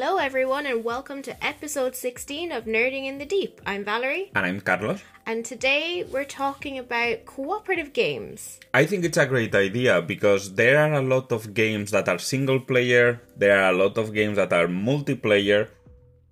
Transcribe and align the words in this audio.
Hello, 0.00 0.18
everyone, 0.18 0.64
and 0.64 0.84
welcome 0.84 1.22
to 1.22 1.44
episode 1.44 1.96
16 1.96 2.52
of 2.52 2.66
Nerding 2.66 3.06
in 3.06 3.18
the 3.18 3.26
Deep. 3.26 3.60
I'm 3.66 3.84
Valerie, 3.84 4.30
And 4.36 4.46
I'm 4.46 4.60
Carlos. 4.60 5.02
and 5.26 5.44
today 5.44 6.04
we're 6.04 6.22
talking 6.22 6.78
about 6.78 7.26
cooperative 7.26 7.92
games. 7.92 8.60
I 8.72 8.86
think 8.86 9.04
it's 9.04 9.18
a 9.18 9.26
great 9.26 9.56
idea 9.56 10.00
because 10.00 10.54
there 10.54 10.78
are 10.78 10.92
a 10.92 11.02
lot 11.02 11.32
of 11.32 11.52
games 11.52 11.90
that 11.90 12.08
are 12.08 12.20
single 12.20 12.60
player, 12.60 13.20
there 13.36 13.60
are 13.60 13.72
a 13.72 13.76
lot 13.76 13.98
of 13.98 14.14
games 14.14 14.36
that 14.36 14.52
are 14.52 14.68
multiplayer, 14.68 15.66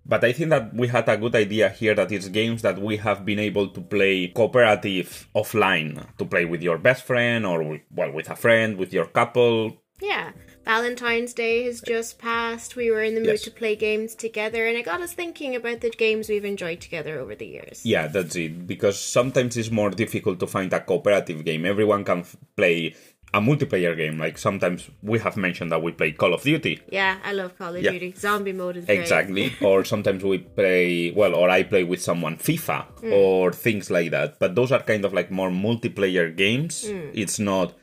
but 0.06 0.22
I 0.22 0.30
think 0.30 0.50
that 0.50 0.72
we 0.72 0.86
had 0.86 1.08
a 1.08 1.16
good 1.16 1.34
idea 1.34 1.68
here 1.68 1.96
that 1.96 2.12
it's 2.12 2.28
games 2.28 2.62
that 2.62 2.78
we 2.78 2.98
have 2.98 3.24
been 3.24 3.40
able 3.40 3.66
to 3.70 3.80
play 3.80 4.28
cooperative 4.28 5.26
offline, 5.34 6.06
to 6.18 6.24
play 6.24 6.44
with 6.44 6.62
your 6.62 6.78
best 6.78 7.02
friend 7.02 7.44
or, 7.44 7.80
well, 7.90 8.12
with 8.12 8.30
a 8.30 8.36
friend, 8.36 8.78
with 8.78 8.92
your 8.92 9.06
couple. 9.06 9.82
Yeah, 10.00 10.30
Valentine's 10.66 11.32
Day 11.32 11.64
has 11.64 11.80
just 11.80 12.18
passed. 12.18 12.74
We 12.74 12.90
were 12.90 13.02
in 13.02 13.14
the 13.14 13.20
mood 13.20 13.38
Yes. 13.38 13.42
to 13.42 13.52
play 13.52 13.76
games 13.76 14.16
together, 14.16 14.66
and 14.66 14.76
it 14.76 14.84
got 14.84 15.00
us 15.00 15.12
thinking 15.12 15.54
about 15.54 15.80
the 15.80 15.90
games 15.90 16.28
we've 16.28 16.44
enjoyed 16.44 16.80
together 16.80 17.20
over 17.20 17.36
the 17.36 17.46
years. 17.46 17.82
Yeah, 17.84 18.08
that's 18.08 18.34
it. 18.34 18.66
Because 18.66 18.98
sometimes 18.98 19.56
it's 19.56 19.70
more 19.70 19.90
difficult 19.90 20.40
to 20.40 20.46
find 20.48 20.72
a 20.72 20.80
cooperative 20.80 21.44
game. 21.44 21.64
Everyone 21.64 22.02
can 22.04 22.20
f- 22.20 22.36
play 22.56 22.96
a 23.32 23.40
multiplayer 23.40 23.96
game. 23.96 24.18
Like 24.18 24.38
sometimes 24.38 24.90
we 25.02 25.18
have 25.20 25.36
mentioned 25.36 25.70
that 25.70 25.82
we 25.82 25.92
play 25.92 26.10
Call 26.12 26.34
of 26.34 26.42
Duty. 26.42 26.80
Yeah, 26.90 27.18
I 27.22 27.32
love 27.32 27.56
Call 27.56 27.76
of 27.76 27.82
Yeah. 27.82 27.92
Duty. 27.92 28.14
Zombie 28.16 28.52
mode 28.52 28.76
is 28.78 28.86
great. 28.86 28.98
Exactly. 29.00 29.52
or 29.60 29.84
sometimes 29.84 30.24
we 30.24 30.38
play, 30.38 31.12
well, 31.12 31.34
or 31.36 31.48
I 31.48 31.62
play 31.62 31.84
with 31.84 32.02
someone 32.02 32.38
FIFA 32.38 32.86
mm. 33.02 33.12
or 33.12 33.52
things 33.52 33.88
like 33.90 34.10
that. 34.10 34.40
But 34.40 34.56
those 34.56 34.72
are 34.72 34.82
kind 34.82 35.04
of 35.04 35.12
like 35.12 35.30
more 35.30 35.50
multiplayer 35.50 36.34
games. 36.36 36.84
Mm. 36.84 37.10
It's 37.14 37.38
not 37.38 37.74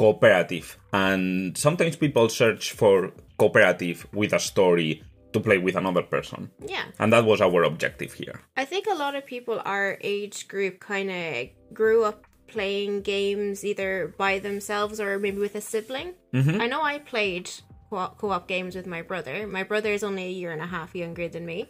cooperative. 0.00 0.78
And 0.94 1.56
sometimes 1.58 1.94
people 1.96 2.30
search 2.30 2.72
for 2.72 3.12
cooperative 3.36 4.06
with 4.14 4.32
a 4.32 4.38
story 4.40 5.02
to 5.32 5.40
play 5.40 5.58
with 5.58 5.76
another 5.76 6.02
person. 6.02 6.50
Yeah. 6.66 6.84
And 6.98 7.12
that 7.12 7.26
was 7.26 7.42
our 7.42 7.62
objective 7.64 8.14
here. 8.14 8.40
I 8.56 8.64
think 8.64 8.86
a 8.86 8.94
lot 8.94 9.14
of 9.14 9.26
people 9.26 9.60
our 9.64 9.98
age 10.00 10.48
group 10.48 10.80
kind 10.80 11.10
of 11.10 11.48
grew 11.74 12.04
up 12.04 12.24
playing 12.46 13.02
games 13.02 13.62
either 13.62 14.14
by 14.16 14.38
themselves 14.38 15.00
or 15.00 15.18
maybe 15.18 15.38
with 15.38 15.54
a 15.54 15.60
sibling. 15.60 16.14
Mm-hmm. 16.32 16.60
I 16.62 16.66
know 16.66 16.82
I 16.82 16.98
played 16.98 17.50
co- 17.90 18.14
co-op 18.16 18.48
games 18.48 18.74
with 18.74 18.86
my 18.86 19.02
brother. 19.02 19.46
My 19.46 19.64
brother 19.64 19.92
is 19.92 20.02
only 20.02 20.24
a 20.24 20.38
year 20.40 20.50
and 20.50 20.62
a 20.62 20.66
half 20.66 20.96
younger 20.96 21.28
than 21.28 21.44
me, 21.44 21.68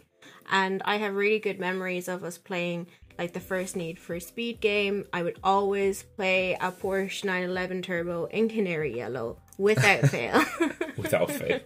and 0.49 0.81
I 0.85 0.95
have 0.97 1.13
really 1.13 1.39
good 1.39 1.59
memories 1.59 2.07
of 2.07 2.23
us 2.23 2.37
playing 2.37 2.87
like 3.17 3.33
the 3.33 3.39
first 3.39 3.75
Need 3.75 3.99
for 3.99 4.19
Speed 4.19 4.59
game. 4.61 5.05
I 5.13 5.23
would 5.23 5.39
always 5.43 6.03
play 6.03 6.53
a 6.53 6.71
Porsche 6.71 7.23
911 7.23 7.81
Turbo 7.81 8.25
in 8.25 8.49
Canary 8.49 8.95
Yellow 8.95 9.37
without 9.57 10.01
fail. 10.09 10.43
Without 10.97 11.31
fail. 11.31 11.59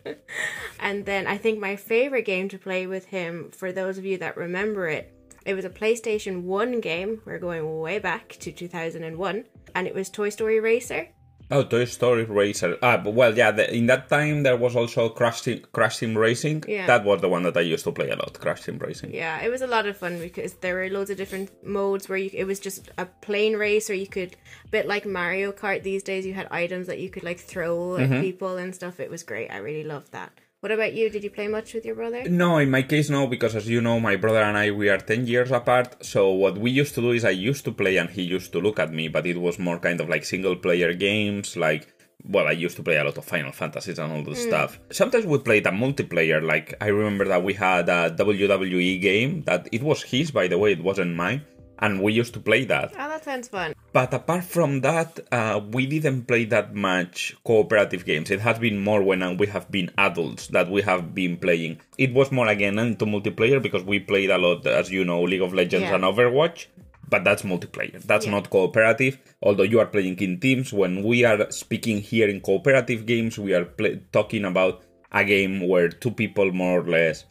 And 0.79 1.05
then 1.05 1.27
I 1.27 1.37
think 1.37 1.59
my 1.59 1.75
favorite 1.75 2.25
game 2.25 2.47
to 2.49 2.59
play 2.59 2.87
with 2.87 3.05
him, 3.05 3.51
for 3.51 3.71
those 3.71 3.97
of 3.97 4.05
you 4.05 4.17
that 4.19 4.37
remember 4.37 4.87
it, 4.87 5.11
it 5.45 5.53
was 5.55 5.65
a 5.65 5.69
PlayStation 5.69 6.43
1 6.43 6.79
game. 6.79 7.21
We're 7.25 7.39
going 7.39 7.79
way 7.79 7.99
back 7.99 8.29
to 8.39 8.51
2001. 8.51 9.45
And 9.73 9.87
it 9.87 9.95
was 9.95 10.09
Toy 10.09 10.29
Story 10.29 10.59
Racer. 10.59 11.09
Oh, 11.51 11.63
Toy 11.63 11.85
Story 11.85 12.23
Racer. 12.23 12.77
Ah, 12.81 13.01
well, 13.05 13.37
yeah. 13.37 13.51
The, 13.51 13.71
in 13.71 13.85
that 13.85 14.09
time, 14.09 14.41
there 14.41 14.57
was 14.57 14.75
also 14.75 15.09
Crash 15.09 15.41
Team, 15.41 15.63
Crash 15.71 15.99
Team 15.99 16.17
Racing. 16.17 16.63
Yeah. 16.67 16.87
That 16.87 17.05
was 17.05 17.21
the 17.21 17.29
one 17.29 17.43
that 17.43 17.55
I 17.55 17.61
used 17.61 17.83
to 17.83 17.91
play 17.91 18.09
a 18.09 18.15
lot. 18.15 18.39
Crash 18.39 18.63
Team 18.63 18.79
Racing. 18.79 19.13
Yeah, 19.13 19.39
it 19.41 19.49
was 19.49 19.61
a 19.61 19.67
lot 19.67 19.85
of 19.85 19.95
fun 19.95 20.19
because 20.19 20.53
there 20.55 20.75
were 20.75 20.89
loads 20.89 21.11
of 21.11 21.17
different 21.17 21.51
modes 21.63 22.09
where 22.09 22.17
you, 22.17 22.31
it 22.33 22.45
was 22.45 22.59
just 22.59 22.89
a 22.97 23.05
plane 23.05 23.55
race 23.55 23.91
or 23.91 23.93
you 23.93 24.07
could, 24.07 24.35
a 24.65 24.69
bit 24.69 24.87
like 24.87 25.05
Mario 25.05 25.51
Kart 25.51 25.83
these 25.83 26.01
days, 26.01 26.25
you 26.25 26.33
had 26.33 26.47
items 26.49 26.87
that 26.87 26.99
you 26.99 27.09
could 27.09 27.23
like 27.23 27.39
throw 27.39 27.97
at 27.97 28.21
people 28.21 28.57
and 28.57 28.73
stuff. 28.73 28.99
It 28.99 29.11
was 29.11 29.21
great. 29.21 29.51
I 29.51 29.57
really 29.57 29.83
loved 29.83 30.13
that. 30.13 30.31
What 30.61 30.71
about 30.71 30.93
you? 30.93 31.09
Did 31.09 31.23
you 31.23 31.29
play 31.29 31.47
much 31.47 31.73
with 31.73 31.85
your 31.85 31.95
brother? 31.95 32.27
No, 32.27 32.57
in 32.57 32.71
my 32.71 32.81
case, 32.81 33.09
no, 33.09 33.27
because 33.27 33.55
as 33.55 33.69
you 33.69 33.81
know, 33.81 33.99
my 33.99 34.15
brother 34.15 34.41
and 34.41 34.57
I 34.57 34.71
we 34.71 34.89
are 34.89 34.97
ten 34.97 35.27
years 35.27 35.51
apart. 35.51 36.03
So 36.03 36.31
what 36.31 36.57
we 36.57 36.71
used 36.71 36.95
to 36.95 37.01
do 37.01 37.11
is 37.11 37.23
I 37.23 37.31
used 37.31 37.65
to 37.65 37.71
play 37.71 37.97
and 37.97 38.09
he 38.09 38.23
used 38.23 38.51
to 38.53 38.59
look 38.59 38.79
at 38.79 38.91
me, 38.91 39.07
but 39.07 39.27
it 39.27 39.39
was 39.39 39.59
more 39.59 39.77
kind 39.79 40.01
of 40.01 40.09
like 40.09 40.25
single 40.25 40.55
player 40.55 40.93
games, 40.93 41.55
like. 41.55 41.91
Well, 42.27 42.47
I 42.47 42.53
used 42.53 42.75
to 42.77 42.81
play 42.81 42.97
a 42.97 43.03
lot 43.03 43.19
of 43.19 43.25
Final 43.25 43.51
Fantasies 43.51 43.99
and 43.99 44.11
all 44.11 44.23
this 44.23 44.39
mm. 44.39 44.47
stuff. 44.47 44.79
Sometimes 44.91 45.27
we 45.27 45.37
played 45.37 45.67
a 45.67 45.69
multiplayer. 45.69 46.41
Like 46.41 46.73
I 46.81 46.87
remember 46.87 47.25
that 47.25 47.43
we 47.43 47.53
had 47.53 47.87
a 47.87 48.09
WWE 48.09 48.99
game 48.99 49.43
that 49.43 49.69
it 49.71 49.83
was 49.83 50.01
his, 50.01 50.31
by 50.31 50.47
the 50.47 50.57
way, 50.57 50.71
it 50.71 50.83
wasn't 50.83 51.15
mine, 51.15 51.45
and 51.79 52.01
we 52.01 52.13
used 52.13 52.33
to 52.33 52.39
play 52.39 52.65
that. 52.65 52.91
Oh, 52.93 53.09
that 53.09 53.23
sounds 53.23 53.47
fun. 53.47 53.73
But 53.93 54.13
apart 54.13 54.43
from 54.43 54.81
that, 54.81 55.19
uh, 55.31 55.61
we 55.71 55.85
didn't 55.85 56.23
play 56.27 56.45
that 56.45 56.75
much 56.75 57.35
cooperative 57.45 58.05
games. 58.05 58.31
It 58.31 58.39
has 58.41 58.59
been 58.59 58.79
more 58.83 59.01
when 59.03 59.37
we 59.37 59.47
have 59.47 59.69
been 59.71 59.91
adults 59.97 60.47
that 60.47 60.69
we 60.69 60.81
have 60.83 61.13
been 61.15 61.37
playing. 61.37 61.79
It 61.97 62.13
was 62.13 62.31
more 62.31 62.47
again 62.47 62.77
into 62.79 63.05
multiplayer 63.05 63.61
because 63.61 63.83
we 63.83 63.99
played 63.99 64.29
a 64.29 64.37
lot, 64.37 64.65
as 64.67 64.91
you 64.91 65.05
know, 65.05 65.21
League 65.23 65.41
of 65.41 65.53
Legends 65.53 65.85
Yeah. 65.89 65.95
and 65.95 66.03
Overwatch. 66.03 66.67
But 67.07 67.23
that's 67.23 67.43
multiplayer. 67.43 68.01
That's 68.01 68.25
Yeah. 68.25 68.31
not 68.31 68.49
cooperative. 68.49 69.19
Although 69.43 69.63
you 69.63 69.79
are 69.79 69.85
playing 69.85 70.17
in 70.19 70.39
teams, 70.39 70.73
when 70.73 71.03
we 71.03 71.23
are 71.23 71.51
speaking 71.51 72.01
here 72.01 72.27
in 72.27 72.41
cooperative 72.41 73.05
games, 73.05 73.37
we 73.37 73.53
are 73.53 73.67
talking 74.11 74.43
about 74.43 74.81
a 75.11 75.23
game 75.23 75.67
where 75.67 75.87
two 75.89 76.11
people 76.11 76.51
more 76.51 76.79
or 76.79 76.89
less 76.89 77.25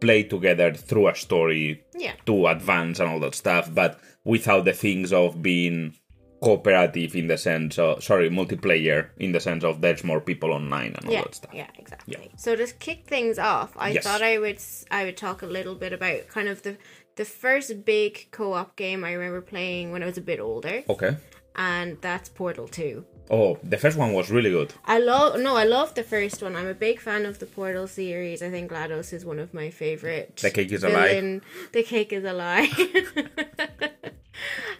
play 0.00 0.22
together 0.22 0.72
through 0.74 1.08
a 1.08 1.14
story 1.14 1.82
Yeah. 1.98 2.12
to 2.26 2.46
advance 2.48 3.00
and 3.00 3.08
all 3.10 3.20
that 3.20 3.34
stuff, 3.34 3.72
but 3.74 3.98
without 4.24 4.64
the 4.64 4.72
things 4.72 5.12
of 5.12 5.42
being 5.42 5.94
cooperative 6.42 7.16
in 7.16 7.28
the 7.28 7.38
sense 7.38 7.78
of 7.78 8.04
sorry, 8.04 8.28
multiplayer 8.28 9.08
in 9.18 9.32
the 9.32 9.40
sense 9.40 9.64
of 9.64 9.80
there's 9.80 10.04
more 10.04 10.20
people 10.20 10.52
online 10.52 10.94
and 10.94 11.06
all 11.06 11.12
yeah, 11.12 11.22
that 11.22 11.34
stuff. 11.34 11.50
Yeah, 11.54 11.66
exactly. 11.78 12.30
So 12.36 12.54
to 12.54 12.66
kick 12.78 13.06
things 13.06 13.38
off, 13.38 13.72
I 13.76 13.90
Yes. 13.92 14.04
thought 14.04 14.22
I 14.22 14.38
would 14.38 14.60
i 14.90 15.04
would 15.04 15.16
talk 15.16 15.42
a 15.42 15.46
little 15.46 15.74
bit 15.74 15.92
about 15.92 16.28
kind 16.28 16.48
of 16.48 16.62
the 16.62 16.76
the 17.16 17.24
first 17.24 17.86
big 17.86 18.28
co-op 18.30 18.76
game 18.76 19.02
I 19.02 19.12
remember 19.14 19.40
playing 19.40 19.92
when 19.92 20.02
I 20.02 20.06
was 20.06 20.18
a 20.18 20.20
bit 20.20 20.38
older, 20.38 20.82
Okay. 20.90 21.16
and 21.56 21.96
that's 22.02 22.28
Portal 22.28 22.68
Two. 22.68 23.06
Oh, 23.30 23.58
the 23.62 23.76
first 23.76 23.96
one 23.96 24.12
was 24.12 24.30
really 24.30 24.50
good. 24.50 24.72
I 24.84 24.98
love 24.98 25.40
no, 25.40 25.56
I 25.56 25.64
love 25.64 25.94
the 25.94 26.02
first 26.02 26.42
one. 26.42 26.54
I'm 26.54 26.68
a 26.68 26.74
big 26.74 27.00
fan 27.00 27.26
of 27.26 27.38
the 27.38 27.46
Portal 27.46 27.88
series. 27.88 28.42
I 28.42 28.50
think 28.50 28.70
GLaDOS 28.70 29.12
is 29.12 29.24
one 29.24 29.38
of 29.38 29.52
my 29.52 29.70
favorite. 29.70 30.36
The 30.36 30.50
cake 30.50 30.72
is 30.72 30.84
a 30.84 30.88
lie. 30.88 31.40
The 31.72 31.82
cake 31.82 32.12
is 32.12 32.24
a 32.24 32.32
lie. 32.32 32.70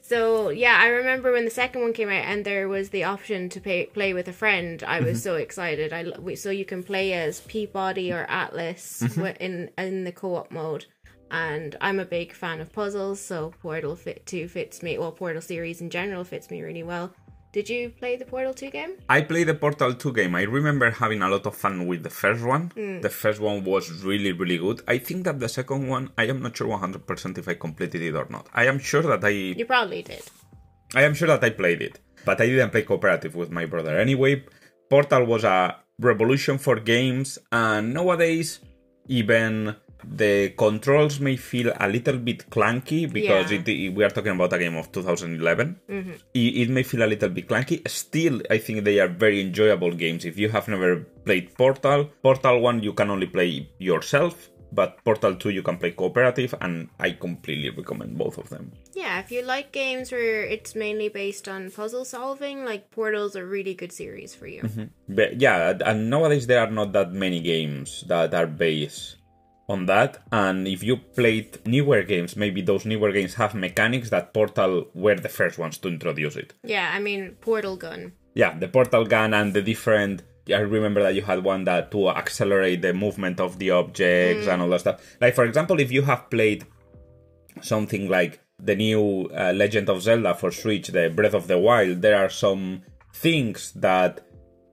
so 0.02 0.50
yeah, 0.50 0.78
I 0.80 0.88
remember 0.88 1.32
when 1.32 1.44
the 1.44 1.50
second 1.50 1.82
one 1.82 1.92
came 1.92 2.08
out 2.08 2.24
and 2.24 2.44
there 2.44 2.68
was 2.68 2.90
the 2.90 3.04
option 3.04 3.48
to 3.50 3.60
pay, 3.60 3.86
play 3.86 4.14
with 4.14 4.28
a 4.28 4.32
friend. 4.32 4.82
I 4.84 5.00
was 5.00 5.18
mhm. 5.18 5.22
so 5.22 5.34
excited. 5.36 5.92
I 5.92 6.04
we- 6.18 6.36
so 6.36 6.50
you 6.50 6.64
can 6.64 6.82
play 6.82 7.12
as 7.12 7.40
P-body 7.40 8.12
or 8.12 8.26
Atlas 8.28 9.02
mhm. 9.02 9.16
wi- 9.16 9.36
in 9.40 9.70
in 9.76 10.04
the 10.04 10.12
co-op 10.12 10.50
mode. 10.50 10.86
And 11.28 11.74
I'm 11.80 11.98
a 11.98 12.04
big 12.04 12.32
fan 12.32 12.60
of 12.60 12.72
puzzles, 12.72 13.20
so 13.20 13.52
Portal 13.60 13.96
Fit 13.96 14.24
2 14.26 14.46
fits 14.46 14.80
me. 14.80 14.96
Well, 14.96 15.10
Portal 15.10 15.42
series 15.42 15.80
in 15.80 15.90
general 15.90 16.22
fits 16.22 16.52
me 16.52 16.62
really 16.62 16.84
well. 16.84 17.12
Did 17.56 17.70
you 17.70 17.88
play 17.88 18.16
the 18.16 18.26
Portal 18.26 18.52
2 18.52 18.70
game? 18.70 18.90
I 19.08 19.22
played 19.22 19.48
the 19.48 19.54
Portal 19.54 19.94
2 19.94 20.12
game. 20.12 20.34
I 20.34 20.42
remember 20.42 20.90
having 20.90 21.22
a 21.22 21.28
lot 21.30 21.46
of 21.46 21.56
fun 21.56 21.86
with 21.86 22.02
the 22.02 22.10
first 22.10 22.44
one. 22.44 22.64
Hmm. 22.76 23.00
The 23.00 23.08
first 23.08 23.40
one 23.40 23.64
was 23.64 24.04
really, 24.04 24.32
really 24.32 24.58
good. 24.58 24.82
I 24.86 24.98
think 24.98 25.24
that 25.24 25.40
the 25.40 25.48
second 25.48 25.88
one, 25.88 26.10
I 26.18 26.24
am 26.24 26.42
not 26.42 26.54
sure 26.54 26.68
100% 26.68 27.38
if 27.38 27.48
I 27.48 27.54
completed 27.54 28.02
it 28.02 28.14
or 28.14 28.26
not. 28.28 28.46
I 28.52 28.66
am 28.66 28.78
sure 28.78 29.00
that 29.00 29.24
I 29.24 29.30
You 29.60 29.64
probably 29.64 30.02
did. 30.02 30.22
I 30.94 31.04
am 31.04 31.14
sure 31.14 31.28
that 31.28 31.42
I 31.42 31.48
played 31.48 31.80
it, 31.80 31.98
but 32.26 32.42
I 32.42 32.46
didn't 32.46 32.72
play 32.72 32.82
cooperative 32.82 33.34
with 33.34 33.50
my 33.50 33.64
brother. 33.64 33.96
Anyway, 33.98 34.44
Portal 34.90 35.24
was 35.24 35.44
a 35.44 35.76
revolution 35.98 36.58
for 36.58 36.76
games, 36.78 37.38
and 37.50 37.94
nowadays, 37.94 38.60
even 39.08 39.74
the 40.08 40.50
controls 40.56 41.20
may 41.20 41.36
feel 41.36 41.72
a 41.78 41.88
little 41.88 42.18
bit 42.18 42.48
clunky 42.50 43.10
because 43.12 43.50
Yeah. 43.52 43.62
it, 43.66 43.94
we 43.94 44.04
are 44.04 44.10
talking 44.10 44.32
about 44.32 44.52
a 44.52 44.58
game 44.58 44.76
of 44.76 44.90
2011. 44.92 45.80
Mm-hmm. 45.88 46.10
It, 46.34 46.38
it 46.38 46.70
may 46.70 46.82
feel 46.82 47.02
a 47.02 47.06
little 47.06 47.28
bit 47.28 47.48
clunky. 47.48 47.86
Still, 47.88 48.40
I 48.50 48.58
think 48.58 48.84
they 48.84 49.00
are 49.00 49.08
very 49.08 49.40
enjoyable 49.40 49.92
games. 49.92 50.24
If 50.24 50.38
you 50.38 50.48
have 50.50 50.68
never 50.68 51.00
played 51.24 51.54
Portal, 51.56 52.10
Portal 52.22 52.60
1 52.60 52.82
you 52.82 52.92
can 52.92 53.10
only 53.10 53.26
play 53.26 53.68
yourself. 53.78 54.50
But 54.72 55.02
Portal 55.04 55.36
2 55.36 55.50
you 55.50 55.62
can 55.62 55.78
play 55.78 55.92
cooperative, 55.92 56.52
and 56.60 56.88
I 56.98 57.12
completely 57.12 57.70
recommend 57.70 58.18
both 58.18 58.36
of 58.36 58.50
them. 58.50 58.72
Yeah, 58.94 59.20
if 59.20 59.30
you 59.30 59.42
like 59.42 59.70
games 59.70 60.10
where 60.10 60.42
it's 60.42 60.74
mainly 60.74 61.08
based 61.08 61.48
on 61.48 61.70
puzzle 61.70 62.04
solving, 62.04 62.64
like 62.64 62.90
Portal's 62.90 63.36
a 63.36 63.44
really 63.44 63.74
good 63.74 63.92
series 63.92 64.34
for 64.34 64.48
you. 64.48 64.62
Mm-hmm. 64.62 65.14
But 65.14 65.40
yeah, 65.40 65.78
and 65.84 66.10
nowadays 66.10 66.46
there 66.48 66.60
are 66.60 66.70
not 66.70 66.92
that 66.92 67.12
many 67.12 67.40
games 67.40 68.04
that 68.08 68.34
are 68.34 68.48
based 68.48 69.16
on 69.68 69.86
that. 69.86 70.18
And 70.30 70.66
if 70.68 70.82
you 70.82 70.96
played 70.96 71.66
newer 71.66 72.02
games, 72.02 72.36
maybe 72.36 72.62
those 72.62 72.84
newer 72.84 73.12
games 73.12 73.34
have 73.34 73.54
mechanics 73.54 74.10
that 74.10 74.32
Portal 74.32 74.88
were 74.94 75.16
the 75.16 75.28
first 75.28 75.58
ones 75.58 75.78
to 75.78 75.88
introduce 75.88 76.36
it. 76.36 76.54
Yeah, 76.62 76.90
I 76.94 77.00
mean 77.00 77.36
Portal 77.40 77.76
Gun. 77.76 78.12
Yeah, 78.36 78.56
the 78.58 78.68
portal 78.68 79.06
gun 79.06 79.32
and 79.32 79.54
the 79.54 79.62
different. 79.62 80.22
I 80.48 80.58
remember 80.58 81.02
that 81.02 81.14
you 81.14 81.22
had 81.22 81.42
one 81.42 81.64
that 81.64 81.90
to 81.92 82.10
accelerate 82.10 82.82
the 82.82 82.92
movement 82.92 83.40
of 83.40 83.58
the 83.58 83.70
objects 83.70 84.46
and 84.46 84.60
all 84.60 84.68
that 84.68 84.80
stuff. 84.80 85.16
Like 85.22 85.34
for 85.34 85.44
example, 85.46 85.80
if 85.80 85.90
you 85.90 86.02
have 86.02 86.28
played 86.28 86.66
something 87.62 88.10
like 88.10 88.40
the 88.58 88.76
new 88.76 89.30
uh, 89.34 89.54
Legend 89.54 89.88
of 89.88 90.02
Zelda 90.02 90.34
for 90.34 90.50
Switch, 90.50 90.88
the 90.88 91.08
Breath 91.08 91.32
of 91.32 91.48
the 91.48 91.58
Wild, 91.58 92.02
there 92.02 92.22
are 92.22 92.28
some 92.28 92.82
things 93.14 93.72
that 93.72 94.25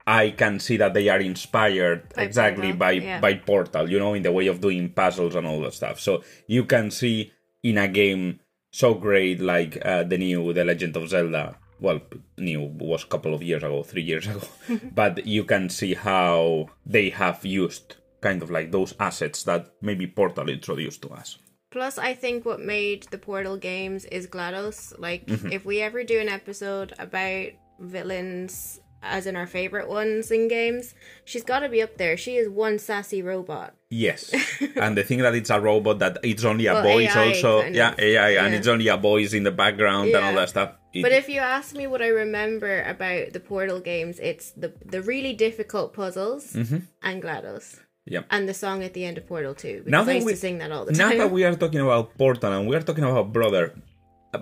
I 0.06 0.30
can 0.30 0.60
see 0.60 0.76
that 0.76 0.92
they 0.94 1.08
are 1.08 1.18
inspired 1.20 2.12
By 2.14 2.22
exactly 2.24 2.72
Portal, 2.72 2.78
by 2.78 2.90
yeah. 2.92 3.20
by 3.20 3.34
Portal, 3.34 3.88
you 3.90 3.98
know, 3.98 4.14
in 4.14 4.22
the 4.22 4.32
way 4.32 4.46
of 4.48 4.60
doing 4.60 4.90
puzzles 4.90 5.34
and 5.34 5.46
all 5.46 5.60
that 5.62 5.74
stuff. 5.74 5.98
So 6.00 6.22
you 6.46 6.64
can 6.64 6.90
see 6.90 7.32
in 7.62 7.78
a 7.78 7.88
game 7.88 8.40
so 8.70 8.94
great 8.94 9.40
like 9.40 9.78
uh, 9.84 10.02
the 10.02 10.18
new 10.18 10.52
The 10.52 10.64
Legend 10.64 10.96
of 10.96 11.08
Zelda. 11.08 11.56
Well, 11.80 12.00
new 12.38 12.60
was 12.78 13.04
a 13.04 13.06
couple 13.06 13.34
of 13.34 13.42
years 13.42 13.62
ago, 13.62 13.82
three 13.82 14.02
years 14.02 14.26
ago, 14.26 14.42
but 14.94 15.26
you 15.26 15.44
can 15.44 15.68
see 15.70 15.94
how 15.94 16.66
they 16.86 17.10
have 17.10 17.44
used 17.44 17.96
kind 18.20 18.42
of 18.42 18.50
like 18.50 18.72
those 18.72 18.94
assets 19.00 19.42
that 19.44 19.68
maybe 19.82 20.06
Portal 20.06 20.48
introduced 20.48 21.02
to 21.02 21.08
us. 21.10 21.38
Plus, 21.70 21.98
I 21.98 22.14
think 22.14 22.44
what 22.46 22.60
made 22.60 23.04
the 23.10 23.18
Portal 23.18 23.56
games 23.56 24.04
is 24.06 24.26
GLaDOS. 24.28 24.98
Like, 24.98 25.26
Mm-hmm. 25.26 25.50
if 25.52 25.64
we 25.64 25.80
ever 25.80 26.04
do 26.04 26.20
an 26.20 26.28
episode 26.28 26.94
about 26.98 27.48
villains, 27.80 28.80
as 29.04 29.26
in 29.26 29.36
our 29.36 29.46
favorite 29.46 29.88
ones 29.88 30.30
in 30.30 30.48
games, 30.48 30.94
she's 31.24 31.44
got 31.44 31.60
to 31.60 31.68
be 31.68 31.80
up 31.82 31.96
there. 31.98 32.16
She 32.16 32.36
is 32.36 32.48
one 32.48 32.78
sassy 32.78 33.22
robot. 33.22 33.74
Yes, 33.90 34.32
and 34.76 34.96
the 34.96 35.04
thing 35.04 35.18
that 35.20 35.34
it's 35.34 35.50
a 35.50 35.60
robot 35.60 35.98
that 36.00 36.18
it's 36.24 36.44
only 36.44 36.66
a 36.66 36.74
Well, 36.74 36.82
voice 36.82 37.14
AI 37.14 37.28
also, 37.28 37.62
kind 37.62 37.74
yeah, 37.74 37.92
of. 37.92 37.98
AI, 38.00 38.30
and 38.44 38.54
it's 38.54 38.66
only 38.66 38.88
a 38.88 38.96
voice 38.96 39.32
in 39.32 39.44
the 39.44 39.52
background 39.52 40.10
and 40.14 40.24
all 40.24 40.34
that 40.34 40.48
stuff. 40.48 40.72
It- 40.92 41.02
But 41.02 41.12
if 41.12 41.28
you 41.28 41.40
ask 41.40 41.74
me 41.76 41.86
what 41.86 42.02
I 42.02 42.08
remember 42.08 42.82
about 42.82 43.32
the 43.32 43.40
Portal 43.40 43.80
games, 43.80 44.18
it's 44.20 44.50
the 44.52 44.72
the 44.84 45.00
really 45.02 45.32
difficult 45.46 45.92
puzzles 45.92 46.52
Mm-hmm. 46.54 46.78
and 47.02 47.22
GLaDOS. 47.22 47.66
yeah. 48.06 48.22
And 48.30 48.48
the 48.48 48.54
song 48.54 48.82
at 48.82 48.92
the 48.94 49.04
end 49.04 49.16
of 49.18 49.26
Portal 49.26 49.54
2. 49.54 49.84
Because 49.84 49.90
Now 49.90 50.02
that 50.04 50.22
we- 50.24 50.32
to 50.32 50.36
sing 50.46 50.58
that 50.58 50.70
all 50.72 50.84
the 50.84 50.92
Now 50.92 51.08
time. 51.10 51.18
that 51.18 51.30
we 51.30 51.44
are 51.44 51.54
talking 51.54 51.80
about 51.80 52.16
Portal 52.18 52.52
and 52.52 52.66
we 52.68 52.74
are 52.76 52.82
talking 52.88 53.04
about 53.04 53.32
brother, 53.32 53.64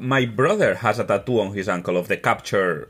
my 0.01 0.25
brother 0.25 0.71
has 0.85 0.99
a 0.99 1.05
tattoo 1.05 1.41
on 1.41 1.53
his 1.55 1.69
ankle 1.69 1.97
of 1.99 2.09
the 2.09 2.17
capture 2.17 2.89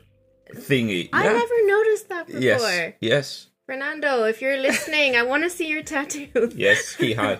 thingy. 0.55 1.09
I 1.13 1.25
yeah? 1.25 1.33
never 1.33 1.67
noticed 1.67 2.09
that 2.09 2.27
before. 2.27 2.41
Yes, 2.41 2.93
yes, 3.01 3.47
Fernando, 3.65 4.25
if 4.25 4.41
you're 4.41 4.57
listening, 4.57 5.15
I 5.15 5.23
want 5.23 5.43
to 5.43 5.49
see 5.49 5.67
your 5.67 5.83
tattoo. 5.83 6.51
yes. 6.55 6.95
He 6.95 7.13
has. 7.13 7.39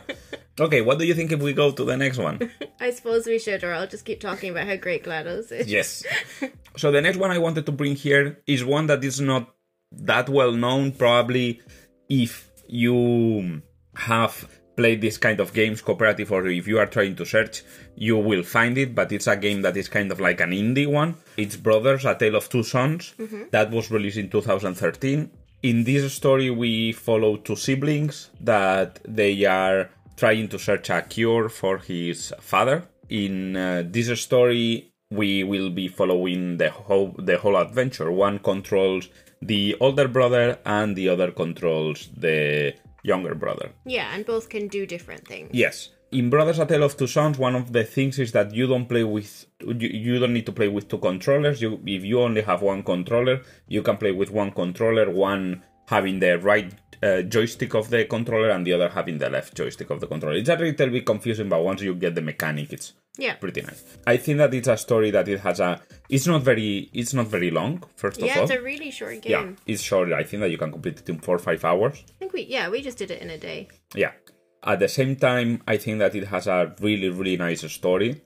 Okay, 0.60 0.82
what 0.82 1.00
do 1.00 1.06
you 1.06 1.14
think 1.14 1.32
if 1.32 1.42
we 1.42 1.52
go 1.52 1.72
to 1.72 1.84
the 1.84 1.98
next 1.98 2.18
one? 2.18 2.50
I 2.80 2.92
suppose 2.92 3.26
we 3.26 3.40
should, 3.40 3.64
or 3.64 3.74
I'll 3.74 3.88
just 3.88 4.06
keep 4.06 4.22
talking 4.22 4.52
about 4.52 4.68
how 4.68 4.76
great 4.76 5.04
GLaDOS 5.04 5.52
is. 5.52 5.68
Yes. 5.68 6.04
So 6.78 6.92
the 6.92 7.02
next 7.02 7.18
one 7.18 7.32
I 7.32 7.40
wanted 7.40 7.66
to 7.66 7.72
bring 7.72 7.96
here 7.96 8.42
is 8.48 8.64
one 8.64 8.88
that 8.88 9.04
is 9.04 9.20
not 9.20 9.54
that 9.92 10.30
well 10.30 10.52
known. 10.52 10.92
Probably, 10.92 11.62
if 12.08 12.52
you 12.68 13.62
have 13.96 14.48
played 14.76 15.02
this 15.02 15.18
kind 15.18 15.40
of 15.40 15.54
games, 15.54 15.82
cooperative, 15.82 16.32
or 16.32 16.48
if 16.48 16.68
you 16.68 16.80
are 16.80 16.86
trying 16.86 17.16
to 17.16 17.26
search, 17.26 17.64
you 17.96 18.18
will 18.18 18.44
find 18.44 18.78
it. 18.78 18.96
But 18.96 19.12
it's 19.12 19.28
a 19.28 19.36
game 19.36 19.62
that 19.62 19.78
is 19.78 19.88
kind 19.88 20.12
of 20.12 20.20
like 20.20 20.42
an 20.42 20.52
indie 20.52 20.88
one. 20.88 21.16
It's 21.38 21.56
Brothers: 21.56 22.06
A 22.06 22.16
Tale 22.16 22.36
of 22.36 22.50
Two 22.50 22.64
Sons. 22.64 23.14
That 23.52 23.72
was 23.72 23.92
released 23.92 24.18
in 24.18 24.30
2013. 24.30 25.30
In 25.64 25.84
this 25.86 26.14
story, 26.14 26.50
we 26.50 26.92
follow 26.92 27.38
two 27.38 27.56
siblings 27.56 28.30
that 28.42 29.00
they 29.08 29.46
are 29.46 29.90
trying 30.18 30.50
to 30.50 30.60
search 30.60 30.90
a 30.90 31.02
cure 31.02 31.50
for 31.50 31.78
his 31.78 32.34
father. 32.40 32.84
In 33.10 33.56
uh, 33.56 33.84
this 33.86 34.22
story, 34.22 34.92
we 35.10 35.44
will 35.44 35.70
be 35.70 35.88
following 35.88 36.58
the 36.58 36.70
whole 36.70 37.16
the 37.18 37.38
whole 37.38 37.58
adventure. 37.58 38.12
One 38.12 38.40
controls 38.40 39.10
the 39.42 39.76
older 39.80 40.08
brother, 40.08 40.60
and 40.66 40.96
the 40.96 41.10
other 41.10 41.32
controls 41.32 42.10
the 42.16 42.74
younger 43.04 43.36
brother. 43.36 43.72
Yeah, 43.86 44.10
and 44.14 44.26
both 44.26 44.50
can 44.50 44.68
do 44.68 44.86
different 44.86 45.28
things. 45.28 45.52
Yes. 45.54 45.90
In 46.12 46.30
Brothers: 46.30 46.60
A 46.60 46.66
Tale 46.66 46.84
of 46.84 46.96
Two 46.96 47.08
Sons, 47.08 47.38
one 47.38 47.56
of 47.56 47.74
the 47.74 47.84
things 47.84 48.20
is 48.20 48.32
that 48.34 48.54
you 48.54 48.68
don't 48.68 48.88
play 48.88 49.04
with 49.04 49.46
you, 49.60 49.90
you 49.90 50.20
don't 50.20 50.34
need 50.34 50.46
to 50.46 50.52
play 50.52 50.68
with 50.68 50.88
two 50.88 51.00
controllers. 51.00 51.62
You 51.62 51.82
if 51.86 52.04
you 52.04 52.22
only 52.22 52.42
have 52.42 52.62
one 52.62 52.84
controller, 52.84 53.42
you 53.68 53.82
can 53.82 53.98
play 53.98 54.12
with 54.12 54.30
one 54.30 54.52
controller, 54.52 55.10
one 55.10 55.64
having 55.88 56.20
the 56.20 56.38
right 56.40 56.72
uh, 57.02 57.22
joystick 57.24 57.74
of 57.74 57.90
the 57.90 58.06
controller 58.06 58.50
and 58.52 58.66
the 58.66 58.74
other 58.74 58.90
having 58.90 59.18
the 59.18 59.30
left 59.30 59.56
joystick 59.56 59.90
of 59.90 60.00
the 60.00 60.08
controller. 60.08 60.36
It's 60.36 60.50
a 60.50 60.56
little 60.56 60.90
bit 60.90 61.06
confusing, 61.06 61.50
but 61.50 61.64
once 61.64 61.82
you 61.82 61.96
get 61.96 62.16
the 62.16 62.22
mechanic, 62.22 62.72
it's 62.72 62.94
Yeah. 63.18 63.36
pretty 63.36 63.62
nice. 63.62 63.84
I 64.08 64.18
think 64.18 64.40
that 64.40 64.54
it's 64.54 64.68
a 64.68 64.76
story 64.78 65.12
that 65.12 65.28
it 65.28 65.40
has 65.42 65.60
a. 65.60 65.80
It's 66.10 66.26
not 66.28 66.42
very. 66.42 66.90
It's 66.94 67.14
not 67.14 67.28
very 67.28 67.52
long. 67.52 67.84
First 67.96 68.18
of 68.18 68.24
all 68.24 68.30
Yeah, 68.30 68.42
it's 68.42 68.52
a 68.52 68.62
really 68.62 68.90
short 68.92 69.22
game. 69.22 69.32
yeah, 69.32 69.74
it's 69.74 69.82
short. 69.84 70.12
I 70.14 70.24
think 70.24 70.42
that 70.42 70.50
you 70.52 70.58
can 70.58 70.72
complete 70.72 71.00
it 71.00 71.10
in 71.10 71.20
four 71.20 71.36
or 71.36 71.40
five 71.40 71.64
hours. 71.64 72.04
I 72.10 72.14
think 72.20 72.34
we 72.34 72.42
yeah, 72.44 72.70
we 72.70 72.82
just 72.82 72.98
did 72.98 73.12
it 73.12 73.22
in 73.22 73.30
a 73.30 73.38
day. 73.38 73.68
Yeah. 73.96 74.12
At 74.66 74.80
the 74.80 74.88
same 74.88 75.16
time, 75.18 75.62
I 75.68 75.78
think 75.78 76.00
that 76.00 76.16
it 76.16 76.28
has 76.28 76.48
a 76.48 76.74
really, 76.80 77.10
really 77.10 77.36
nice 77.38 77.70
story. 77.72 78.22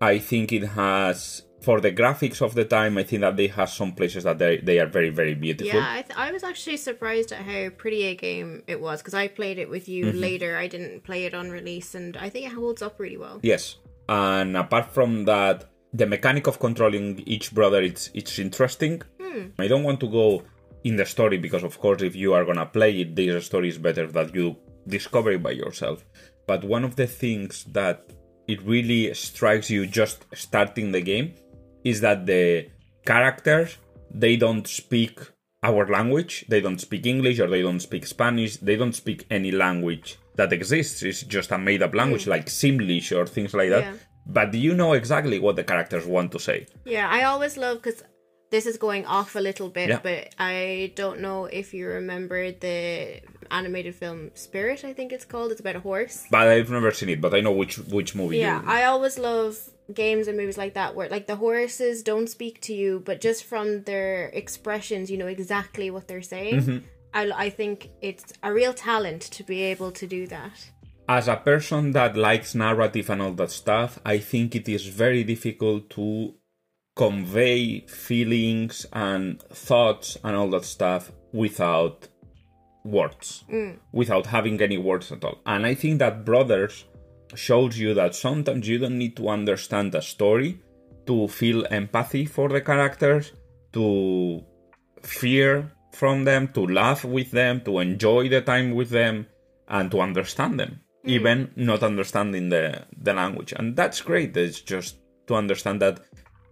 I 0.00 0.18
think 0.18 0.52
it 0.52 0.64
has, 0.64 1.42
for 1.60 1.80
the 1.80 1.92
graphics 1.92 2.42
of 2.42 2.56
the 2.56 2.64
time, 2.64 2.98
I 2.98 3.04
think 3.04 3.20
that 3.20 3.36
they 3.36 3.46
have 3.46 3.70
some 3.70 3.92
places 3.92 4.24
that 4.24 4.38
they, 4.38 4.56
they 4.56 4.80
are 4.80 4.86
very, 4.86 5.10
very 5.10 5.34
beautiful. 5.34 5.78
Yeah, 5.78 5.86
I, 5.88 6.02
th- 6.02 6.18
I 6.18 6.32
was 6.32 6.42
actually 6.42 6.78
surprised 6.78 7.30
at 7.30 7.42
how 7.42 7.68
pretty 7.70 8.02
a 8.06 8.16
game 8.16 8.64
it 8.66 8.80
was 8.80 9.00
because 9.00 9.14
I 9.14 9.28
played 9.28 9.58
it 9.58 9.70
with 9.70 9.88
you 9.88 10.06
Mm-hmm. 10.06 10.18
later. 10.18 10.56
I 10.56 10.66
didn't 10.66 11.04
play 11.04 11.26
it 11.26 11.34
on 11.34 11.50
release, 11.52 11.94
and 11.94 12.16
I 12.16 12.28
think 12.28 12.46
it 12.46 12.52
holds 12.52 12.82
up 12.82 12.98
really 12.98 13.16
well. 13.16 13.38
Yes. 13.44 13.76
And 14.08 14.56
apart 14.56 14.92
from 14.92 15.24
that, 15.24 15.70
the 15.92 16.06
mechanic 16.06 16.46
of 16.46 16.58
controlling 16.58 17.22
each 17.26 17.54
brother, 17.54 17.82
it's, 17.82 18.10
it's 18.14 18.38
interesting. 18.38 19.02
Hmm. 19.20 19.48
I 19.58 19.68
don't 19.68 19.84
want 19.84 20.00
to 20.00 20.08
go 20.08 20.42
in 20.84 20.96
the 20.96 21.06
story 21.06 21.38
because, 21.38 21.62
of 21.62 21.78
course, 21.78 22.02
if 22.02 22.16
you 22.16 22.32
are 22.34 22.44
gonna 22.44 22.66
play 22.66 23.00
it, 23.00 23.14
the 23.14 23.40
story 23.40 23.68
is 23.68 23.78
better 23.78 24.06
that 24.08 24.34
you 24.34 24.56
discover 24.88 25.32
it 25.32 25.42
by 25.42 25.52
yourself. 25.52 26.04
But 26.46 26.64
one 26.64 26.84
of 26.84 26.96
the 26.96 27.06
things 27.06 27.64
that 27.72 28.10
it 28.48 28.60
really 28.62 29.14
strikes 29.14 29.70
you 29.70 29.86
just 29.86 30.26
starting 30.34 30.92
the 30.92 31.00
game 31.00 31.34
is 31.84 32.00
that 32.00 32.26
the 32.26 32.68
characters 33.06 33.78
they 34.14 34.36
don't 34.36 34.66
speak 34.66 35.20
our 35.62 35.86
language, 35.86 36.44
they 36.48 36.60
don't 36.60 36.80
speak 36.80 37.06
English 37.06 37.38
or 37.38 37.48
they 37.48 37.62
don't 37.62 37.80
speak 37.80 38.06
Spanish, 38.06 38.56
they 38.56 38.76
don't 38.76 38.94
speak 38.94 39.24
any 39.30 39.52
language 39.52 40.18
that 40.36 40.52
exists. 40.52 41.02
It's 41.02 41.22
just 41.22 41.50
a 41.52 41.58
made 41.58 41.82
up 41.82 41.94
language 41.94 42.26
like 42.26 42.46
Simlish 42.46 43.16
or 43.16 43.26
things 43.26 43.54
like 43.54 43.70
that. 43.70 43.84
Yeah. 43.84 43.92
But 44.26 44.54
you 44.54 44.74
know 44.74 44.92
exactly 44.92 45.38
what 45.38 45.56
the 45.56 45.64
characters 45.64 46.06
want 46.06 46.32
to 46.32 46.38
say. 46.38 46.66
Yeah, 46.84 47.08
I 47.10 47.24
always 47.24 47.56
love 47.56 47.82
because 47.82 48.02
this 48.50 48.66
is 48.66 48.76
going 48.76 49.04
off 49.06 49.34
a 49.34 49.40
little 49.40 49.68
bit, 49.68 49.88
Yeah. 49.88 50.00
but 50.02 50.34
I 50.38 50.92
don't 50.94 51.20
know 51.20 51.46
if 51.46 51.74
you 51.74 51.86
remember 51.88 52.52
the 52.52 53.20
animated 53.50 53.94
film 53.94 54.30
Spirit. 54.34 54.84
I 54.84 54.92
think 54.92 55.12
it's 55.12 55.24
called. 55.24 55.50
It's 55.52 55.60
about 55.60 55.76
a 55.76 55.80
horse. 55.80 56.24
But 56.30 56.48
I've 56.48 56.70
never 56.70 56.92
seen 56.92 57.08
it, 57.08 57.20
but 57.20 57.34
I 57.34 57.40
know 57.40 57.52
which 57.52 57.78
which 57.78 58.14
movie 58.14 58.38
Yeah, 58.38 58.62
I 58.64 58.84
always 58.84 59.18
love 59.18 59.58
games 59.92 60.28
and 60.28 60.36
movies 60.38 60.56
like 60.56 60.74
that 60.74 60.94
where 60.94 61.08
like 61.08 61.26
the 61.26 61.36
horses 61.36 62.02
don't 62.02 62.28
speak 62.28 62.60
to 62.62 62.74
you, 62.74 63.02
but 63.04 63.20
just 63.20 63.44
from 63.44 63.82
their 63.84 64.26
expressions, 64.28 65.10
you 65.10 65.18
know 65.18 65.26
exactly 65.26 65.90
what 65.90 66.06
they're 66.08 66.22
saying. 66.22 66.54
Mm-hmm. 66.60 66.78
I, 67.14 67.30
I 67.46 67.50
think 67.50 67.90
it's 68.00 68.32
a 68.42 68.52
real 68.52 68.72
talent 68.72 69.22
to 69.22 69.44
be 69.44 69.62
able 69.62 69.92
to 69.92 70.06
do 70.06 70.26
that. 70.28 70.70
as 71.08 71.28
a 71.28 71.36
person 71.36 71.92
that 71.92 72.16
likes 72.16 72.54
narrative 72.54 73.10
and 73.10 73.20
all 73.22 73.32
that 73.32 73.50
stuff, 73.50 73.98
I 74.04 74.18
think 74.18 74.54
it 74.54 74.68
is 74.68 74.86
very 74.86 75.24
difficult 75.24 75.90
to 75.90 76.34
convey 76.94 77.80
feelings 77.80 78.86
and 78.92 79.40
thoughts 79.42 80.16
and 80.22 80.36
all 80.36 80.50
that 80.50 80.64
stuff 80.64 81.12
without 81.32 82.08
words, 82.84 83.44
mm. 83.50 83.76
without 83.92 84.26
having 84.26 84.60
any 84.60 84.78
words 84.78 85.10
at 85.12 85.24
all. 85.24 85.38
And 85.46 85.66
I 85.66 85.74
think 85.74 85.98
that 85.98 86.24
Brothers 86.24 86.84
shows 87.34 87.78
you 87.78 87.94
that 87.94 88.14
sometimes 88.14 88.68
you 88.68 88.78
don't 88.78 88.98
need 88.98 89.16
to 89.16 89.28
understand 89.28 89.94
a 89.94 90.02
story 90.02 90.60
to 91.06 91.28
feel 91.28 91.66
empathy 91.70 92.26
for 92.26 92.48
the 92.48 92.60
characters, 92.60 93.32
to 93.72 94.44
fear 95.02 95.72
from 95.92 96.24
them, 96.24 96.48
to 96.48 96.66
laugh 96.66 97.04
with 97.04 97.30
them, 97.30 97.60
to 97.62 97.78
enjoy 97.78 98.28
the 98.28 98.40
time 98.40 98.74
with 98.74 98.90
them, 98.90 99.26
and 99.68 99.90
to 99.90 100.00
understand 100.00 100.58
them, 100.58 100.80
mm. 101.04 101.10
even 101.10 101.50
not 101.56 101.82
understanding 101.82 102.48
the, 102.48 102.84
the 102.96 103.12
language. 103.12 103.52
And 103.52 103.76
that's 103.76 104.00
great. 104.00 104.36
It's 104.36 104.60
just 104.60 104.96
to 105.26 105.34
understand 105.34 105.80
that 105.80 106.00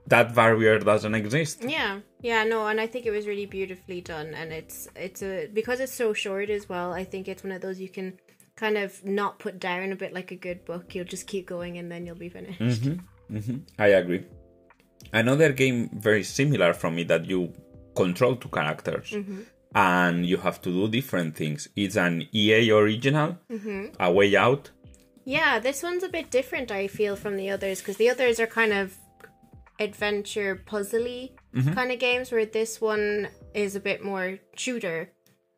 that 0.06 0.34
barrier 0.34 0.78
doesn't 0.78 1.14
exist. 1.14 1.64
Yeah, 1.66 2.00
yeah, 2.20 2.44
no, 2.44 2.66
and 2.66 2.80
I 2.80 2.86
think 2.86 3.06
it 3.06 3.10
was 3.10 3.26
really 3.26 3.46
beautifully 3.46 4.00
done, 4.00 4.34
and 4.34 4.52
it's 4.52 4.88
it's 4.96 5.22
a 5.22 5.48
because 5.52 5.80
it's 5.80 5.94
so 5.94 6.12
short 6.12 6.50
as 6.50 6.68
well. 6.68 6.92
I 6.92 7.04
think 7.04 7.28
it's 7.28 7.44
one 7.44 7.52
of 7.52 7.60
those 7.62 7.80
you 7.80 7.88
can 7.88 8.18
kind 8.56 8.76
of 8.76 9.04
not 9.04 9.38
put 9.38 9.58
down 9.58 9.92
a 9.92 9.96
bit 9.96 10.12
like 10.12 10.32
a 10.32 10.36
good 10.36 10.64
book. 10.64 10.94
You'll 10.94 11.04
just 11.04 11.26
keep 11.26 11.46
going, 11.46 11.78
and 11.78 11.90
then 11.90 12.06
you'll 12.06 12.16
be 12.16 12.28
finished. 12.28 12.60
Mm-hmm, 12.60 13.36
mm-hmm, 13.36 13.56
I 13.78 13.88
agree. 13.88 14.24
Another 15.12 15.52
game 15.52 15.90
very 15.94 16.24
similar 16.24 16.72
from 16.72 16.96
me 16.96 17.04
that 17.04 17.26
you 17.26 17.52
control 17.94 18.36
two 18.36 18.48
characters 18.48 19.14
and 19.74 20.26
you 20.26 20.36
have 20.38 20.60
to 20.62 20.70
do 20.70 20.88
different 20.88 21.36
things. 21.36 21.68
It's 21.76 21.96
an 21.96 22.26
EA 22.34 22.70
original, 22.72 23.38
A 24.00 24.12
Way 24.12 24.36
Out. 24.36 24.70
Yeah, 25.24 25.58
this 25.60 25.82
one's 25.82 26.02
a 26.02 26.08
bit 26.08 26.30
different. 26.30 26.70
I 26.72 26.88
feel 26.88 27.14
from 27.14 27.36
the 27.36 27.50
others 27.50 27.80
because 27.80 27.96
the 27.98 28.10
others 28.10 28.40
are 28.40 28.46
kind 28.46 28.72
of 28.72 28.96
adventure 29.78 30.62
puzzly 30.66 31.30
Mm-hmm. 31.52 31.72
kind 31.72 31.90
of 31.90 31.98
games, 31.98 32.30
where 32.30 32.46
this 32.46 32.80
one 32.80 33.26
is 33.54 33.74
a 33.74 33.80
bit 33.80 34.04
more 34.04 34.38
shooter 34.54 35.10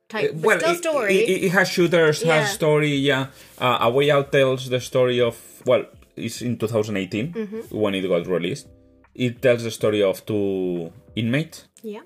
type. 0.09 0.31
Uh, 0.31 0.39
well, 0.41 0.59
still 0.59 0.73
it, 0.73 0.79
story. 0.79 1.15
It, 1.19 1.45
it 1.45 1.49
has 1.51 1.69
shooters, 1.69 2.23
Yeah. 2.25 2.41
has 2.41 2.53
story. 2.55 2.95
Yeah, 2.95 3.27
uh, 3.59 3.77
A 3.83 3.91
Way 3.91 4.11
Out 4.11 4.33
tells 4.33 4.71
the 4.71 4.81
story 4.81 5.21
of 5.21 5.37
well, 5.67 5.85
it's 6.17 6.41
in 6.41 6.57
2018 6.57 7.33
Mm-hmm. 7.35 7.79
when 7.79 7.95
it 7.95 8.09
got 8.09 8.27
released. 8.27 8.69
It 9.15 9.43
tells 9.43 9.65
the 9.65 9.71
story 9.71 10.03
of 10.03 10.25
two 10.25 10.91
inmates, 11.15 11.69
yeah. 11.83 12.01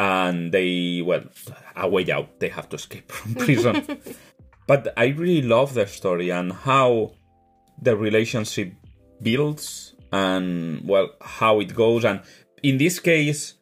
And 0.00 0.50
they 0.52 1.02
well 1.04 1.24
a 1.76 1.86
way 1.88 2.10
out. 2.10 2.28
They 2.40 2.48
have 2.48 2.68
to 2.70 2.76
escape 2.76 3.12
from 3.18 3.34
prison. 3.34 3.76
but 4.66 4.82
I 4.96 5.06
really 5.08 5.42
love 5.56 5.74
the 5.74 5.86
story 5.86 6.30
and 6.30 6.52
how 6.52 7.12
the 7.82 7.94
relationship 7.96 8.72
builds 9.22 9.94
and 10.12 10.80
well 10.88 11.08
how 11.20 11.60
it 11.60 11.74
goes 11.74 12.04
and 12.04 12.20
in 12.62 12.78
this 12.78 12.98
case 12.98 13.54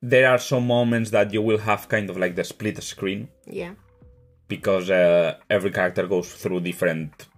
there 0.00 0.28
are 0.32 0.38
some 0.38 0.66
moments 0.66 1.10
that 1.10 1.32
you 1.32 1.40
will 1.42 1.58
have 1.58 1.88
kind 1.88 2.10
of 2.10 2.16
like 2.16 2.34
the 2.34 2.42
split 2.44 2.82
screen 2.82 3.28
Yeah. 3.46 3.74
because 4.48 4.90
uh, 4.90 5.36
every 5.48 5.70
character 5.70 6.06
goes 6.06 6.28
through 6.40 6.60
different 6.60 7.28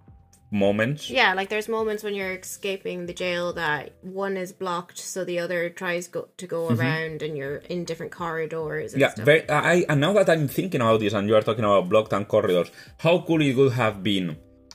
moments 0.55 1.09
Yeah, 1.09 1.33
like 1.33 1.49
there's 1.49 1.69
moments 1.69 2.01
when 2.03 2.15
you're 2.15 2.33
escaping 2.33 3.05
the 3.05 3.13
jail 3.13 3.53
that 3.53 3.83
one 4.01 4.35
is 4.37 4.51
blocked, 4.63 4.97
so 4.97 5.23
the 5.25 5.37
other 5.39 5.69
tries 5.69 6.07
go- 6.07 6.29
to 6.41 6.45
go 6.47 6.61
around, 6.69 7.21
and 7.25 7.37
you're 7.37 7.57
in 7.73 7.79
different 7.89 8.11
corridors. 8.21 8.93
And 8.93 9.01
Mm-hmm. 9.03 9.19
yeah 9.19 9.25
very, 9.29 9.41
I, 9.49 9.85
and 9.89 9.99
now 10.01 10.13
that 10.13 10.29
i'm 10.29 10.47
thinking 10.47 10.81
about 10.81 10.99
this 11.01 11.13
and 11.13 11.27
you 11.29 11.35
are 11.35 11.41
talking 11.49 11.65
about 11.65 11.89
blocked 11.89 12.13
and 12.13 12.27
corridors 12.27 12.69
how 13.05 13.15
cool 13.27 13.41
it 13.41 13.55
would 13.55 13.73
have 13.73 13.97
been 14.11 14.27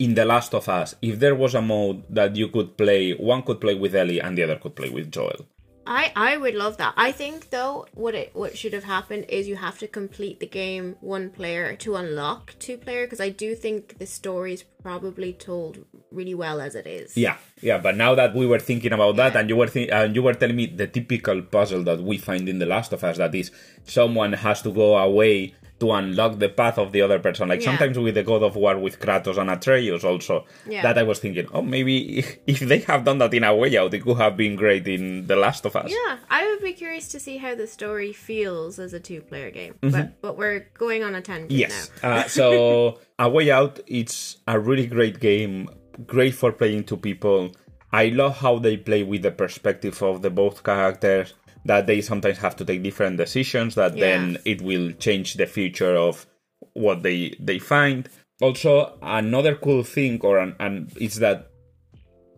in 0.05 0.15
the 0.15 0.25
last 0.25 0.55
of 0.55 0.69
us 0.81 0.95
if 1.03 1.15
there 1.23 1.35
was 1.35 1.55
a 1.55 1.63
mode 1.73 1.99
that 2.19 2.31
you 2.41 2.49
could 2.55 2.71
play 2.83 3.13
one 3.33 3.43
could 3.47 3.61
play 3.65 3.75
with 3.75 3.95
ellie 3.95 4.21
and 4.25 4.33
the 4.39 4.43
other 4.47 4.57
could 4.63 4.75
play 4.81 4.91
with 4.97 5.11
joel 5.17 5.41
I 5.91 6.13
I 6.15 6.37
would 6.37 6.55
love 6.55 6.77
that. 6.77 6.95
I 6.97 7.11
think 7.11 7.51
though, 7.51 7.87
what 7.95 8.15
it 8.15 8.31
what 8.33 8.57
should 8.57 8.73
have 8.73 8.85
happened 8.85 9.25
is 9.29 9.49
you 9.49 9.57
have 9.57 9.79
to 9.81 9.89
complete 9.89 10.39
the 10.39 10.47
game 10.47 10.95
one 11.01 11.31
player 11.31 11.75
to 11.85 11.97
unlock 11.97 12.55
two 12.61 12.79
player 12.79 13.07
because 13.07 13.21
I 13.21 13.31
do 13.31 13.57
think 13.57 13.99
the 13.99 14.07
story 14.07 14.53
is 14.53 14.63
probably 14.85 15.33
told 15.33 15.85
really 16.13 16.35
well 16.35 16.61
as 16.61 16.77
it 16.77 16.87
is. 16.87 17.17
Yeah, 17.17 17.39
yeah, 17.61 17.79
but 17.79 17.97
now 17.97 18.15
that 18.15 18.37
we 18.37 18.47
were 18.47 18.61
thinking 18.61 18.93
about 18.93 19.17
that, 19.17 19.35
and 19.35 19.49
you 19.49 19.57
were 19.57 19.67
thi- 19.67 19.91
and 19.91 20.15
you 20.15 20.23
were 20.23 20.35
telling 20.35 20.57
me 20.57 20.67
the 20.67 20.87
typical 20.87 21.43
puzzle 21.43 21.83
that 21.85 22.01
we 22.01 22.19
find 22.19 22.49
in 22.49 22.61
The 22.61 22.67
Last 22.67 22.93
of 22.93 23.03
Us, 23.03 23.19
that 23.19 23.35
is 23.35 23.51
someone 23.85 24.33
has 24.33 24.63
to 24.63 24.71
go 24.71 24.97
away 24.97 25.55
to 25.81 25.93
unlock 25.93 26.39
the 26.39 26.49
path 26.49 26.79
of 26.79 26.93
the 26.93 27.03
other 27.03 27.19
person. 27.19 27.49
Like 27.49 27.61
Yeah. 27.61 27.71
sometimes 27.71 27.99
with 27.99 28.15
the 28.15 28.23
God 28.23 28.43
of 28.43 28.55
War 28.57 28.79
with 28.79 29.01
Kratos 29.01 29.39
and 29.39 29.51
Atreus, 29.51 30.05
also. 30.05 30.45
Yeah. 30.69 30.83
That 30.83 30.99
I 30.99 31.03
was 31.03 31.19
thinking, 31.19 31.47
oh, 31.53 31.63
maybe 31.63 32.19
if, 32.19 32.37
if 32.47 32.61
they 32.61 32.79
have 32.81 33.05
done 33.05 33.19
that 33.19 33.35
in 33.35 33.45
a 33.45 33.55
way 33.55 33.77
out, 33.79 33.93
it 33.95 34.01
could 34.03 34.19
have 34.19 34.37
been 34.37 34.57
great 34.57 34.87
in 34.87 35.27
The 35.27 35.37
Last 35.37 35.65
of 35.67 35.75
Us. 35.77 35.91
Yeah, 35.91 36.19
I 36.31 36.47
would 36.47 36.63
be 36.63 36.73
curious 36.75 37.09
to 37.09 37.19
see 37.21 37.39
how 37.39 37.55
the 37.55 37.67
story 37.67 38.13
feels 38.13 38.79
as 38.79 38.93
a 38.93 39.01
two-player 39.01 39.51
game. 39.51 39.75
Mm-hmm. 39.83 39.91
But 39.91 40.21
but 40.23 40.39
we're 40.39 40.69
going 40.75 41.03
on 41.03 41.15
a 41.15 41.23
tangent 41.23 41.51
Yes. 41.51 41.91
now. 42.03 42.11
Uh, 42.11 42.23
so 42.39 42.99
A 43.19 43.29
Way 43.29 43.51
Out, 43.51 43.81
it's 43.87 44.37
a 44.47 44.59
really 44.61 44.87
great 44.87 45.19
game, 45.21 45.69
great 46.07 46.35
for 46.35 46.53
playing 46.53 46.85
two 46.85 46.97
people. 46.99 47.53
I 47.93 48.07
love 48.11 48.37
how 48.39 48.59
they 48.61 48.77
play 48.77 49.03
with 49.03 49.23
the 49.23 49.33
perspective 49.33 50.01
of 50.03 50.23
the 50.23 50.31
both 50.31 50.63
characters. 50.63 51.35
That 51.65 51.87
they 51.87 52.01
sometimes 52.01 52.39
have 52.39 52.57
to 52.57 52.65
take 52.65 52.83
different 52.83 53.17
decisions. 53.17 53.75
That 53.75 53.97
then 53.97 54.39
it 54.45 54.63
will 54.63 54.93
change 54.93 55.35
the 55.35 55.47
future 55.47 55.95
of 55.95 56.27
what 56.73 57.03
they 57.03 57.37
they 57.39 57.59
find. 57.59 58.09
Also, 58.41 58.99
another 59.03 59.55
cool 59.55 59.83
thing, 59.83 60.19
or 60.23 60.39
an, 60.39 60.57
and 60.59 60.91
it's 60.97 61.17
that 61.17 61.51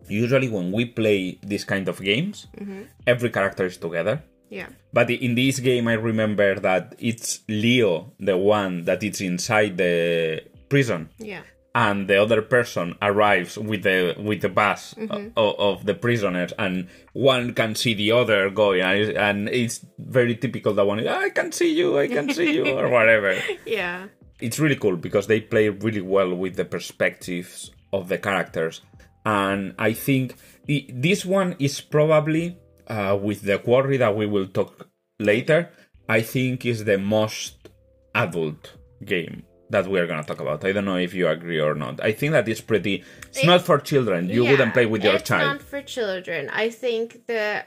usually 0.09 0.49
when 0.49 0.71
we 0.71 0.85
play 0.85 1.39
this 1.41 1.63
kind 1.63 1.87
of 1.87 2.01
games, 2.01 2.47
mm-hmm. 2.57 2.83
every 3.07 3.29
character 3.29 3.65
is 3.65 3.77
together. 3.77 4.21
Yeah. 4.49 4.67
But 4.91 5.09
in 5.09 5.35
this 5.35 5.59
game, 5.59 5.87
I 5.87 5.93
remember 5.93 6.59
that 6.59 6.95
it's 6.99 7.39
Leo, 7.47 8.13
the 8.19 8.37
one 8.37 8.83
that 8.85 9.01
is 9.01 9.21
inside 9.21 9.77
the 9.77 10.43
prison, 10.69 11.09
Yeah. 11.17 11.41
And 11.75 12.07
the 12.07 12.21
other 12.21 12.41
person 12.41 12.95
arrives 13.01 13.57
with 13.57 13.83
the 13.83 14.15
with 14.17 14.41
the 14.41 14.49
bus 14.49 14.93
of, 15.09 15.31
of 15.35 15.85
the 15.85 15.95
prisoners, 15.95 16.53
and 16.59 16.87
one 17.13 17.53
can 17.53 17.75
see 17.75 17.93
the 17.93 18.11
other 18.11 18.49
going, 18.49 18.81
and 18.81 19.49
it's, 19.49 19.85
very 19.97 20.35
typical 20.35 20.73
that 20.73 20.85
one 20.85 20.99
is, 20.99 21.07
I 21.07 21.29
can 21.29 21.51
see 21.51 21.73
you, 21.73 21.97
I 21.97 22.07
can 22.07 22.31
see 22.31 22.53
you, 22.53 22.67
or 22.67 22.89
whatever. 22.89 23.35
Yeah. 23.65 24.07
It's 24.39 24.59
really 24.59 24.75
cool 24.75 24.97
because 24.97 25.27
they 25.27 25.39
play 25.39 25.69
really 25.69 26.01
well 26.01 26.35
with 26.35 26.55
the 26.55 26.65
perspectives 26.65 27.71
of 27.93 28.09
the 28.09 28.17
characters, 28.17 28.81
and 29.25 29.73
I 29.79 29.93
think 29.93 30.35
this 30.67 31.25
one 31.25 31.55
is 31.59 31.79
probably 31.81 32.57
uh, 32.87 33.17
with 33.21 33.41
the 33.43 33.59
quarry 33.59 33.97
that 33.97 34.15
we 34.15 34.25
will 34.25 34.47
talk 34.47 34.89
later. 35.19 35.71
I 36.09 36.21
think 36.21 36.65
is 36.65 36.83
the 36.83 36.97
most 36.97 37.69
adult 38.13 38.73
game 39.05 39.43
that 39.73 39.87
we 39.87 39.99
are 39.99 40.07
gonna 40.07 40.23
talk 40.23 40.39
about. 40.39 40.63
I 40.63 40.71
don't 40.71 40.85
know 40.85 40.97
if 40.97 41.13
you 41.13 41.27
agree 41.27 41.59
or 41.59 41.75
not. 41.75 42.01
I 42.01 42.11
think 42.13 42.31
that 42.31 42.47
it's 42.47 42.61
pretty. 42.61 43.03
It's 43.29 43.45
not 43.45 43.61
for 43.61 43.77
children. 43.79 44.29
You 44.29 44.45
wouldn't 44.45 44.73
play 44.73 44.85
with 44.85 45.03
your 45.03 45.15
it's 45.15 45.27
child. 45.29 45.55
It's 45.55 45.63
not 45.63 45.69
for 45.69 45.81
children. 45.81 46.49
I 46.49 46.69
think 46.69 47.27
the 47.27 47.65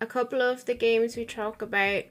a 0.00 0.06
couple 0.06 0.40
of 0.42 0.64
the 0.66 0.74
games 0.74 1.16
we 1.16 1.24
talk 1.24 1.62
about 1.62 2.04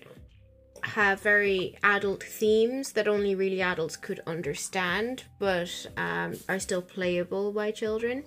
have 0.83 1.21
very 1.21 1.77
adult 1.83 2.23
themes 2.23 2.93
that 2.93 3.07
only 3.07 3.35
really 3.35 3.61
adults 3.61 3.97
could 3.97 4.21
understand, 4.25 5.23
but 5.37 5.69
um, 5.97 6.33
are 6.47 6.59
still 6.59 6.81
playable 6.81 7.51
by 7.51 7.71
children. 7.71 8.23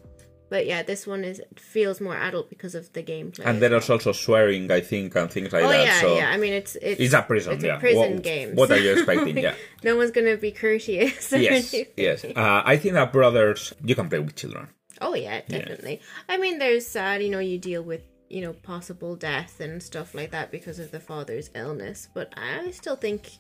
But 0.53 0.67
yeah, 0.67 0.83
this 0.83 1.07
one 1.07 1.25
is 1.25 1.41
feels 1.57 1.99
more 1.99 2.15
adult 2.15 2.51
because 2.51 2.75
of 2.75 2.93
the 2.93 3.03
gameplay. 3.03 3.47
And 3.47 3.63
there 3.63 3.75
is 3.75 3.89
also 3.89 4.13
swearing, 4.13 4.71
I 4.71 4.83
think, 4.83 5.17
and 5.17 5.33
things 5.33 5.51
like 5.51 5.65
oh 5.65 5.69
that. 5.69 5.83
yeah, 5.83 6.01
so 6.03 6.15
yeah. 6.15 6.29
I 6.29 6.37
mean, 6.37 6.53
it's 6.53 6.77
it's 6.77 7.01
it's 7.01 7.15
a 7.15 7.23
prison. 7.23 7.55
It's 7.55 7.65
yeah. 7.65 7.79
a 7.79 7.81
prison 7.81 8.13
what, 8.17 8.23
game. 8.23 8.55
What 8.55 8.71
are 8.71 8.79
you 8.79 8.93
expecting? 8.93 9.39
Yeah. 9.43 9.55
no 9.83 9.97
one's 9.97 10.11
gonna 10.11 10.37
be 10.37 10.53
courteous. 10.53 11.33
or 11.33 11.39
yes, 11.39 11.73
anything. 11.73 11.95
yes. 11.97 12.23
Uh, 12.27 12.63
I 12.67 12.77
think 12.77 12.93
that 12.93 13.15
brothers, 13.15 13.73
you 13.83 13.95
can 13.95 14.11
play 14.11 14.19
with 14.19 14.37
children. 14.37 14.69
Oh 15.01 15.15
yeah, 15.15 15.41
definitely. 15.49 16.03
I 16.29 16.37
mean, 16.37 16.59
there's 16.59 16.87
sad, 16.87 17.23
you 17.23 17.31
know, 17.31 17.39
you 17.39 17.59
deal 17.59 17.83
with 17.83 18.03
you 18.29 18.43
know 18.43 18.53
possible 18.53 19.17
death 19.17 19.59
and 19.59 19.83
stuff 19.83 20.15
like 20.15 20.33
that 20.33 20.51
because 20.51 20.79
of 20.79 20.91
the 20.91 21.01
father's 21.01 21.49
illness. 21.55 22.11
But 22.13 22.35
I 22.37 22.73
still 22.73 22.97
think, 22.97 23.31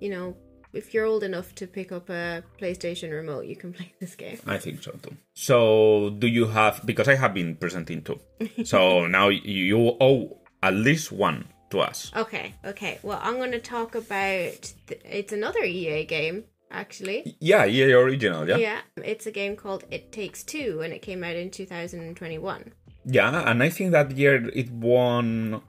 you 0.00 0.10
know, 0.10 0.36
if 0.76 0.92
you're 0.94 1.06
old 1.06 1.22
enough 1.22 1.54
to 1.56 1.66
pick 1.66 1.90
up 1.92 2.08
a 2.10 2.42
PlayStation 2.60 3.10
remote, 3.10 3.46
you 3.46 3.56
can 3.56 3.72
play 3.78 3.92
this 4.00 4.14
game. 4.14 4.38
I 4.46 4.58
think 4.58 4.82
so 4.82 4.92
too. 4.92 5.16
So, 5.34 6.10
do 6.18 6.26
you 6.26 6.46
have? 6.46 6.84
Because 6.84 7.08
I 7.08 7.14
have 7.16 7.34
been 7.34 7.56
presenting 7.56 8.02
two. 8.02 8.20
So 8.64 9.06
now 9.06 9.28
you 9.28 9.96
owe 10.00 10.38
at 10.62 10.74
least 10.74 11.12
one 11.12 11.46
to 11.70 11.80
us. 11.80 12.12
Okay, 12.14 12.54
okay. 12.64 12.98
Well, 13.02 13.20
I'm 13.22 13.36
going 13.36 13.52
to 13.52 13.58
talk 13.58 13.94
about. 13.94 14.72
Th- 14.86 15.00
it's 15.04 15.32
another 15.32 15.64
EA 15.64 16.04
game, 16.04 16.44
actually. 16.70 17.36
Yeah, 17.40 17.66
EA 17.66 17.92
original. 17.92 18.48
Yeah. 18.48 18.56
Yeah, 18.56 18.80
it's 19.02 19.26
a 19.26 19.32
game 19.32 19.56
called 19.56 19.84
It 19.90 20.12
Takes 20.12 20.42
Two, 20.44 20.80
and 20.82 20.92
it 20.92 21.02
came 21.02 21.24
out 21.24 21.36
in 21.36 21.50
2021. 21.50 22.72
Yeah, 23.04 23.50
and 23.50 23.62
I 23.62 23.68
think 23.70 23.92
that 23.92 24.10
year 24.16 24.48
it 24.52 24.70
won. 24.70 25.62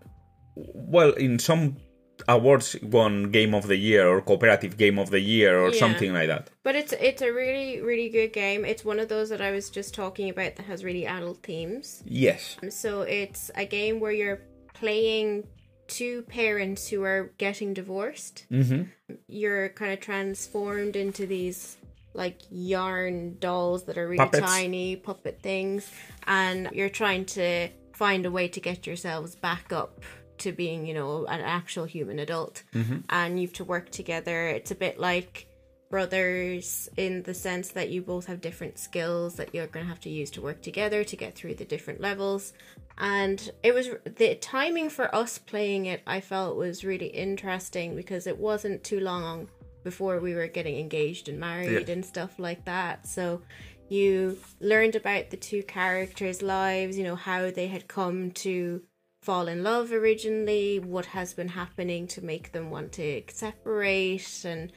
Well, 0.56 1.12
in 1.14 1.38
some 1.40 1.78
awards, 2.28 2.76
won 2.82 3.32
Game 3.32 3.54
of 3.54 3.68
the 3.68 3.76
Year 3.78 4.08
or 4.08 4.22
Cooperative 4.22 4.78
Game 4.78 4.98
of 5.00 5.10
the 5.10 5.20
Year 5.20 5.60
or 5.60 5.70
Yeah. 5.70 5.80
something 5.80 6.14
like 6.14 6.28
that. 6.28 6.50
But 6.64 6.76
it's 6.76 6.94
it's 6.94 7.22
a 7.22 7.32
really 7.32 7.82
really 7.82 8.10
good 8.10 8.34
game. 8.34 8.66
It's 8.66 8.84
one 8.86 9.00
of 9.00 9.08
those 9.10 9.30
that 9.30 9.42
I 9.42 9.52
was 9.52 9.70
just 9.70 9.94
talking 9.94 10.30
about 10.30 10.56
that 10.56 10.66
has 10.66 10.84
really 10.84 11.06
adult 11.06 11.44
themes. 11.44 12.04
Yes. 12.06 12.58
So 12.70 13.02
it's 13.02 13.52
a 13.56 13.66
game 13.66 14.00
where 14.00 14.12
you're 14.12 14.42
playing 14.74 15.48
two 15.88 16.22
parents 16.24 16.90
who 16.90 17.04
are 17.04 17.32
getting 17.38 17.74
divorced. 17.74 18.46
Mm-hmm. 18.52 18.84
You're 19.28 19.70
kind 19.70 19.94
of 19.94 20.00
transformed 20.02 20.96
into 20.96 21.26
these 21.26 21.78
like 22.14 22.40
yarn 22.50 23.38
dolls 23.40 23.86
that 23.86 23.98
are 23.98 24.06
really 24.08 24.18
Puppets. 24.18 24.46
tiny 24.46 24.96
puppet 24.96 25.40
things, 25.42 25.90
and 26.26 26.70
you're 26.74 26.90
trying 26.90 27.26
to 27.26 27.70
find 27.94 28.26
a 28.26 28.32
way 28.32 28.48
to 28.48 28.60
get 28.60 28.86
yourselves 28.88 29.36
back 29.36 29.72
up 29.72 30.02
to 30.40 30.52
being, 30.52 30.86
you 30.86 30.94
know, 30.94 31.26
an 31.26 31.42
actual 31.42 31.86
human 31.86 32.20
adult. 32.20 32.64
Mm-hmm. 32.74 32.98
And 33.10 33.40
you 33.40 33.48
have 33.48 33.54
to 33.56 33.64
work 33.64 33.90
together. 33.90 34.48
It's 34.48 34.72
a 34.72 34.76
bit 34.76 35.00
like 35.00 35.48
brothers 35.90 36.90
in 36.98 37.24
the 37.24 37.34
sense 37.34 37.70
that 37.70 37.90
you 37.90 38.02
both 38.02 38.26
have 38.26 38.42
different 38.42 38.78
skills 38.78 39.36
that 39.36 39.54
you're 39.54 39.68
going 39.68 39.86
to 39.86 39.90
have 39.90 40.00
to 40.02 40.10
use 40.10 40.30
to 40.32 40.42
work 40.42 40.62
together 40.62 41.04
to 41.04 41.16
get 41.16 41.34
through 41.34 41.56
the 41.56 41.66
different 41.66 42.02
levels 42.02 42.54
and 42.98 43.52
it 43.64 43.74
was 43.74 43.90
the 44.18 44.36
timing 44.36 44.90
for 44.90 45.14
us 45.16 45.38
playing 45.38 45.86
it 45.86 46.02
i 46.06 46.20
felt 46.20 46.58
was 46.58 46.84
really 46.84 47.08
interesting 47.08 47.96
because 47.96 48.28
it 48.28 48.38
wasn't 48.38 48.84
too 48.84 49.00
long 49.00 49.48
before 49.84 50.20
we 50.20 50.36
were 50.36 50.48
getting 50.48 50.78
engaged 50.78 51.30
and 51.30 51.40
married 51.40 51.88
Yeah. 51.88 51.94
and 51.94 52.06
stuff 52.06 52.38
like 52.38 52.66
that 52.66 53.08
so 53.08 53.42
you 53.88 54.38
learned 54.60 54.96
about 54.98 55.30
the 55.30 55.38
two 55.38 55.64
characters 55.64 56.42
lives 56.42 56.98
you 56.98 57.06
know 57.06 57.16
how 57.16 57.50
they 57.50 57.68
had 57.68 57.88
come 57.88 58.32
to 58.32 58.82
fall 59.28 59.50
in 59.50 59.62
love 59.62 59.92
originally 59.92 60.80
what 60.80 61.06
has 61.06 61.34
been 61.34 61.50
happening 61.50 62.08
to 62.08 62.24
make 62.24 62.54
them 62.54 62.72
want 62.72 62.94
to 62.94 63.22
separate 63.28 64.46
and 64.46 64.72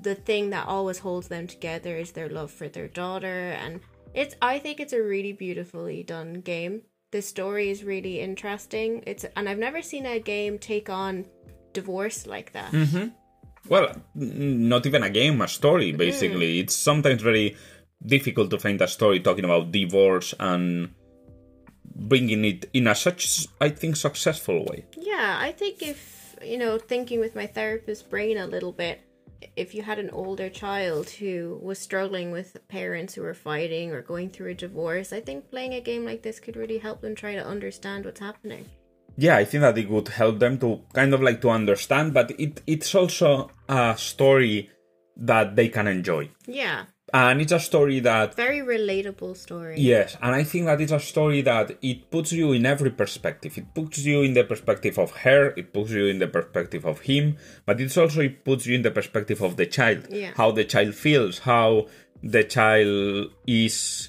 the 0.00 0.16
thing 0.16 0.50
that 0.50 0.66
always 0.66 0.98
holds 0.98 1.28
them 1.28 1.46
together 1.46 1.96
is 1.96 2.10
their 2.10 2.28
love 2.28 2.50
for 2.50 2.68
their 2.68 2.88
daughter 2.88 3.40
and 3.62 3.78
it's 4.14 4.34
i 4.42 4.58
think 4.58 4.80
it's 4.80 4.92
a 4.92 5.00
really 5.00 5.32
beautifully 5.32 6.02
done 6.02 6.32
game. 6.40 6.82
The 7.12 7.22
story 7.22 7.70
is 7.70 7.84
really 7.84 8.16
interesting. 8.28 9.04
It's 9.06 9.24
and 9.36 9.48
i've 9.48 9.64
never 9.68 9.80
seen 9.80 10.06
a 10.06 10.18
game 10.18 10.58
take 10.58 10.88
on 10.90 11.24
divorce 11.72 12.26
like 12.26 12.50
that. 12.58 12.72
Mm-hmm. 12.72 13.06
Well, 13.68 13.86
n- 14.16 14.68
not 14.68 14.86
even 14.86 15.04
a 15.04 15.10
game, 15.10 15.40
a 15.40 15.46
story, 15.46 15.92
basically. 15.92 16.56
Mm. 16.56 16.60
It's 16.62 16.74
sometimes 16.74 17.22
very 17.22 17.56
difficult 18.04 18.50
to 18.50 18.58
find 18.58 18.80
a 18.82 18.88
story 18.88 19.20
talking 19.20 19.44
about 19.44 19.70
divorce 19.70 20.34
and 20.40 20.88
bringing 21.94 22.44
it 22.44 22.68
in 22.72 22.86
a 22.86 22.94
such 22.94 23.46
I 23.60 23.68
think 23.68 23.96
successful 23.96 24.64
way. 24.64 24.84
Yeah, 24.96 25.38
I 25.40 25.52
think 25.52 25.82
if 25.82 26.36
you 26.44 26.58
know, 26.58 26.78
thinking 26.78 27.20
with 27.20 27.34
my 27.34 27.46
therapist 27.46 28.10
brain 28.10 28.38
a 28.38 28.46
little 28.46 28.72
bit, 28.72 29.00
if 29.56 29.74
you 29.74 29.82
had 29.82 29.98
an 29.98 30.10
older 30.10 30.48
child 30.48 31.10
who 31.10 31.58
was 31.62 31.78
struggling 31.78 32.30
with 32.30 32.56
parents 32.68 33.14
who 33.14 33.22
were 33.22 33.34
fighting 33.34 33.90
or 33.92 34.02
going 34.02 34.30
through 34.30 34.50
a 34.50 34.54
divorce, 34.54 35.12
I 35.12 35.20
think 35.20 35.50
playing 35.50 35.74
a 35.74 35.80
game 35.80 36.04
like 36.04 36.22
this 36.22 36.40
could 36.40 36.56
really 36.56 36.78
help 36.78 37.00
them 37.00 37.14
try 37.14 37.34
to 37.34 37.46
understand 37.46 38.04
what's 38.04 38.20
happening. 38.20 38.66
Yeah, 39.16 39.36
I 39.36 39.44
think 39.44 39.62
that 39.62 39.76
it 39.76 39.90
would 39.90 40.08
help 40.08 40.38
them 40.38 40.58
to 40.58 40.80
kind 40.94 41.12
of 41.12 41.20
like 41.20 41.40
to 41.42 41.50
understand, 41.50 42.14
but 42.14 42.30
it 42.40 42.62
it's 42.66 42.94
also 42.94 43.50
a 43.68 43.94
story 43.96 44.70
that 45.16 45.54
they 45.54 45.68
can 45.68 45.86
enjoy. 45.86 46.30
Yeah. 46.46 46.84
And 47.14 47.42
it's 47.42 47.52
a 47.52 47.60
story 47.60 48.00
that 48.00 48.34
very 48.36 48.60
relatable 48.60 49.36
story. 49.36 49.74
Yes, 49.78 50.16
and 50.22 50.34
I 50.34 50.44
think 50.44 50.64
that 50.66 50.80
it's 50.80 50.92
a 50.92 51.00
story 51.00 51.42
that 51.42 51.76
it 51.82 52.10
puts 52.10 52.32
you 52.32 52.52
in 52.52 52.64
every 52.64 52.90
perspective. 52.90 53.58
It 53.58 53.74
puts 53.74 53.98
you 53.98 54.22
in 54.22 54.32
the 54.32 54.44
perspective 54.44 54.98
of 54.98 55.10
her, 55.18 55.52
it 55.56 55.74
puts 55.74 55.90
you 55.90 56.06
in 56.06 56.18
the 56.20 56.26
perspective 56.28 56.86
of 56.86 57.00
him, 57.00 57.36
but 57.66 57.80
it's 57.80 57.98
also 57.98 58.22
it 58.22 58.44
puts 58.44 58.66
you 58.66 58.74
in 58.74 58.82
the 58.82 58.90
perspective 58.90 59.42
of 59.42 59.56
the 59.56 59.66
child. 59.66 60.06
Yeah. 60.10 60.30
How 60.36 60.52
the 60.52 60.64
child 60.64 60.94
feels, 60.94 61.40
how 61.40 61.88
the 62.22 62.44
child 62.44 63.30
is 63.46 64.08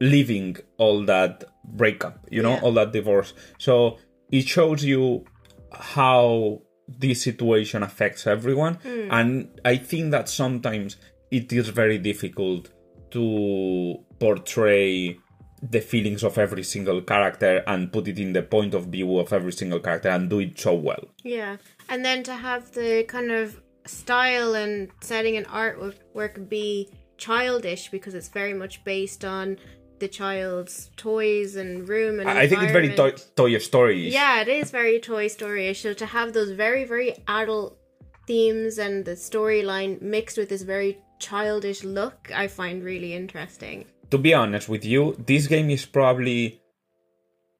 living 0.00 0.56
all 0.78 1.04
that 1.04 1.44
breakup, 1.64 2.26
you 2.30 2.42
know, 2.42 2.52
Yeah. 2.54 2.60
all 2.62 2.72
that 2.72 2.92
divorce. 2.92 3.34
So 3.58 3.98
it 4.32 4.48
shows 4.48 4.82
you 4.82 5.24
how 5.72 6.62
this 6.88 7.22
situation 7.22 7.82
affects 7.82 8.26
everyone. 8.26 8.74
Hmm. 8.76 9.08
And 9.10 9.60
I 9.64 9.76
think 9.76 10.10
that 10.12 10.28
sometimes 10.28 10.96
it 11.30 11.52
is 11.52 11.68
very 11.68 11.98
difficult 11.98 12.70
to 13.10 13.96
portray 14.18 15.16
the 15.62 15.80
feelings 15.80 16.22
of 16.24 16.38
every 16.38 16.62
single 16.62 17.02
character 17.02 17.62
and 17.66 17.92
put 17.92 18.08
it 18.08 18.18
in 18.18 18.32
the 18.32 18.42
point 18.42 18.72
of 18.74 18.86
view 18.86 19.18
of 19.18 19.32
every 19.32 19.52
single 19.52 19.78
character 19.78 20.08
and 20.08 20.30
do 20.30 20.38
it 20.38 20.58
so 20.58 20.74
well. 20.74 21.04
Yeah. 21.22 21.56
And 21.88 22.04
then 22.04 22.22
to 22.24 22.34
have 22.34 22.72
the 22.72 23.04
kind 23.04 23.30
of 23.30 23.60
style 23.86 24.54
and 24.54 24.90
setting 25.02 25.36
and 25.36 25.46
artwork 25.48 26.48
be 26.48 26.90
childish 27.18 27.90
because 27.90 28.14
it's 28.14 28.28
very 28.28 28.54
much 28.54 28.82
based 28.84 29.24
on 29.24 29.58
the 29.98 30.08
child's 30.08 30.90
toys 30.96 31.56
and 31.56 31.86
room 31.86 32.20
and 32.20 32.30
I 32.30 32.48
think 32.48 32.62
it's 32.62 32.72
very 32.72 32.94
Toy. 32.94 33.12
Toy 33.36 33.58
Story. 33.58 34.08
Yeah, 34.08 34.40
it 34.40 34.48
is 34.48 34.70
very 34.70 34.98
Toy 34.98 35.28
Story-ish. 35.28 35.82
So 35.82 35.92
to 35.92 36.06
have 36.06 36.32
those 36.32 36.52
very, 36.52 36.86
very 36.86 37.22
adult 37.28 37.78
themes 38.26 38.78
and 38.78 39.04
the 39.04 39.12
storyline 39.12 40.00
mixed 40.00 40.38
with 40.38 40.48
this 40.48 40.62
very 40.62 40.98
childish 41.20 41.84
look, 41.84 42.30
I 42.34 42.48
find 42.48 42.82
really 42.82 43.14
interesting. 43.14 43.84
To 44.10 44.18
be 44.18 44.34
honest 44.34 44.68
with 44.68 44.84
you, 44.84 45.14
this 45.24 45.46
game 45.46 45.70
is 45.70 45.86
probably 45.86 46.60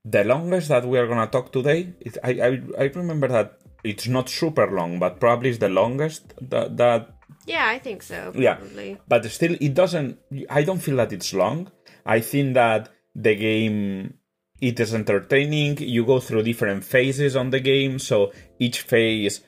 the 0.05 0.25
longest 0.25 0.69
that 0.69 0.87
we 0.87 0.99
are 0.99 1.07
gonna 1.07 1.29
talk 1.29 1.53
today. 1.53 1.95
It, 2.01 2.19
I, 2.25 2.31
I 2.31 2.61
I 2.79 2.85
remember 2.95 3.29
that 3.29 3.59
it's 3.85 4.09
not 4.09 4.29
super 4.29 4.67
long, 4.71 4.99
but 4.99 5.21
probably 5.21 5.51
it's 5.51 5.59
the 5.59 5.69
longest 5.69 6.35
that 6.51 6.77
that 6.77 7.15
Yeah, 7.47 7.67
I 7.69 7.79
think 7.79 8.03
so. 8.03 8.33
Yeah. 8.35 8.59
But 9.09 9.25
still 9.27 9.57
it 9.61 9.75
doesn't 9.75 10.19
i 10.49 10.63
don't 10.63 10.79
feel 10.81 10.97
that 10.97 11.13
it's 11.13 11.33
long 11.33 11.71
i 12.07 12.21
think 12.21 12.55
that 12.55 12.89
the 13.15 13.35
game 13.35 14.15
it 14.61 14.79
is 14.79 14.95
entertaining 14.95 15.79
you 15.79 16.05
go 16.05 16.21
through 16.21 16.43
different 16.43 16.85
phases 16.85 17.37
on 17.37 17.51
the 17.51 17.61
game 17.61 17.99
so 17.99 18.33
each 18.59 18.83
phase 18.83 19.41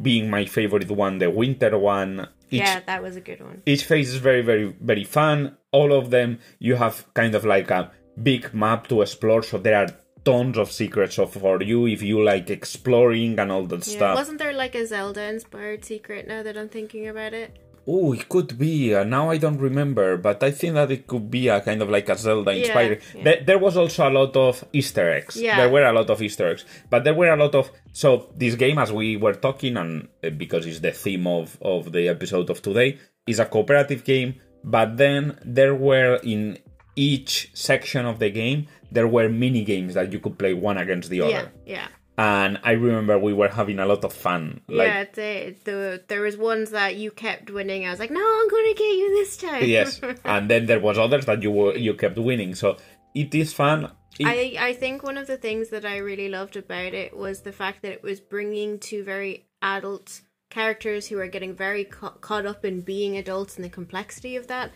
being 0.00 0.30
my 0.30 0.44
favorite 0.46 0.90
one 0.90 1.18
the 1.18 1.30
winter 1.30 1.76
one 1.78 2.28
each, 2.52 2.60
Yeah, 2.60 2.80
that 2.86 3.02
was 3.02 3.16
a 3.16 3.20
good 3.20 3.40
one. 3.40 3.62
each 3.66 3.84
phase 3.84 4.10
is 4.14 4.20
very 4.28 4.42
very 4.42 4.66
very 4.92 5.04
fun 5.04 5.56
all 5.72 5.92
of 5.92 6.10
them 6.10 6.38
you 6.58 6.74
have 6.76 6.94
kind 7.14 7.34
of 7.34 7.44
like 7.44 7.70
a 7.70 7.90
big 8.22 8.52
map 8.52 8.86
to 8.88 9.02
explore 9.02 9.42
so 9.42 9.58
there 9.58 9.76
are 9.82 9.88
tons 10.24 10.56
of 10.58 10.70
secrets 10.70 11.16
for 11.16 11.62
you 11.62 11.86
if 11.86 12.00
you 12.02 12.22
like 12.22 12.48
exploring 12.50 13.38
and 13.40 13.50
all 13.50 13.64
that 13.64 13.84
Yeah. 13.86 13.94
stuff 13.96 14.14
Wasn't 14.16 14.38
there 14.38 14.52
like 14.52 14.74
a 14.74 14.86
Zelda 14.86 15.22
inspired 15.36 15.84
secret 15.84 16.28
now 16.28 16.42
that 16.44 16.56
I'm 16.56 16.68
thinking 16.68 17.08
about 17.08 17.32
it? 17.34 17.58
Oh, 17.86 18.12
it 18.12 18.28
could 18.28 18.56
be. 18.58 18.94
Uh, 18.94 19.04
now 19.04 19.30
I 19.30 19.38
don't 19.38 19.58
remember, 19.58 20.16
but 20.16 20.42
I 20.42 20.50
think 20.50 20.74
that 20.74 20.90
it 20.90 21.06
could 21.06 21.30
be 21.30 21.48
a 21.48 21.60
kind 21.60 21.82
of 21.82 21.90
like 21.90 22.08
a 22.08 22.16
Zelda 22.16 22.52
inspired. 22.52 23.02
yeah. 23.14 23.24
There, 23.24 23.44
there 23.44 23.58
was 23.58 23.76
also 23.76 24.08
a 24.08 24.10
lot 24.10 24.36
of 24.36 24.64
Easter 24.72 25.10
eggs. 25.10 25.36
Yeah. 25.36 25.56
There 25.56 25.70
were 25.70 25.84
a 25.84 25.92
lot 25.92 26.08
of 26.10 26.22
Easter 26.22 26.48
eggs, 26.48 26.64
but 26.90 27.04
there 27.04 27.14
were 27.14 27.32
a 27.32 27.36
lot 27.36 27.54
of. 27.54 27.70
So 27.92 28.28
this 28.36 28.54
game, 28.54 28.78
as 28.78 28.92
we 28.92 29.16
were 29.16 29.34
talking, 29.34 29.76
and 29.76 30.08
uh, 30.24 30.30
because 30.30 30.66
it's 30.66 30.80
the 30.80 30.92
theme 30.92 31.26
of 31.26 31.58
of 31.60 31.92
the 31.92 32.08
episode 32.08 32.50
of 32.50 32.62
today, 32.62 32.98
is 33.26 33.38
a 33.40 33.46
cooperative 33.46 34.04
game. 34.04 34.36
But 34.64 34.96
then 34.96 35.38
there 35.44 35.74
were 35.74 36.20
in 36.22 36.58
each 36.94 37.50
section 37.54 38.06
of 38.06 38.18
the 38.18 38.30
game 38.30 38.68
there 38.92 39.08
were 39.08 39.28
mini 39.28 39.64
games 39.64 39.94
that 39.94 40.12
you 40.12 40.20
could 40.20 40.38
play 40.38 40.52
one 40.52 40.76
against 40.76 41.08
the 41.08 41.20
other. 41.22 41.30
Yeah, 41.30 41.38
other, 41.38 41.52
yeah. 41.66 41.88
And 42.18 42.58
I 42.62 42.72
remember 42.72 43.18
we 43.18 43.32
were 43.32 43.48
having 43.48 43.78
a 43.78 43.86
lot 43.86 44.04
of 44.04 44.12
fun. 44.12 44.60
Like, 44.68 44.86
yeah, 44.88 45.04
the, 45.14 45.54
the 45.64 46.02
there 46.08 46.20
was 46.22 46.36
ones 46.36 46.70
that 46.70 46.96
you 46.96 47.10
kept 47.10 47.50
winning. 47.50 47.86
I 47.86 47.90
was 47.90 47.98
like, 48.00 48.10
no, 48.10 48.20
I'm 48.20 48.48
gonna 48.48 48.74
get 48.74 48.96
you 48.96 49.10
this 49.14 49.36
time. 49.36 49.64
yes 49.64 50.00
and 50.24 50.50
then 50.50 50.66
there 50.66 50.80
was 50.80 50.98
others 50.98 51.24
that 51.26 51.42
you 51.42 51.50
were 51.50 51.74
you 51.76 51.94
kept 51.94 52.18
winning 52.18 52.54
so 52.54 52.76
it 53.14 53.34
is 53.34 53.52
fun 53.52 53.90
It- 54.18 54.26
I, 54.58 54.68
I 54.68 54.72
think 54.74 55.02
one 55.02 55.16
of 55.18 55.26
the 55.26 55.36
things 55.38 55.70
that 55.70 55.84
I 55.86 55.96
really 55.98 56.28
loved 56.28 56.56
about 56.56 56.92
it 56.94 57.16
was 57.16 57.40
the 57.42 57.52
fact 57.52 57.82
that 57.82 57.92
it 57.92 58.02
was 58.02 58.20
bringing 58.20 58.78
two 58.78 59.02
very 59.04 59.46
adult 59.62 60.20
characters 60.50 61.06
who 61.08 61.18
are 61.18 61.28
getting 61.28 61.54
very 61.56 61.84
ca- 61.84 62.10
caught 62.20 62.44
up 62.44 62.62
in 62.64 62.82
being 62.82 63.16
adults 63.16 63.56
and 63.56 63.64
the 63.64 63.70
complexity 63.70 64.36
of 64.36 64.48
that, 64.48 64.70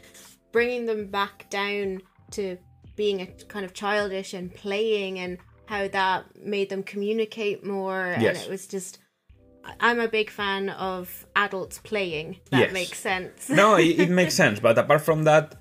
bringing 0.53 0.87
them 0.87 1.09
back 1.09 1.51
down 1.51 2.01
to 2.31 2.57
being 2.96 3.20
a 3.20 3.27
kind 3.27 3.66
of 3.66 3.75
childish 3.75 4.33
and 4.33 4.55
playing 4.55 5.18
and 5.18 5.37
how 5.66 5.88
that 5.88 6.24
made 6.44 6.68
them 6.70 6.83
communicate 6.83 7.64
more. 7.64 8.16
Yes. 8.18 8.37
And 8.37 8.46
it 8.46 8.50
was 8.50 8.66
just. 8.66 8.98
I'm 9.81 9.98
a 9.98 10.07
big 10.07 10.31
fan 10.31 10.68
of 10.70 11.26
adults 11.35 11.79
playing. 11.79 12.37
That 12.50 12.61
Yes. 12.61 12.72
makes 12.72 12.98
sense. 13.00 13.48
no 13.50 13.74
it, 13.76 13.98
it 13.98 14.11
makes 14.11 14.35
sense 14.42 14.61
but 14.61 14.79
apart 14.79 15.02
from 15.02 15.24
that 15.24 15.57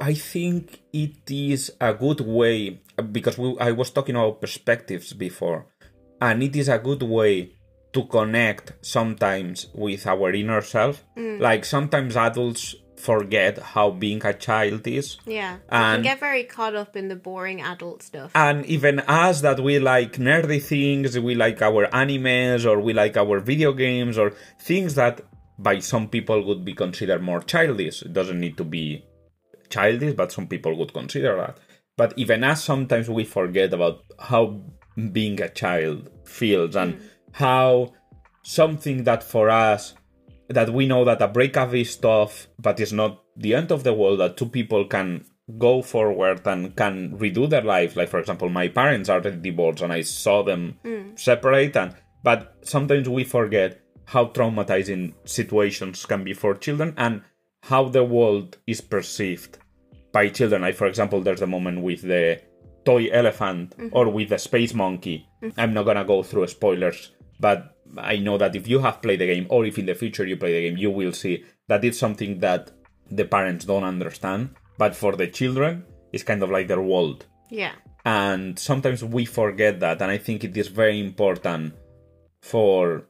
i 0.00 0.14
think 0.14 0.82
it 0.92 1.30
is 1.30 1.72
a 1.80 1.92
good 1.94 2.20
way 2.20 2.80
because 3.12 3.36
we, 3.38 3.56
i 3.60 3.70
was 3.72 3.90
talking 3.90 4.16
about 4.16 4.40
perspectives 4.40 5.12
before 5.12 5.66
and 6.20 6.42
it 6.42 6.54
is 6.56 6.68
a 6.68 6.78
good 6.78 7.02
way 7.02 7.52
to 7.92 8.04
connect 8.04 8.72
sometimes 8.82 9.68
with 9.74 10.06
our 10.06 10.32
inner 10.32 10.60
self 10.62 11.04
mm. 11.16 11.40
like 11.40 11.64
sometimes 11.64 12.16
adults 12.16 12.74
forget 12.96 13.58
how 13.58 13.90
being 13.90 14.24
a 14.24 14.32
child 14.32 14.86
is 14.86 15.16
Yeah. 15.26 15.58
And- 15.68 15.96
can 15.96 16.02
get 16.02 16.20
very 16.20 16.44
caught 16.44 16.74
up 16.74 16.96
in 16.96 17.08
the 17.08 17.16
boring 17.16 17.60
adult 17.60 18.02
stuff. 18.02 18.30
and 18.34 18.64
even 18.66 19.00
us 19.00 19.40
that 19.42 19.60
we 19.60 19.78
like 19.78 20.14
nerdy 20.14 20.62
things 20.62 21.18
we 21.18 21.34
like 21.34 21.60
our 21.62 21.86
animes 21.88 22.64
or 22.64 22.80
we 22.80 22.92
like 22.92 23.16
our 23.16 23.40
video 23.40 23.72
games 23.72 24.16
or 24.18 24.32
things 24.60 24.94
that 24.94 25.20
by 25.58 25.78
some 25.78 26.08
people 26.08 26.42
would 26.44 26.64
be 26.64 26.74
considered 26.74 27.22
more 27.22 27.40
childish 27.40 28.02
it 28.02 28.12
doesn't 28.12 28.40
need 28.40 28.56
to 28.56 28.64
be 28.64 29.04
childish 29.68 30.14
but 30.14 30.32
some 30.32 30.46
people 30.46 30.74
would 30.76 30.92
consider 30.92 31.36
that 31.36 31.58
but 31.96 32.12
even 32.16 32.44
us 32.44 32.64
sometimes 32.64 33.08
we 33.08 33.24
forget 33.24 33.72
about 33.72 34.00
how 34.18 34.60
being 35.12 35.40
a 35.40 35.48
child 35.48 36.10
feels 36.24 36.76
and 36.76 36.94
mm. 36.94 37.00
how 37.32 37.92
something 38.42 39.04
that 39.04 39.22
for 39.22 39.50
us 39.50 39.94
that 40.48 40.70
we 40.70 40.86
know 40.86 41.04
that 41.04 41.22
a 41.22 41.28
breakup 41.28 41.74
is 41.74 41.96
tough, 41.96 42.48
but 42.58 42.80
it's 42.80 42.92
not 42.92 43.22
the 43.36 43.54
end 43.54 43.72
of 43.72 43.84
the 43.84 43.92
world. 43.92 44.20
That 44.20 44.36
two 44.36 44.46
people 44.46 44.84
can 44.86 45.24
go 45.58 45.82
forward 45.82 46.46
and 46.46 46.74
can 46.76 47.18
redo 47.18 47.48
their 47.48 47.62
life. 47.62 47.96
Like 47.96 48.08
for 48.08 48.18
example, 48.18 48.48
my 48.48 48.68
parents 48.68 49.08
are 49.08 49.20
divorced, 49.20 49.82
and 49.82 49.92
I 49.92 50.02
saw 50.02 50.42
them 50.42 50.78
mm. 50.84 51.18
separate. 51.18 51.76
And 51.76 51.94
but 52.22 52.56
sometimes 52.62 53.08
we 53.08 53.24
forget 53.24 53.80
how 54.06 54.26
traumatizing 54.26 55.14
situations 55.24 56.06
can 56.06 56.24
be 56.24 56.32
for 56.32 56.54
children 56.54 56.94
and 56.96 57.22
how 57.64 57.88
the 57.88 58.04
world 58.04 58.58
is 58.66 58.80
perceived 58.80 59.58
by 60.12 60.28
children. 60.28 60.62
Like 60.62 60.76
for 60.76 60.86
example, 60.86 61.20
there's 61.20 61.40
the 61.40 61.46
moment 61.46 61.82
with 61.82 62.02
the 62.02 62.40
toy 62.84 63.08
elephant 63.12 63.76
mm-hmm. 63.76 63.88
or 63.92 64.08
with 64.08 64.28
the 64.30 64.38
space 64.38 64.72
monkey. 64.72 65.28
Mm-hmm. 65.42 65.60
I'm 65.60 65.74
not 65.74 65.84
gonna 65.84 66.04
go 66.04 66.22
through 66.22 66.46
spoilers, 66.46 67.12
but 67.40 67.76
I 67.98 68.16
know 68.16 68.38
that 68.38 68.56
if 68.56 68.68
you 68.68 68.80
have 68.80 69.02
played 69.02 69.20
the 69.20 69.26
game 69.26 69.46
or 69.48 69.64
if 69.64 69.78
in 69.78 69.86
the 69.86 69.94
future 69.94 70.26
you 70.26 70.36
play 70.36 70.52
the 70.52 70.68
game, 70.68 70.78
you 70.78 70.90
will 70.90 71.12
see 71.12 71.44
that 71.68 71.84
it's 71.84 71.98
something 71.98 72.40
that 72.40 72.70
the 73.10 73.24
parents 73.24 73.64
don't 73.64 73.84
understand, 73.84 74.50
but 74.78 74.94
for 74.94 75.16
the 75.16 75.26
children, 75.26 75.84
it's 76.12 76.24
kind 76.24 76.42
of 76.42 76.50
like 76.50 76.68
their 76.68 76.82
world. 76.82 77.26
yeah. 77.50 77.72
And 78.04 78.56
sometimes 78.56 79.02
we 79.02 79.24
forget 79.24 79.80
that, 79.80 80.00
and 80.00 80.12
I 80.12 80.18
think 80.18 80.44
it 80.44 80.56
is 80.56 80.68
very 80.68 81.00
important 81.00 81.74
for 82.40 83.02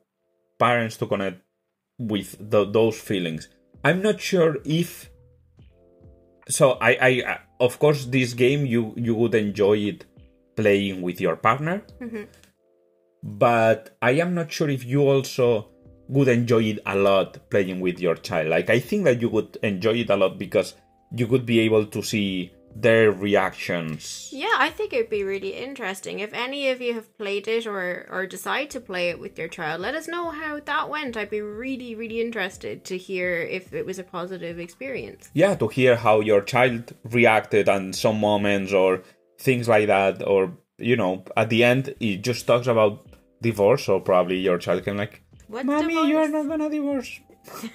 parents 0.58 0.96
to 0.96 1.06
connect 1.06 1.42
with 1.98 2.36
tho- 2.40 2.64
those 2.64 2.98
feelings. 2.98 3.48
I'm 3.84 4.00
not 4.00 4.20
sure 4.20 4.56
if 4.64 5.10
so 6.48 6.78
I, 6.80 6.90
I 7.00 7.38
of 7.60 7.78
course 7.78 8.06
this 8.06 8.32
game 8.32 8.66
you 8.66 8.94
you 8.96 9.14
would 9.14 9.34
enjoy 9.34 9.78
it 9.78 10.04
playing 10.56 11.02
with 11.02 11.20
your 11.20 11.36
partner 11.36 11.82
mm-hmm. 12.00 12.24
But 13.26 13.96
i 14.00 14.12
am 14.12 14.34
not 14.34 14.50
sure 14.50 14.68
if 14.68 14.84
you 14.84 15.02
also 15.02 15.68
would 16.08 16.28
enjoy 16.28 16.62
it 16.62 16.78
a 16.86 16.94
lot 16.94 17.50
playing 17.50 17.80
with 17.80 17.98
your 17.98 18.14
child 18.14 18.48
like 18.48 18.70
i 18.70 18.78
think 18.78 19.04
that 19.04 19.20
you 19.20 19.28
would 19.28 19.58
enjoy 19.62 19.94
it 19.94 20.10
a 20.10 20.16
lot 20.16 20.38
because 20.38 20.74
you 21.14 21.26
would 21.26 21.44
be 21.44 21.58
able 21.60 21.84
to 21.86 22.02
see 22.02 22.52
their 22.78 23.10
reactions. 23.10 24.28
Yeah, 24.32 24.54
I 24.58 24.68
think 24.70 24.92
it'd 24.92 25.08
be 25.08 25.22
really 25.22 25.54
interesting. 25.54 26.20
If 26.20 26.32
any 26.34 26.68
of 26.68 26.80
you 26.80 26.94
have 26.94 27.16
played 27.16 27.48
it 27.48 27.66
or 27.66 28.06
or 28.10 28.26
decide 28.26 28.70
to 28.70 28.80
play 28.80 29.08
it 29.08 29.18
with 29.18 29.38
your 29.38 29.48
child, 29.48 29.80
let 29.80 29.94
us 29.94 30.08
know 30.08 30.30
how 30.30 30.60
that 30.60 30.88
went. 30.90 31.16
I'd 31.16 31.30
be 31.30 31.40
really, 31.40 31.94
really 31.94 32.20
interested 32.20 32.84
to 32.84 32.98
hear 32.98 33.40
if 33.40 33.72
it 33.72 33.86
was 33.86 33.98
a 33.98 34.04
positive 34.04 34.58
experience. 34.58 35.30
Yeah, 35.32 35.54
to 35.56 35.68
hear 35.68 35.96
how 35.96 36.20
your 36.20 36.42
child 36.42 36.94
reacted 37.04 37.68
on 37.68 37.92
some 37.92 38.20
moments 38.20 38.72
or 38.72 39.02
things 39.38 39.68
like 39.68 39.86
that, 39.86 40.26
or 40.26 40.52
you 40.78 40.96
know, 40.96 41.24
at 41.36 41.48
the 41.48 41.64
end 41.64 41.94
it 42.00 42.18
just 42.18 42.46
talks 42.46 42.66
about 42.66 43.15
divorce, 43.42 43.84
so 43.84 44.00
probably 44.00 44.38
your 44.38 44.58
child 44.58 44.84
can 44.84 44.96
like, 44.96 45.22
What 45.48 45.66
"Mommy, 45.66 45.94
divorce?" 45.94 46.08
you 46.08 46.16
are 46.18 46.28
not 46.28 46.48
gonna 46.48 46.70
divorce." 46.70 47.20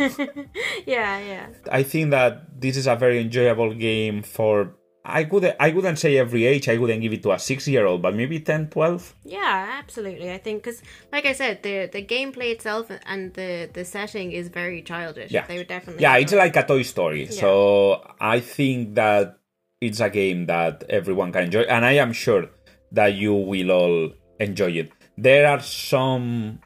yeah, 0.86 1.20
yeah. 1.20 1.48
I 1.72 1.84
think 1.84 2.12
that 2.12 2.60
this 2.60 2.76
is 2.76 2.88
a 2.88 2.96
very 2.96 3.22
enjoyable 3.22 3.74
game 3.74 4.22
for 4.22 4.76
I 5.04 5.24
could 5.24 5.56
I 5.60 5.72
wouldn't 5.72 5.98
say 5.98 6.18
every 6.18 6.46
age. 6.46 6.70
I 6.70 6.78
wouldn't 6.78 7.02
give 7.02 7.14
it 7.14 7.24
to 7.24 7.32
a 7.32 7.40
six 7.40 7.68
year 7.68 7.86
old, 7.86 8.02
but 8.02 8.16
maybe 8.16 8.40
10, 8.40 8.70
12. 8.70 9.16
Yeah, 9.24 9.78
absolutely. 9.80 10.32
I 10.32 10.38
think 10.38 10.64
because, 10.64 10.82
like 11.12 11.26
I 11.26 11.34
said, 11.34 11.64
the 11.64 11.90
the 11.92 12.06
gameplay 12.06 12.52
itself 12.52 12.92
and 13.06 13.34
the 13.34 13.70
the 13.74 13.84
setting 13.84 14.32
is 14.32 14.50
very 14.50 14.82
childish. 14.84 15.32
Yeah. 15.32 15.48
they 15.48 15.58
would 15.58 15.68
definitely. 15.68 16.04
Yeah, 16.04 16.18
it's 16.18 16.34
like 16.34 16.56
a 16.56 16.64
Toy 16.64 16.84
Story. 16.84 17.28
So 17.28 18.04
I 18.20 18.40
think 18.40 18.96
that 18.96 19.40
it's 19.80 20.00
a 20.00 20.10
game 20.10 20.46
that 20.46 20.84
everyone 20.90 21.32
can 21.32 21.46
enjoy, 21.46 21.62
and 21.62 21.84
I 21.84 21.94
am 21.94 22.14
sure 22.14 22.50
that 22.92 23.14
you 23.16 23.34
will 23.34 23.72
all 23.72 24.12
enjoy 24.40 24.72
it. 24.72 24.92
There 25.18 25.48
are 25.48 25.62
some 25.62 26.60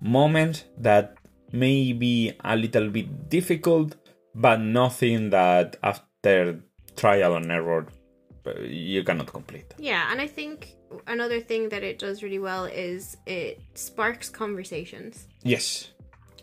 moments 0.00 0.64
that 0.78 1.16
may 1.52 1.92
be 1.92 2.32
a 2.44 2.56
little 2.56 2.90
bit 2.90 3.28
difficult, 3.28 3.96
but 4.34 4.60
nothing 4.60 5.30
that 5.30 5.76
after 5.82 6.60
trial 6.96 7.36
and 7.36 7.50
error 7.50 7.86
uh, 8.46 8.60
you 8.60 9.02
cannot 9.02 9.26
complete. 9.26 9.74
Yeah, 9.78 10.10
and 10.10 10.20
I 10.20 10.26
think 10.26 10.76
another 11.06 11.40
thing 11.40 11.68
that 11.70 11.82
it 11.82 11.98
does 11.98 12.22
really 12.22 12.38
well 12.38 12.64
is 12.66 13.16
it 13.26 13.60
sparks 13.74 14.28
conversations. 14.28 15.26
Yes. 15.42 15.93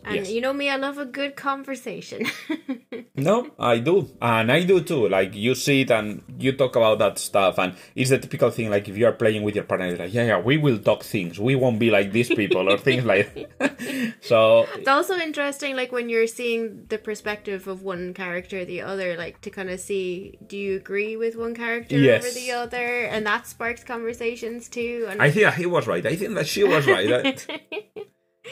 And 0.04 0.16
Yes. 0.16 0.30
you 0.30 0.40
know 0.40 0.52
me, 0.52 0.68
I 0.68 0.76
love 0.76 0.98
a 0.98 1.04
good 1.06 1.36
conversation. 1.36 2.26
No, 3.14 3.50
I 3.58 3.78
do, 3.78 4.08
and 4.22 4.50
I 4.50 4.64
do 4.64 4.80
too. 4.80 5.06
Like 5.08 5.34
you 5.34 5.54
see 5.54 5.82
it 5.82 5.90
and 5.90 6.22
you 6.38 6.52
talk 6.52 6.76
about 6.76 6.98
that 7.00 7.18
stuff, 7.18 7.58
and 7.58 7.74
it's 7.94 8.08
the 8.10 8.18
typical 8.18 8.50
thing. 8.50 8.70
Like 8.70 8.88
if 8.88 8.96
you 8.96 9.06
are 9.06 9.12
playing 9.12 9.42
with 9.42 9.54
your 9.54 9.64
partner, 9.64 9.88
you're 9.88 9.98
like, 9.98 10.14
yeah, 10.14 10.24
yeah, 10.24 10.40
we 10.40 10.56
will 10.56 10.78
talk 10.78 11.02
things. 11.04 11.38
We 11.38 11.54
won't 11.54 11.78
be 11.78 11.90
like 11.90 12.10
these 12.12 12.28
people 12.30 12.70
or 12.72 12.78
things 12.78 13.04
like. 13.04 13.52
so 14.22 14.66
it's 14.74 14.88
also 14.88 15.14
interesting, 15.18 15.76
like 15.76 15.92
when 15.92 16.08
you're 16.08 16.26
seeing 16.26 16.86
the 16.88 16.96
perspective 16.98 17.68
of 17.68 17.82
one 17.82 18.14
character 18.14 18.60
or 18.60 18.64
the 18.64 18.80
other, 18.80 19.14
like 19.16 19.40
to 19.42 19.50
kind 19.50 19.68
of 19.68 19.78
see, 19.78 20.38
do 20.46 20.56
you 20.56 20.76
agree 20.76 21.16
with 21.16 21.36
one 21.36 21.54
character 21.54 21.98
Yes. 21.98 22.24
over 22.24 22.32
the 22.34 22.50
other, 22.52 23.04
and 23.04 23.26
that 23.26 23.46
sparks 23.46 23.84
conversations 23.84 24.68
too. 24.70 25.06
And 25.10 25.20
I 25.22 25.30
think 25.30 25.52
he 25.54 25.66
was 25.66 25.86
right. 25.86 26.04
I 26.04 26.16
think 26.16 26.34
that 26.34 26.46
she 26.46 26.64
was 26.64 26.86
right. 26.86 27.08
That- 27.22 27.46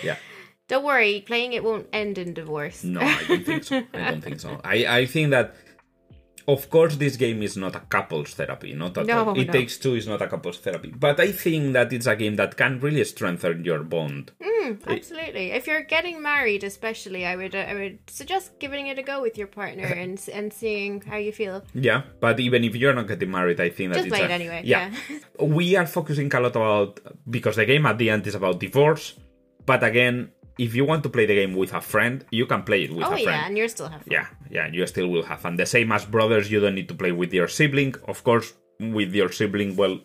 yeah. 0.04 0.16
Don't 0.70 0.84
worry, 0.84 1.22
playing 1.26 1.52
it 1.52 1.64
won't 1.64 1.88
end 1.92 2.16
in 2.16 2.32
divorce. 2.32 2.84
No, 2.84 3.00
I 3.00 3.24
don't 3.26 3.44
think 3.44 3.64
so. 3.64 3.82
I 3.92 4.10
don't 4.10 4.22
think 4.22 4.38
so. 4.38 4.60
I, 4.64 4.76
I 5.00 5.06
think 5.06 5.30
that, 5.30 5.54
of 6.46 6.70
course, 6.70 6.94
this 6.94 7.16
game 7.16 7.42
is 7.42 7.56
not 7.56 7.74
a 7.74 7.80
couples 7.80 8.34
therapy. 8.34 8.72
Not 8.74 8.96
at 8.96 9.06
No, 9.06 9.24
all. 9.24 9.38
It 9.40 9.48
no. 9.48 9.52
takes 9.52 9.78
two 9.78 9.94
is 9.96 10.06
not 10.06 10.22
a 10.22 10.28
couples 10.28 10.58
therapy. 10.58 10.94
But 10.96 11.18
I 11.18 11.32
think 11.32 11.72
that 11.72 11.92
it's 11.92 12.06
a 12.06 12.14
game 12.14 12.36
that 12.36 12.56
can 12.56 12.78
really 12.78 13.02
strengthen 13.04 13.64
your 13.64 13.82
bond. 13.82 14.30
Absolutely. 14.86 15.50
If 15.50 15.66
you're 15.66 15.82
getting 15.82 16.22
married, 16.22 16.62
especially, 16.62 17.26
I 17.26 17.34
would 17.34 17.54
uh, 17.54 17.66
I 17.72 17.74
would 17.74 17.98
suggest 18.08 18.60
giving 18.60 18.86
it 18.86 18.96
a 18.98 19.02
go 19.02 19.20
with 19.20 19.36
your 19.36 19.48
partner 19.48 19.86
and 20.02 20.16
and 20.32 20.52
seeing 20.52 21.00
how 21.00 21.16
you 21.16 21.32
feel. 21.32 21.64
Yeah, 21.74 22.02
but 22.20 22.38
even 22.38 22.62
if 22.62 22.76
you're 22.76 22.94
not 22.94 23.08
getting 23.08 23.30
married, 23.30 23.60
I 23.60 23.70
think 23.70 23.92
that 23.92 23.96
Just 23.96 24.06
it's 24.06 24.16
play 24.16 24.22
a, 24.22 24.28
it 24.28 24.30
anyway. 24.30 24.62
Yeah. 24.64 24.92
Yeah. 25.08 25.18
we 25.58 25.74
are 25.76 25.86
focusing 25.86 26.32
a 26.32 26.40
lot 26.40 26.54
about 26.54 27.00
because 27.28 27.56
the 27.56 27.66
game 27.66 27.86
at 27.86 27.98
the 27.98 28.10
end 28.10 28.26
is 28.26 28.36
about 28.36 28.60
divorce. 28.60 29.18
But 29.66 29.82
again, 29.82 30.30
if 30.58 30.74
you 30.74 30.84
want 30.84 31.02
to 31.04 31.08
play 31.08 31.26
the 31.26 31.34
game 31.34 31.54
with 31.54 31.72
a 31.74 31.80
friend, 31.80 32.24
you 32.30 32.46
can 32.46 32.62
play 32.62 32.84
it 32.84 32.90
with 32.90 33.04
oh 33.04 33.08
a 33.08 33.10
friend. 33.10 33.28
Oh 33.28 33.30
yeah, 33.30 33.46
and 33.46 33.56
you're 33.56 33.68
still 33.68 33.88
have 33.88 34.02
fun. 34.02 34.08
Yeah, 34.10 34.26
yeah, 34.50 34.66
you 34.72 34.86
still 34.86 35.08
will 35.08 35.24
have 35.24 35.40
fun. 35.40 35.56
The 35.56 35.66
same 35.66 35.92
as 35.92 36.04
brothers, 36.04 36.50
you 36.50 36.60
don't 36.60 36.74
need 36.74 36.88
to 36.88 36.94
play 36.94 37.12
with 37.12 37.32
your 37.32 37.48
sibling. 37.48 37.94
Of 38.06 38.24
course, 38.24 38.52
with 38.78 39.14
your 39.14 39.30
sibling, 39.30 39.76
well, 39.76 40.00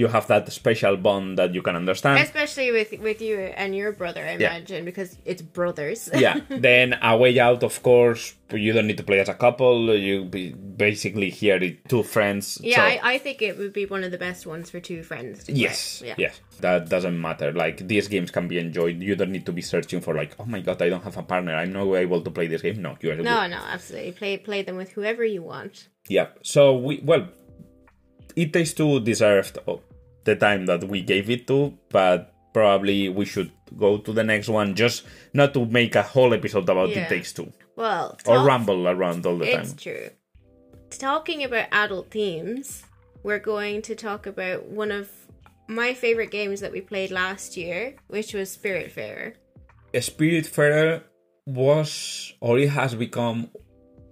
you 0.00 0.06
have 0.16 0.26
that 0.28 0.44
special 0.52 0.94
bond 0.96 1.38
that 1.38 1.50
you 1.56 1.62
can 1.66 1.74
understand. 1.82 2.16
Especially 2.28 2.70
with 2.76 2.90
with 3.08 3.20
you 3.28 3.36
and 3.62 3.70
your 3.80 3.90
brother, 4.02 4.22
I 4.22 4.36
Yeah. 4.36 4.50
imagine, 4.56 4.84
because 4.90 5.10
it's 5.30 5.42
brothers. 5.58 6.00
yeah. 6.26 6.36
Then 6.68 6.86
a 7.02 7.16
way 7.22 7.32
out, 7.46 7.62
of 7.70 7.74
course, 7.82 8.22
you 8.66 8.72
don't 8.74 8.86
need 8.90 8.98
to 8.98 9.06
play 9.10 9.18
as 9.24 9.28
a 9.28 9.34
couple. 9.44 9.74
You 10.08 10.24
be 10.24 10.44
basically 10.86 11.30
here 11.40 11.58
two 11.92 12.02
friends. 12.14 12.44
Yeah, 12.62 12.76
so- 12.76 12.82
I, 12.90 13.14
I 13.14 13.18
think 13.24 13.36
it 13.42 13.58
would 13.58 13.72
be 13.72 13.86
one 13.86 14.04
of 14.06 14.10
the 14.14 14.18
best 14.28 14.46
ones 14.46 14.70
for 14.70 14.80
two 14.80 15.02
friends. 15.10 15.36
Yes, 15.48 16.02
Yeah. 16.06 16.14
yes. 16.24 16.34
That 16.60 16.88
doesn't 16.94 17.18
matter. 17.28 17.48
Like 17.52 17.76
these 17.92 18.06
games 18.14 18.30
can 18.36 18.46
be 18.52 18.58
enjoyed. 18.66 18.96
You 19.08 19.14
don't 19.18 19.32
need 19.36 19.46
to 19.46 19.52
be 19.52 19.62
searching 19.62 20.00
for 20.00 20.12
like, 20.14 20.32
oh 20.38 20.46
my 20.54 20.60
god, 20.66 20.78
I 20.82 20.88
don't 20.92 21.04
have 21.08 21.16
a 21.16 21.22
partner. 21.32 21.54
I'm 21.54 21.72
not 21.72 21.86
able 22.06 22.20
to 22.26 22.30
play 22.30 22.46
this 22.52 22.62
game. 22.62 22.78
No, 22.86 22.96
you 23.02 23.10
are. 23.12 23.16
No, 23.16 23.46
no, 23.54 23.60
absolutely. 23.74 24.12
Play 24.20 24.32
play 24.48 24.60
them 24.66 24.76
with 24.82 24.90
whoever 24.96 25.24
you 25.24 25.42
want. 25.52 25.74
Yeah. 26.16 26.28
So 26.42 26.60
we 26.86 26.94
well, 27.10 27.24
it 28.42 28.52
takes 28.52 28.72
two 28.74 29.00
deserved 29.00 29.58
the 30.28 30.36
time 30.36 30.66
that 30.66 30.84
we 30.84 31.00
gave 31.12 31.26
it 31.30 31.46
to, 31.50 31.58
but 31.90 32.34
probably 32.52 33.08
we 33.08 33.24
should 33.24 33.50
go 33.76 33.98
to 33.98 34.12
the 34.12 34.24
next 34.32 34.48
one 34.48 34.74
just 34.74 35.04
not 35.32 35.52
to 35.54 35.64
make 35.66 35.94
a 35.94 36.02
whole 36.02 36.32
episode 36.38 36.68
about 36.68 36.90
Yeah. 36.90 37.04
it 37.04 37.08
takes 37.08 37.32
two 37.32 37.52
Well, 37.76 38.16
or 38.26 38.44
ramble 38.44 38.88
around 38.88 39.24
all 39.26 39.38
the 39.38 39.46
It's 39.48 39.72
time. 39.72 39.78
true. 39.86 40.08
Talking 40.90 41.44
about 41.44 41.66
adult 41.72 42.10
themes, 42.10 42.82
we're 43.22 43.44
going 43.54 43.82
to 43.88 43.94
talk 43.94 44.26
about 44.26 44.60
one 44.82 44.90
of 45.00 45.06
my 45.68 45.92
favorite 45.94 46.30
games 46.30 46.60
that 46.62 46.72
we 46.72 46.80
played 46.80 47.10
last 47.10 47.56
year, 47.56 47.94
which 48.08 48.32
was 48.34 48.56
Spiritfarer. 48.56 49.34
Spiritfarer 49.94 51.02
was 51.46 52.32
or 52.40 52.58
it 52.58 52.70
has 52.70 52.94
become 52.94 53.50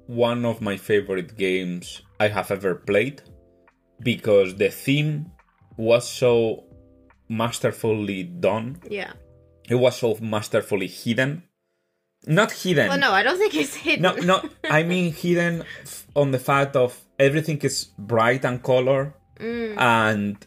one 0.07 0.45
of 0.45 0.61
my 0.61 0.77
favorite 0.77 1.37
games 1.37 2.03
I 2.21 2.29
have 2.29 2.51
ever 2.51 2.75
played 2.75 3.23
because 4.01 4.55
the 4.57 4.71
theme 4.71 5.33
was 5.77 6.09
so 6.09 6.65
masterfully 7.29 8.25
done. 8.25 8.81
Yeah. 8.89 9.13
It 9.69 9.75
was 9.75 9.97
so 9.97 10.17
masterfully 10.21 10.87
hidden. 10.87 11.43
Not 12.27 12.53
hidden. 12.53 12.89
Well, 12.89 12.99
no, 12.99 13.13
I 13.13 13.23
don't 13.23 13.39
think 13.39 13.55
it's 13.55 13.75
hidden. 13.75 14.03
no, 14.03 14.15
no. 14.17 14.43
I 14.71 14.83
mean 14.83 15.13
hidden 15.13 15.65
on 16.15 16.31
the 16.31 16.39
fact 16.39 16.75
of 16.77 16.99
everything 17.19 17.59
is 17.59 17.85
bright 17.99 18.45
and 18.45 18.63
color, 18.63 19.15
mm. 19.39 19.77
and 19.79 20.45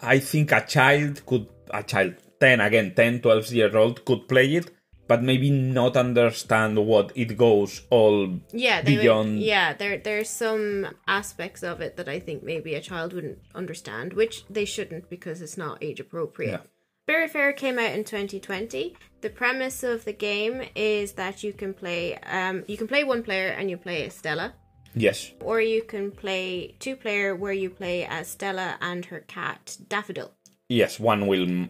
I 0.00 0.18
think 0.18 0.52
a 0.52 0.64
child 0.66 1.24
could, 1.26 1.46
a 1.70 1.82
child, 1.82 2.14
10, 2.40 2.60
again, 2.60 2.94
10, 2.94 3.20
12 3.20 3.52
year 3.52 3.76
old 3.76 4.04
could 4.04 4.26
play 4.26 4.54
it, 4.54 4.70
but 5.12 5.22
maybe 5.22 5.50
not 5.50 5.94
understand 5.94 6.86
what 6.86 7.12
it 7.14 7.36
goes 7.36 7.82
all 7.90 8.40
yeah, 8.50 8.80
beyond. 8.80 9.34
Would, 9.34 9.42
yeah, 9.42 9.74
there 9.74 9.98
there's 9.98 10.30
some 10.30 10.88
aspects 11.06 11.62
of 11.62 11.82
it 11.82 11.98
that 11.98 12.08
I 12.08 12.18
think 12.18 12.42
maybe 12.42 12.74
a 12.74 12.80
child 12.80 13.12
wouldn't 13.12 13.40
understand, 13.54 14.14
which 14.14 14.46
they 14.48 14.64
shouldn't 14.64 15.10
because 15.10 15.42
it's 15.42 15.58
not 15.58 15.84
age 15.84 16.00
appropriate. 16.00 16.62
Yeah. 16.62 16.66
Spiritfarer 17.06 17.54
came 17.54 17.78
out 17.78 17.92
in 17.92 18.04
2020. 18.04 18.96
The 19.20 19.28
premise 19.28 19.82
of 19.82 20.06
the 20.06 20.14
game 20.14 20.62
is 20.74 21.12
that 21.12 21.44
you 21.44 21.52
can 21.52 21.74
play 21.74 22.16
um 22.38 22.64
you 22.66 22.78
can 22.78 22.88
play 22.88 23.04
one 23.04 23.22
player 23.22 23.48
and 23.48 23.68
you 23.68 23.76
play 23.76 24.06
as 24.06 24.14
Stella. 24.14 24.54
Yes. 24.94 25.32
or 25.40 25.60
you 25.60 25.82
can 25.82 26.10
play 26.10 26.74
two 26.78 26.96
player 26.96 27.34
where 27.34 27.58
you 27.62 27.68
play 27.68 28.06
as 28.06 28.28
Stella 28.28 28.76
and 28.80 29.04
her 29.06 29.20
cat 29.20 29.76
Daffodil. 29.88 30.30
Yes, 30.70 30.98
one 30.98 31.26
will 31.26 31.68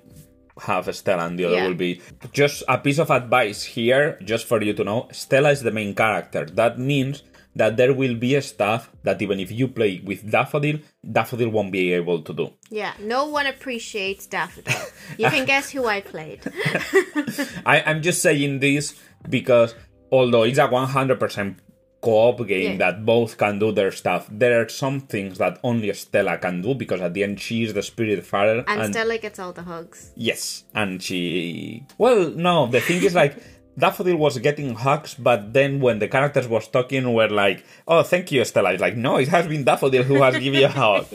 have 0.63 0.95
Stella 0.95 1.27
and 1.27 1.39
the 1.39 1.45
other 1.47 1.57
Yeah. 1.57 1.67
will 1.69 1.75
be. 1.75 2.01
Just 2.33 2.63
a 2.69 2.79
piece 2.79 2.99
of 2.99 3.11
advice 3.11 3.63
here, 3.65 4.19
just 4.25 4.47
for 4.47 4.63
you 4.63 4.73
to 4.75 4.85
know 4.85 5.09
Stella 5.13 5.51
is 5.51 5.63
the 5.63 5.71
main 5.73 5.95
character. 5.95 6.45
That 6.47 6.79
means 6.79 7.23
that 7.55 7.77
there 7.77 7.93
will 7.93 8.15
be 8.15 8.41
stuff 8.41 8.91
that 9.03 9.21
even 9.21 9.39
if 9.39 9.51
you 9.53 9.69
play 9.69 10.01
with 10.03 10.31
Daffodil, 10.31 10.79
Daffodil 11.17 11.51
won't 11.51 11.71
be 11.73 11.93
able 11.93 12.23
to 12.23 12.33
do. 12.33 12.51
Yeah, 12.71 12.95
no 13.01 13.27
one 13.27 13.47
appreciates 13.47 14.27
Daffodil. 14.27 14.81
You 15.19 15.29
can 15.29 15.45
guess 15.53 15.69
who 15.71 15.85
I 15.87 16.01
played. 16.01 16.41
I, 17.67 17.83
I'm 17.85 18.01
just 18.03 18.23
saying 18.23 18.61
this 18.61 18.95
because 19.29 19.75
although 20.11 20.45
it's 20.45 20.59
a 20.59 20.67
100% 20.69 21.57
co-op 22.03 22.47
game 22.47 22.73
Yeah. 22.73 22.77
that 22.79 23.07
both 23.07 23.39
can 23.39 23.59
do 23.59 23.73
their 23.73 23.93
stuff, 23.93 24.27
there 24.31 24.61
are 24.61 24.69
some 24.69 25.01
things 25.01 25.39
that 25.39 25.59
only 25.63 25.93
Stella 25.95 26.37
can 26.37 26.61
do 26.61 26.75
because 26.75 27.01
at 27.01 27.15
the 27.15 27.23
end 27.23 27.41
she 27.41 27.63
is 27.63 27.73
the 27.75 27.83
spirit 27.83 28.27
farer 28.27 28.65
And, 28.67 28.93
Stella 28.93 29.17
gets 29.19 29.39
all 29.39 29.53
the 29.53 29.63
hugs. 29.63 30.13
Yes, 30.17 30.65
and 30.75 31.03
she. 31.03 31.85
Well, 31.99 32.31
no, 32.31 32.67
the 32.67 32.81
thing 32.81 33.03
is 33.03 33.15
like. 33.15 33.37
Daffodil 33.79 34.17
was 34.17 34.37
getting 34.39 34.75
hugs, 34.75 35.15
but 35.15 35.53
then 35.55 35.81
when 35.81 35.99
the 35.99 36.09
characters 36.09 36.47
was 36.47 36.69
talking, 36.69 37.13
were 37.15 37.29
like, 37.29 37.65
"Oh, 37.89 38.03
thank 38.03 38.31
you, 38.31 38.45
Stella." 38.45 38.73
It's 38.73 38.83
like, 38.83 38.97
no, 38.97 39.17
it 39.17 39.29
has 39.29 39.47
been 39.47 39.65
Daffodil 39.65 40.03
who 40.03 40.21
has 40.23 40.35
given 40.39 40.61
you 40.61 40.67
a 40.67 40.69
hug. 40.83 41.07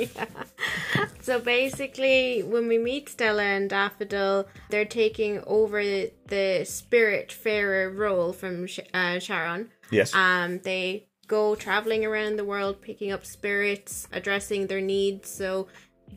So 1.21 1.39
basically, 1.39 2.41
when 2.43 2.67
we 2.67 2.77
meet 2.77 3.09
Stella 3.09 3.43
and 3.43 3.69
Daffodil, 3.69 4.47
they're 4.69 4.85
taking 4.85 5.43
over 5.45 5.83
the 6.27 6.63
spirit 6.65 7.31
fairer 7.31 7.91
role 7.91 8.33
from 8.33 8.65
Sh- 8.67 8.79
uh, 8.93 9.19
Charon. 9.19 9.69
Yes, 9.91 10.13
Um, 10.15 10.59
they 10.63 11.07
go 11.27 11.55
traveling 11.55 12.05
around 12.05 12.37
the 12.37 12.45
world, 12.45 12.81
picking 12.81 13.11
up 13.11 13.25
spirits, 13.25 14.07
addressing 14.13 14.67
their 14.67 14.81
needs. 14.81 15.29
So, 15.29 15.67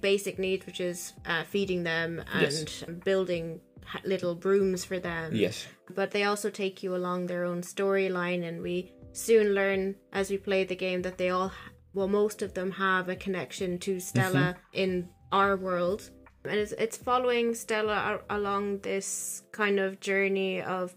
basic 0.00 0.38
needs, 0.38 0.64
which 0.66 0.80
is 0.80 1.12
uh, 1.26 1.42
feeding 1.44 1.82
them 1.82 2.22
and 2.32 2.42
Yes. 2.42 2.84
building 3.04 3.60
little 4.04 4.34
brooms 4.34 4.84
for 4.84 4.98
them. 4.98 5.34
Yes. 5.34 5.66
But 5.94 6.10
they 6.10 6.24
also 6.24 6.50
take 6.50 6.82
you 6.82 6.94
along 6.94 7.26
their 7.26 7.44
own 7.44 7.62
storyline, 7.62 8.46
and 8.46 8.62
we 8.62 8.92
soon 9.12 9.54
learn 9.54 9.96
as 10.12 10.30
we 10.30 10.38
play 10.38 10.64
the 10.64 10.76
game 10.76 11.02
that 11.02 11.18
they 11.18 11.30
all, 11.30 11.52
well, 11.94 12.08
most 12.08 12.42
of 12.42 12.54
them 12.54 12.70
have 12.72 13.08
a 13.08 13.16
connection 13.16 13.78
to 13.80 14.00
Stella 14.00 14.54
mm-hmm. 14.56 14.60
in 14.72 15.08
our 15.32 15.56
world. 15.56 16.10
And 16.44 16.54
it's, 16.54 16.72
it's 16.72 16.96
following 16.96 17.54
Stella 17.54 18.20
a- 18.28 18.36
along 18.36 18.80
this 18.80 19.42
kind 19.52 19.78
of 19.78 20.00
journey 20.00 20.62
of 20.62 20.94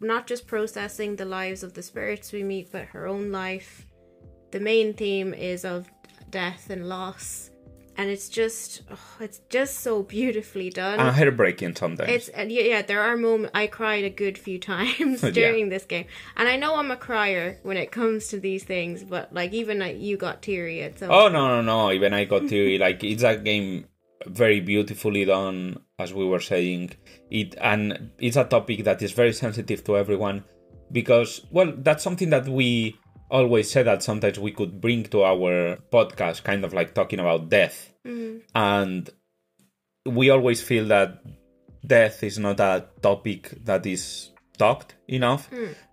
not 0.00 0.26
just 0.26 0.46
processing 0.46 1.16
the 1.16 1.24
lives 1.24 1.62
of 1.62 1.74
the 1.74 1.82
spirits 1.82 2.32
we 2.32 2.42
meet, 2.42 2.70
but 2.72 2.84
her 2.86 3.06
own 3.06 3.32
life. 3.32 3.86
The 4.50 4.60
main 4.60 4.94
theme 4.94 5.34
is 5.34 5.64
of 5.64 5.90
death 6.30 6.70
and 6.70 6.88
loss. 6.88 7.50
And 7.96 8.10
it's 8.10 8.28
just, 8.28 8.82
oh, 8.90 8.98
it's 9.20 9.40
just 9.48 9.80
so 9.80 10.02
beautifully 10.02 10.68
done. 10.70 10.98
I 10.98 11.08
And 11.08 11.16
heartbreaking 11.16 11.76
sometimes. 11.76 12.10
It's 12.10 12.30
yeah, 12.36 12.62
yeah. 12.62 12.82
There 12.82 13.00
are 13.00 13.16
moments 13.16 13.52
I 13.54 13.66
cried 13.68 14.04
a 14.04 14.10
good 14.10 14.36
few 14.36 14.58
times 14.74 15.22
Yeah. 15.22 15.30
during 15.30 15.68
this 15.68 15.84
game, 15.84 16.06
and 16.36 16.48
I 16.48 16.56
know 16.56 16.74
I'm 16.76 16.90
a 16.90 16.96
crier 16.96 17.60
when 17.62 17.76
it 17.76 17.92
comes 17.92 18.28
to 18.28 18.40
these 18.40 18.64
things. 18.64 19.04
But 19.04 19.32
like 19.32 19.52
even 19.52 19.80
uh, 19.80 19.86
you 19.86 20.16
got 20.16 20.42
teary 20.42 20.82
at 20.82 20.98
some. 20.98 21.10
Oh 21.10 21.28
no 21.28 21.48
no 21.48 21.60
no! 21.62 21.92
Even 21.92 22.12
I 22.14 22.24
got 22.24 22.48
teary. 22.48 22.78
like 22.78 23.04
it's 23.04 23.22
a 23.22 23.36
game 23.36 23.86
very 24.26 24.58
beautifully 24.60 25.24
done, 25.24 25.78
as 25.98 26.12
we 26.12 26.24
were 26.24 26.40
saying. 26.40 26.90
It 27.30 27.54
and 27.60 28.10
it's 28.18 28.36
a 28.36 28.44
topic 28.44 28.84
that 28.84 29.02
is 29.02 29.12
very 29.12 29.32
sensitive 29.32 29.84
to 29.84 29.96
everyone 29.96 30.44
because 30.90 31.46
well, 31.50 31.72
that's 31.78 32.02
something 32.02 32.30
that 32.30 32.48
we 32.48 32.98
always 33.30 33.70
said 33.70 33.86
that 33.86 34.02
sometimes 34.02 34.38
we 34.38 34.52
could 34.52 34.80
bring 34.80 35.04
to 35.04 35.22
our 35.22 35.76
podcast, 35.92 36.44
kind 36.44 36.64
of 36.64 36.72
like 36.72 36.94
talking 36.94 37.20
about 37.20 37.48
death, 37.48 37.90
and 38.54 39.10
we 40.06 40.30
always 40.30 40.62
feel 40.62 40.86
that 40.86 41.22
death 41.86 42.22
is 42.22 42.38
not 42.38 42.60
a 42.60 42.86
topic 43.02 43.50
that 43.64 43.86
is 43.86 44.30
talked 44.58 44.94
enough. 45.08 45.48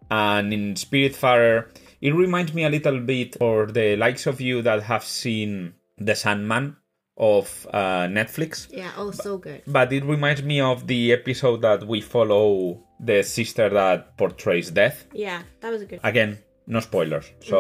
And 0.09 0.53
in 0.53 0.73
Spiritfarer, 0.75 1.67
it 2.01 2.13
reminds 2.13 2.53
me 2.53 2.65
a 2.65 2.69
little 2.69 2.99
bit 2.99 3.37
for 3.37 3.67
the 3.67 3.95
likes 3.95 4.27
of 4.27 4.41
you 4.41 4.61
that 4.63 4.83
have 4.83 5.03
seen 5.05 5.73
The 5.97 6.15
Sandman 6.15 6.75
of 7.17 7.65
uh, 7.71 8.07
Netflix. 8.07 8.67
Yeah. 8.71 8.91
Oh, 8.97 9.11
so 9.11 9.37
good. 9.37 9.61
But 9.67 9.93
it 9.93 10.03
reminds 10.03 10.43
me 10.43 10.59
of 10.59 10.87
the 10.87 11.13
episode 11.13 11.61
that 11.61 11.87
we 11.87 12.01
follow 12.01 12.83
the 12.99 13.23
sister 13.23 13.69
that 13.69 14.15
portrays 14.17 14.69
death 14.71 15.07
Yeah, 15.13 15.41
that 15.61 15.71
was 15.71 15.81
a 15.81 15.85
good. 15.85 15.99
again 16.03 16.37
no 16.75 16.79
spoilers. 16.79 17.27
So 17.49 17.59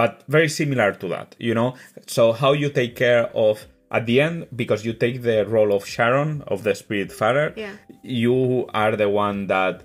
but 0.00 0.12
very 0.36 0.48
similar 0.60 0.90
to 1.00 1.06
that 1.14 1.28
you 1.46 1.54
know? 1.58 1.70
So 2.16 2.22
how 2.42 2.52
you 2.62 2.68
take 2.80 2.94
care 3.04 3.24
of 3.46 3.54
at 3.90 4.02
the 4.06 4.16
end 4.26 4.38
because 4.62 4.80
you 4.86 4.92
take 5.04 5.16
the 5.30 5.38
role 5.56 5.72
of 5.78 5.82
Charon 5.94 6.42
of 6.52 6.58
the 6.66 6.74
spirit 6.82 7.10
father 7.20 7.46
Yeah. 7.64 7.74
you 8.02 8.36
are 8.82 8.94
the 9.02 9.08
one 9.08 9.38
that 9.54 9.76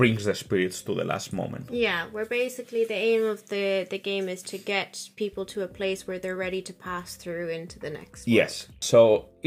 brings 0.00 0.24
the 0.24 0.34
spirits 0.34 0.82
to 0.82 0.92
the 1.00 1.04
last 1.12 1.32
moment. 1.32 1.64
Yeah, 1.70 2.00
where 2.14 2.26
basically 2.42 2.82
the 2.92 2.98
aim 3.10 3.22
of 3.34 3.40
the 3.52 3.66
the 3.94 4.00
game 4.10 4.26
is 4.34 4.42
to 4.52 4.56
get 4.74 4.90
people 5.22 5.44
to 5.52 5.58
a 5.62 5.68
place 5.78 6.00
where 6.08 6.18
they're 6.22 6.40
ready 6.46 6.60
to 6.68 6.72
pass 6.88 7.08
through 7.22 7.48
into 7.60 7.76
the 7.84 7.90
next. 7.98 8.20
yes. 8.26 8.52
So 8.80 8.98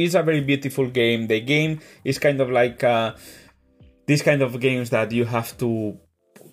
it's 0.01 0.15
a 0.15 0.23
very 0.29 0.43
beautiful 0.51 0.87
game. 1.01 1.27
The 1.27 1.41
game 1.55 1.73
is 2.09 2.17
kind 2.19 2.39
of 2.43 2.49
like 2.61 2.79
uh, 2.95 3.09
this 4.09 4.21
kind 4.29 4.41
of 4.41 4.51
games 4.67 4.87
that 4.91 5.11
you 5.11 5.25
have 5.25 5.49
to 5.63 5.97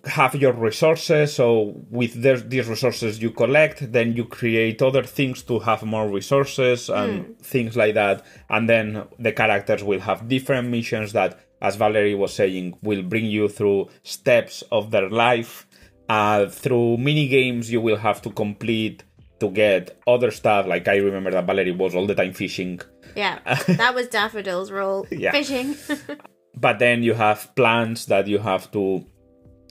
have 0.07 0.35
your 0.35 0.53
resources 0.53 1.35
so 1.35 1.75
with 1.91 2.21
their, 2.23 2.39
these 2.39 2.69
resources 2.69 3.21
you 3.21 3.31
collect 3.31 3.93
then 3.93 4.13
you 4.15 4.25
create 4.25 4.81
other 4.83 5.03
things 5.03 5.43
to 5.43 5.59
have 5.59 5.83
more 5.83 6.09
resources 6.09 6.89
and 6.89 7.39
things 7.41 7.77
like 7.77 7.95
that 7.95 8.25
and 8.51 8.69
then 8.69 9.05
the 9.19 9.33
characters 9.33 9.83
will 9.83 10.01
have 10.01 10.29
different 10.29 10.69
missions 10.69 11.13
that 11.13 11.41
as 11.61 11.77
valerie 11.77 12.15
was 12.15 12.33
saying 12.33 12.77
will 12.83 13.03
bring 13.03 13.25
you 13.27 13.49
through 13.49 13.89
steps 14.03 14.63
of 14.71 14.91
their 14.91 15.11
life 15.11 15.67
uh, 16.09 16.47
through 16.47 16.97
mini 16.99 17.27
games 17.27 17.71
you 17.71 17.81
will 17.81 17.97
have 17.97 18.23
to 18.23 18.31
complete 18.31 19.03
to 19.41 19.51
get 19.51 20.01
other 20.07 20.31
stuff 20.31 20.67
like 20.67 20.87
i 20.89 20.97
remember 20.97 21.31
that 21.31 21.47
valerie 21.47 21.73
was 21.73 21.95
all 21.95 22.07
the 22.07 22.15
time 22.15 22.33
fishing 22.33 22.81
Yeah, 23.17 23.39
that 23.67 23.95
was 23.95 24.09
Daffodil's 24.09 24.71
role. 24.71 25.07
Yeah. 25.11 25.33
Fishing. 25.33 25.75
but 26.55 26.79
then 26.79 27.03
you 27.03 27.15
have 27.15 27.55
plants 27.57 28.05
that 28.07 28.27
you 28.27 28.39
have 28.39 28.71
to 28.73 29.07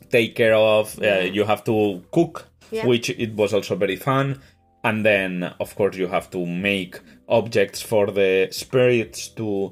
take 0.09 0.35
care 0.35 0.53
of 0.53 0.99
uh, 1.01 1.19
you 1.19 1.43
have 1.43 1.63
to 1.63 2.03
cook 2.11 2.47
Yeah. 2.71 2.87
which 2.87 3.09
it 3.09 3.35
was 3.35 3.53
also 3.53 3.75
very 3.75 3.95
fun 3.95 4.41
and 4.83 5.05
then 5.05 5.43
of 5.59 5.75
course 5.75 5.95
you 5.97 6.07
have 6.07 6.29
to 6.31 6.45
make 6.45 6.99
objects 7.29 7.81
for 7.81 8.07
the 8.11 8.47
spirits 8.51 9.29
to 9.29 9.71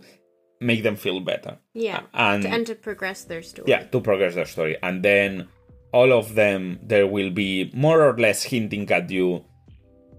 make 0.62 0.84
them 0.84 0.96
feel 0.96 1.19
better 1.19 1.58
yeah, 1.74 2.02
and 2.13 2.46
and 2.46 2.67
to 2.67 2.76
progress 2.76 3.26
their 3.26 3.41
story. 3.41 3.65
yeah 3.67 3.84
to 3.91 4.00
progress 4.00 4.36
their 4.36 4.46
story 4.46 4.78
and 4.84 5.04
then 5.04 5.48
all 5.91 6.13
of 6.13 6.36
them 6.36 6.80
there 6.84 7.08
will 7.08 7.32
be 7.32 7.72
more 7.74 8.02
or 8.02 8.17
less 8.17 8.43
hinting 8.43 8.89
at 8.91 9.10
you 9.10 9.43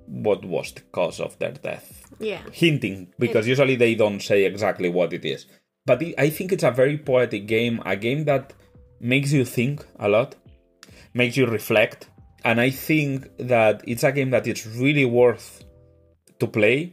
what 0.06 0.44
was 0.44 0.72
the 0.72 0.82
cause 0.92 1.20
of 1.20 1.38
their 1.38 1.52
death 1.52 2.04
yeah, 2.18 2.42
hinting 2.52 3.12
because 3.18 3.46
usually 3.48 3.76
they 3.76 3.94
don't 3.94 4.20
say 4.20 4.44
exactly 4.44 4.88
what 4.88 5.12
it 5.12 5.24
is. 5.24 5.46
But 5.86 6.02
it, 6.02 6.14
I 6.18 6.30
think 6.30 6.52
it's 6.52 6.62
a 6.62 6.70
very 6.70 6.96
poetic 6.98 7.46
game, 7.46 7.82
a 7.84 7.96
game 7.96 8.24
that 8.24 8.52
makes 9.00 9.32
you 9.32 9.44
think 9.44 9.84
a 9.98 10.08
lot, 10.08 10.34
makes 11.12 11.36
you 11.36 11.46
reflect, 11.46 12.08
and 12.44 12.60
I 12.60 12.70
think 12.70 13.28
that 13.38 13.82
it's 13.86 14.04
a 14.04 14.12
game 14.12 14.30
that 14.30 14.46
it's 14.46 14.66
really 14.66 15.04
worth 15.04 15.64
to 16.40 16.46
play. 16.46 16.92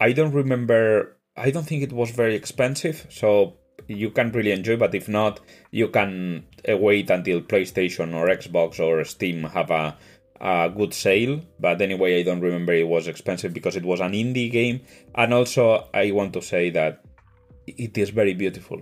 I 0.00 0.12
don't 0.12 0.32
remember. 0.32 1.16
I 1.36 1.50
don't 1.50 1.66
think 1.66 1.82
it 1.82 1.92
was 1.92 2.10
very 2.10 2.34
expensive, 2.34 3.06
so 3.10 3.56
you 3.88 4.10
can 4.10 4.30
really 4.32 4.52
enjoy. 4.52 4.76
But 4.76 4.94
if 4.94 5.08
not, 5.08 5.40
you 5.70 5.88
can 5.88 6.46
uh, 6.68 6.76
wait 6.76 7.10
until 7.10 7.40
PlayStation 7.40 8.14
or 8.14 8.28
Xbox 8.28 8.78
or 8.78 9.04
Steam 9.04 9.44
have 9.44 9.70
a 9.70 9.96
a 10.40 10.70
good 10.74 10.94
sale. 10.94 11.40
But 11.58 11.82
anyway, 11.82 12.18
I 12.18 12.22
don't 12.22 12.40
remember 12.40 12.72
it 12.72 12.88
was 12.88 13.08
expensive 13.08 13.52
because 13.52 13.76
it 13.76 13.84
was 13.84 14.00
an 14.00 14.12
indie 14.12 14.50
game. 14.50 14.80
And 15.14 15.34
also, 15.34 15.88
I 15.92 16.10
want 16.12 16.32
to 16.32 16.42
say 16.42 16.70
that 16.70 17.04
it 17.66 17.98
is 17.98 18.10
very 18.10 18.34
beautiful. 18.34 18.80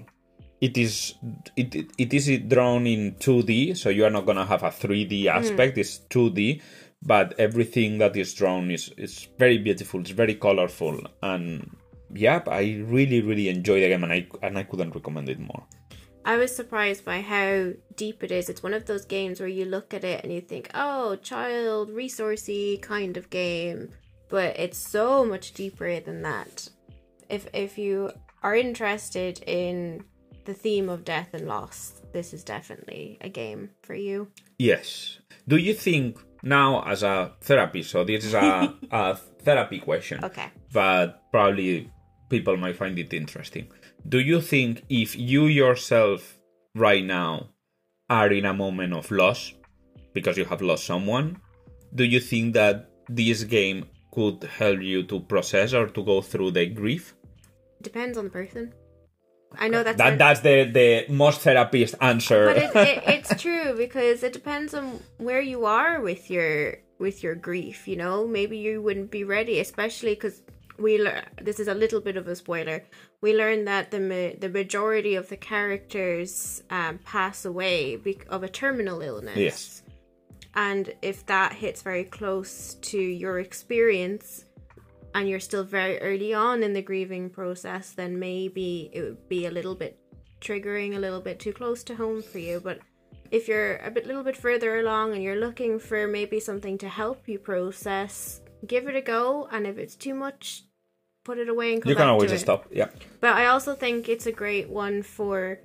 It 0.61 0.77
is 0.77 1.15
it 1.57 1.75
it, 1.75 1.91
it 1.99 2.15
is 2.15 2.27
drawn 2.49 2.87
in 2.87 3.15
2D, 3.15 3.77
so 3.77 3.91
you 3.91 4.05
are 4.05 4.11
not 4.11 4.27
gonna 4.27 4.47
have 4.47 4.63
a 4.63 4.71
3D 4.71 5.23
hmm. 5.23 5.29
aspect. 5.29 5.79
It's 5.79 6.01
2D, 6.11 6.61
but 7.03 7.39
everything 7.39 7.99
that 7.99 8.17
is 8.17 8.35
drawn 8.35 8.71
is 8.71 8.91
is 8.97 9.29
very 9.39 9.59
beautiful. 9.59 10.01
It's 10.01 10.11
very 10.11 10.35
colorful, 10.35 11.01
and 11.23 11.77
yeah, 12.13 12.43
I 12.49 12.83
really 12.87 13.21
really 13.21 13.49
enjoy 13.49 13.81
the 13.81 13.89
game, 13.89 14.05
and 14.05 14.13
I 14.13 14.27
and 14.43 14.59
I 14.59 14.65
couldn't 14.65 14.95
recommend 14.95 15.29
it 15.29 15.39
more. 15.39 15.65
I 16.25 16.37
was 16.37 16.55
surprised 16.55 17.05
by 17.05 17.23
how 17.23 17.73
deep 17.97 18.23
it 18.23 18.31
is. 18.31 18.51
It's 18.51 18.63
one 18.63 18.75
of 18.75 18.85
those 18.85 19.07
games 19.07 19.41
where 19.41 19.49
you 19.49 19.65
look 19.65 19.95
at 19.95 20.05
it 20.05 20.25
and 20.25 20.33
you 20.33 20.41
think, 20.41 20.71
"Oh, 20.75 21.17
child 21.17 21.91
resourcey 21.91 22.83
kind 22.83 23.17
of 23.17 23.31
game," 23.31 23.91
but 24.29 24.59
it's 24.59 24.77
so 24.77 25.25
much 25.25 25.55
deeper 25.55 26.01
than 26.01 26.23
that. 26.23 26.69
If 27.29 27.47
if 27.55 27.79
you 27.79 28.11
are 28.43 28.57
interested 28.57 29.43
in 29.47 30.05
the 30.49 30.55
theme 30.55 30.89
of 30.89 31.05
death 31.05 31.35
and 31.35 31.47
loss, 31.47 32.01
this 32.15 32.33
is 32.33 32.43
definitely 32.43 33.19
a 33.21 33.29
game 33.29 33.69
for 33.83 33.95
you. 33.95 34.29
Yes. 34.59 35.19
Do 35.47 35.59
you 35.59 35.75
think 35.75 36.19
now, 36.43 36.83
as 36.89 37.03
a 37.03 37.33
therapist, 37.43 37.91
so 37.91 38.03
this 38.03 38.25
is 38.25 38.33
a, 38.33 38.75
a 38.91 39.15
therapy 39.45 39.79
question, 39.79 40.25
Okay. 40.25 40.47
but 40.73 41.31
probably 41.31 41.93
people 42.31 42.57
might 42.57 42.77
find 42.77 42.99
it 42.99 43.13
interesting. 43.13 43.67
Do 44.09 44.21
you 44.21 44.41
think 44.41 44.85
if 44.89 45.19
you 45.19 45.45
yourself 45.49 46.39
right 46.75 47.05
now 47.05 47.51
are 48.09 48.33
in 48.33 48.47
a 48.47 48.55
moment 48.55 48.95
of 48.95 49.11
loss 49.11 49.53
because 50.15 50.39
you 50.39 50.47
have 50.47 50.63
lost 50.63 50.85
someone, 50.87 51.37
do 51.95 52.05
you 52.05 52.21
think 52.21 52.55
that 52.55 52.89
this 53.11 53.45
game 53.45 53.85
could 54.13 54.43
help 54.45 54.81
you 54.81 55.03
to 55.03 55.21
process 55.21 55.75
or 55.75 55.89
to 55.89 56.03
go 56.03 56.23
through 56.23 56.53
the 56.53 56.65
grief? 56.65 57.15
Depends 57.83 58.17
on 58.17 58.25
the 58.25 58.31
person. 58.31 58.73
I 59.57 59.69
know 59.69 59.83
that's 59.83 59.97
That 59.99 60.19
that's 60.19 60.41
the 60.41 60.65
the 60.65 61.07
most 61.13 61.41
therapist 61.41 61.95
answer. 62.01 62.47
but 62.47 62.57
it, 62.59 62.77
it, 62.77 63.03
it's 63.07 63.41
true 63.43 63.75
because 63.77 64.23
it 64.23 64.33
depends 64.33 64.75
on 64.75 65.01
where 65.19 65.41
you 65.41 65.65
are 65.65 66.01
with 66.01 66.31
your 66.31 66.79
with 66.99 67.23
your 67.23 67.35
grief 67.35 67.87
you 67.89 67.97
know 67.97 68.27
maybe 68.27 68.59
you 68.59 68.83
wouldn't 68.83 69.11
be 69.11 69.23
ready 69.25 69.61
especially 69.61 70.15
because 70.15 70.43
we 70.79 70.99
learn. 71.03 71.23
this 71.41 71.59
is 71.61 71.69
a 71.69 71.75
little 71.75 72.01
bit 72.01 72.17
of 72.17 72.27
a 72.29 72.35
spoiler 72.37 72.83
we 73.21 73.35
learn 73.35 73.65
that 73.65 73.91
the 73.91 74.01
ma- 74.01 74.35
the 74.39 74.49
majority 74.49 75.15
of 75.15 75.29
the 75.29 75.37
characters 75.37 76.63
um, 76.71 76.99
pass 77.05 77.45
away 77.45 77.97
bec- 77.97 78.27
of 78.29 78.43
a 78.43 78.49
terminal 78.49 79.01
illness 79.01 79.37
Yes. 79.37 79.83
and 80.55 80.93
if 81.03 81.25
that 81.27 81.53
hits 81.53 81.83
very 81.83 82.05
close 82.05 82.75
to 82.75 82.99
your 82.99 83.39
experience 83.39 84.45
and 85.15 85.29
you're 85.29 85.41
still 85.41 85.65
very 85.65 85.99
early 86.01 86.35
on 86.35 86.63
in 86.63 86.73
the 86.73 86.83
grieving 86.83 87.31
process 87.31 87.93
then 87.93 88.19
maybe 88.19 88.91
it 88.93 89.03
would 89.03 89.29
be 89.29 89.47
a 89.47 89.51
little 89.51 89.75
bit 89.75 89.99
triggering 90.41 90.97
a 90.97 90.99
little 90.99 91.21
bit 91.21 91.39
too 91.39 91.53
close 91.53 91.83
to 91.83 91.97
home 91.97 92.23
for 92.23 92.39
you 92.39 92.61
but 92.61 92.79
if 93.31 93.49
you're 93.49 93.77
a 93.79 93.91
bit 93.91 94.07
little 94.07 94.23
bit 94.23 94.37
further 94.37 94.79
along 94.79 95.13
and 95.13 95.23
you're 95.23 95.41
looking 95.41 95.79
for 95.79 96.07
maybe 96.07 96.41
something 96.41 96.79
to 96.79 96.89
help 96.89 97.29
you 97.29 97.39
process, 97.39 98.41
give 98.67 98.89
it 98.89 98.97
a 98.97 99.03
go. 99.03 99.49
And 99.53 99.67
if 99.67 99.79
it's 99.79 99.97
too 99.97 100.15
much, 100.15 100.65
put 101.25 101.39
it 101.39 101.49
away 101.49 101.75
and 101.75 101.83
come 101.83 101.91
You 101.91 101.97
can 101.97 102.09
always 102.09 102.33
it. 102.33 102.39
stop. 102.39 102.67
Yeah. 102.71 102.89
But 103.21 103.35
I 103.35 103.47
also 103.47 103.75
think 103.75 104.09
it's 104.09 104.27
a 104.27 104.33
great 104.33 104.69
one 104.69 105.03
for 105.03 105.61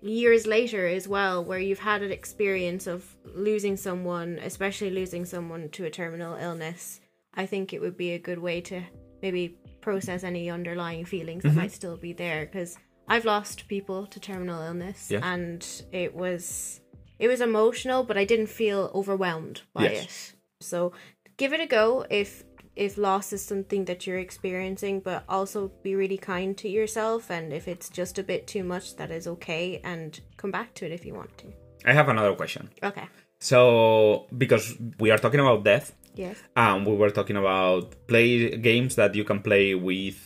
years 0.00 0.46
later 0.46 0.86
as 0.86 1.06
well, 1.06 1.44
where 1.44 1.58
you've 1.58 1.80
had 1.80 2.02
an 2.02 2.10
experience 2.12 2.86
of 2.86 3.16
losing 3.34 3.76
someone, 3.76 4.38
especially 4.42 4.90
losing 4.90 5.24
someone 5.24 5.68
to 5.70 5.84
a 5.84 5.90
terminal 5.90 6.36
illness. 6.36 7.00
I 7.36 7.46
think 7.46 7.72
it 7.72 7.80
would 7.80 7.96
be 7.96 8.12
a 8.12 8.18
good 8.18 8.38
way 8.38 8.60
to 8.62 8.82
maybe 9.22 9.56
process 9.80 10.24
any 10.24 10.50
underlying 10.50 11.04
feelings 11.04 11.42
that 11.42 11.50
mm-hmm. 11.50 11.58
might 11.60 11.72
still 11.72 11.96
be 11.96 12.12
there 12.12 12.46
because 12.46 12.78
I've 13.08 13.24
lost 13.24 13.68
people 13.68 14.06
to 14.06 14.20
terminal 14.20 14.62
illness 14.62 15.10
Yeah. 15.10 15.20
and 15.22 15.66
it 15.92 16.14
was 16.14 16.80
it 17.18 17.28
was 17.28 17.40
emotional 17.40 18.02
but 18.04 18.16
I 18.16 18.24
didn't 18.24 18.48
feel 18.48 18.90
overwhelmed 18.94 19.62
by 19.74 19.84
Yes. 19.84 20.04
it. 20.04 20.64
So 20.64 20.92
give 21.36 21.52
it 21.52 21.60
a 21.60 21.66
go 21.66 22.06
if 22.10 22.44
if 22.76 22.98
loss 22.98 23.32
is 23.32 23.44
something 23.44 23.84
that 23.84 24.06
you're 24.06 24.18
experiencing 24.18 25.00
but 25.00 25.24
also 25.28 25.70
be 25.82 25.94
really 25.94 26.18
kind 26.18 26.56
to 26.58 26.68
yourself 26.68 27.30
and 27.30 27.52
if 27.52 27.68
it's 27.68 27.88
just 27.88 28.18
a 28.18 28.22
bit 28.22 28.46
too 28.46 28.64
much 28.64 28.96
that 28.96 29.10
is 29.10 29.26
okay 29.26 29.80
and 29.84 30.20
come 30.36 30.50
back 30.50 30.74
to 30.74 30.86
it 30.86 30.92
if 30.92 31.04
you 31.04 31.14
want 31.14 31.36
to. 31.38 31.46
I 31.84 31.92
have 31.92 32.08
another 32.08 32.34
question. 32.34 32.70
Okay. 32.82 33.06
So, 33.38 34.26
because 34.38 34.74
we 34.98 35.10
are 35.10 35.18
talking 35.18 35.38
about 35.40 35.64
death, 35.64 35.94
Yes. 36.14 36.36
and 36.56 36.86
we 36.86 36.94
were 36.94 37.10
talking 37.10 37.36
about 37.36 38.06
play 38.06 38.56
games 38.56 38.94
that 38.96 39.14
you 39.14 39.24
can 39.24 39.40
play 39.40 39.74
with 39.74 40.16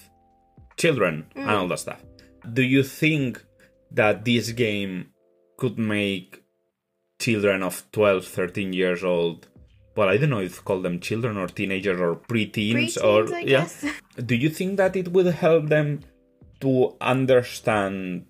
children 0.77 1.27
and 1.35 1.51
all 1.51 1.69
that 1.69 1.79
stuff. 1.81 2.03
Do 2.53 2.63
you 2.63 2.83
think 2.83 3.45
that 3.91 4.25
this 4.25 4.53
game 4.53 5.11
could 5.57 5.79
make 5.79 6.43
children 7.19 7.63
of 7.63 7.85
12, 7.93 8.27
13 8.27 8.73
years 8.73 9.03
old? 9.05 9.49
Well, 9.97 10.09
I 10.09 10.17
don't 10.17 10.31
know 10.31 10.41
if 10.41 10.65
call 10.65 10.81
them 10.81 11.01
children 11.01 11.37
or 11.37 11.49
teenagers 11.49 12.01
or 12.01 12.15
preteens 12.17 12.97
or 13.03 13.25
Preteens, 13.25 13.33
I 13.33 13.41
yeah. 13.41 13.61
guess. 13.61 13.85
Do 14.25 14.37
you 14.37 14.49
think 14.49 14.77
that 14.77 14.95
it 14.95 15.09
would 15.09 15.27
help 15.27 15.67
them 15.69 16.01
to 16.61 16.97
understand 17.01 18.27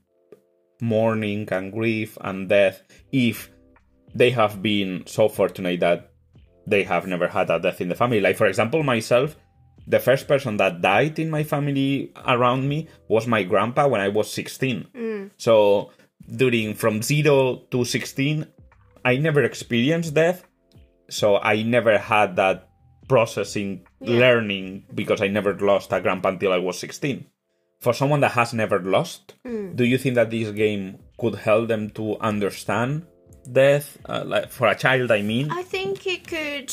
mourning 0.81 1.49
and 1.51 1.73
grief 1.73 2.17
and 2.21 2.49
death 2.49 2.83
if 3.13 3.51
they 4.15 4.31
have 4.31 4.63
been 4.63 5.07
so 5.07 5.29
fortunate 5.29 5.81
that 5.81 6.11
they 6.69 6.83
have 6.85 7.07
never 7.07 7.29
had 7.29 7.51
a 7.51 7.59
death 7.59 7.81
in 7.81 7.89
the 7.89 7.95
family? 7.95 8.21
Like, 8.21 8.37
for 8.37 8.47
example, 8.47 8.83
myself, 8.83 9.37
the 9.87 9.99
first 9.99 10.29
person 10.29 10.57
that 10.59 10.81
died 10.83 11.19
in 11.19 11.31
my 11.31 11.43
family 11.45 12.13
around 12.27 12.69
me 12.69 12.89
was 13.09 13.27
my 13.27 13.43
grandpa 13.43 13.89
when 13.89 14.01
I 14.01 14.09
was 14.09 14.31
16. 14.31 14.87
Mm. 14.95 15.31
So, 15.37 15.91
during 16.29 16.75
from 16.75 17.03
0 17.03 17.63
to 17.71 17.85
16, 17.85 18.47
I 19.05 19.17
never 19.17 19.43
experienced 19.43 20.15
death. 20.15 20.45
So, 21.09 21.39
I 21.39 21.63
never 21.63 21.97
had 21.99 22.37
that 22.37 22.69
processing 23.09 23.87
Yeah. 24.01 24.19
learning 24.21 24.85
because 24.95 25.23
I 25.23 25.29
never 25.29 25.57
lost 25.59 25.93
a 25.93 26.01
grandpa 26.01 26.29
until 26.29 26.53
I 26.53 26.59
was 26.59 26.79
16. 26.79 27.25
For 27.81 27.95
someone 27.95 28.21
that 28.21 28.33
has 28.33 28.53
never 28.53 28.79
lost, 28.81 29.35
mm. 29.47 29.75
do 29.75 29.85
you 29.85 29.97
think 29.97 30.17
that 30.17 30.31
this 30.31 30.51
game 30.51 30.99
could 31.19 31.37
help 31.37 31.69
them 31.69 31.89
to 31.91 32.19
understand 32.19 33.07
death? 33.53 33.99
Uh, 34.09 34.25
like 34.27 34.51
for 34.51 34.69
a 34.69 34.75
child, 34.75 35.11
I 35.11 35.23
mean. 35.23 35.51
I 35.51 35.63
think 35.63 36.07
it 36.07 36.27
could 36.27 36.73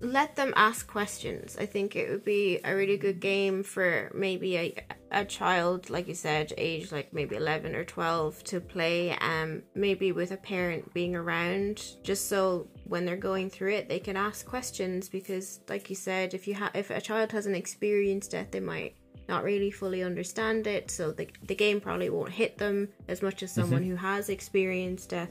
let 0.00 0.36
them 0.36 0.52
ask 0.56 0.86
questions. 0.86 1.56
I 1.58 1.66
think 1.66 1.96
it 1.96 2.10
would 2.10 2.24
be 2.24 2.60
a 2.64 2.74
really 2.74 2.98
good 2.98 3.20
game 3.20 3.62
for 3.62 4.10
maybe 4.14 4.56
a 4.56 4.74
a 5.12 5.24
child, 5.24 5.88
like 5.88 6.08
you 6.08 6.14
said, 6.14 6.52
age 6.58 6.92
like 6.92 7.12
maybe 7.12 7.36
eleven 7.36 7.74
or 7.74 7.84
twelve, 7.84 8.42
to 8.44 8.60
play. 8.60 9.16
Um, 9.20 9.62
maybe 9.74 10.12
with 10.12 10.32
a 10.32 10.36
parent 10.36 10.92
being 10.92 11.16
around, 11.16 11.82
just 12.02 12.28
so 12.28 12.68
when 12.84 13.06
they're 13.06 13.16
going 13.16 13.48
through 13.48 13.72
it, 13.72 13.88
they 13.88 13.98
can 13.98 14.16
ask 14.16 14.44
questions. 14.44 15.08
Because, 15.08 15.60
like 15.68 15.88
you 15.88 15.96
said, 15.96 16.34
if 16.34 16.46
you 16.46 16.54
have 16.54 16.72
if 16.74 16.90
a 16.90 17.00
child 17.00 17.32
hasn't 17.32 17.56
experienced 17.56 18.32
death, 18.32 18.50
they 18.50 18.60
might 18.60 18.96
not 19.28 19.44
really 19.44 19.70
fully 19.70 20.02
understand 20.02 20.66
it. 20.66 20.90
So 20.90 21.12
the 21.12 21.26
the 21.46 21.54
game 21.54 21.80
probably 21.80 22.10
won't 22.10 22.32
hit 22.32 22.58
them 22.58 22.88
as 23.08 23.22
much 23.22 23.42
as 23.42 23.52
someone 23.52 23.82
who 23.82 23.96
has 23.96 24.28
experienced 24.28 25.10
death 25.10 25.30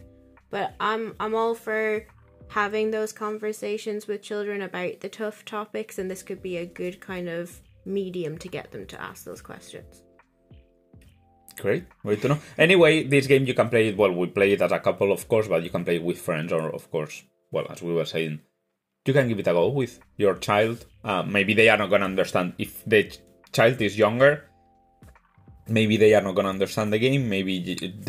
but 0.55 0.73
I'm 0.79 1.15
I'm 1.19 1.35
all 1.35 1.53
for 1.53 2.07
having 2.47 2.89
those 2.91 3.11
conversations 3.11 4.07
with 4.07 4.21
children 4.21 4.61
about 4.61 5.01
the 5.01 5.09
tough 5.09 5.43
topics 5.43 5.99
and 5.99 6.09
this 6.09 6.23
could 6.23 6.41
be 6.41 6.55
a 6.55 6.65
good 6.65 7.01
kind 7.01 7.27
of 7.27 7.59
medium 7.83 8.37
to 8.37 8.47
get 8.47 8.71
them 8.71 8.85
to 8.85 9.01
ask 9.01 9.25
those 9.25 9.41
questions. 9.41 10.03
Great, 11.59 11.83
great 12.03 12.21
to 12.21 12.29
know. 12.29 12.39
Anyway, 12.57 13.03
this 13.03 13.27
game 13.27 13.45
you 13.45 13.53
can 13.53 13.67
play 13.67 13.89
it. 13.89 13.97
Well, 13.97 14.13
we 14.13 14.27
play 14.27 14.53
it 14.53 14.61
as 14.61 14.71
a 14.71 14.79
couple, 14.79 15.11
of 15.11 15.27
course, 15.27 15.49
but 15.49 15.61
you 15.61 15.69
can 15.69 15.83
play 15.83 15.97
it 15.97 16.03
with 16.03 16.19
friends, 16.19 16.53
or 16.53 16.69
of 16.69 16.89
course, 16.89 17.23
well, 17.51 17.67
as 17.69 17.81
we 17.81 17.93
were 17.93 18.05
saying, 18.05 18.39
you 19.05 19.13
can 19.13 19.27
give 19.27 19.39
it 19.39 19.47
a 19.47 19.53
go 19.53 19.67
with 19.67 19.99
your 20.15 20.35
child. 20.35 20.85
Uh, 21.03 21.23
maybe 21.23 21.53
they 21.53 21.67
are 21.67 21.77
not 21.77 21.89
gonna 21.89 22.05
understand 22.05 22.53
if 22.57 22.81
the 22.85 23.03
ch- 23.03 23.19
child 23.51 23.81
is 23.81 23.97
younger. 23.97 24.49
Maybe 25.67 25.97
they 25.97 26.13
are 26.13 26.21
not 26.21 26.35
gonna 26.35 26.55
understand 26.57 26.93
the 26.93 26.99
game. 26.99 27.27
Maybe 27.27 27.55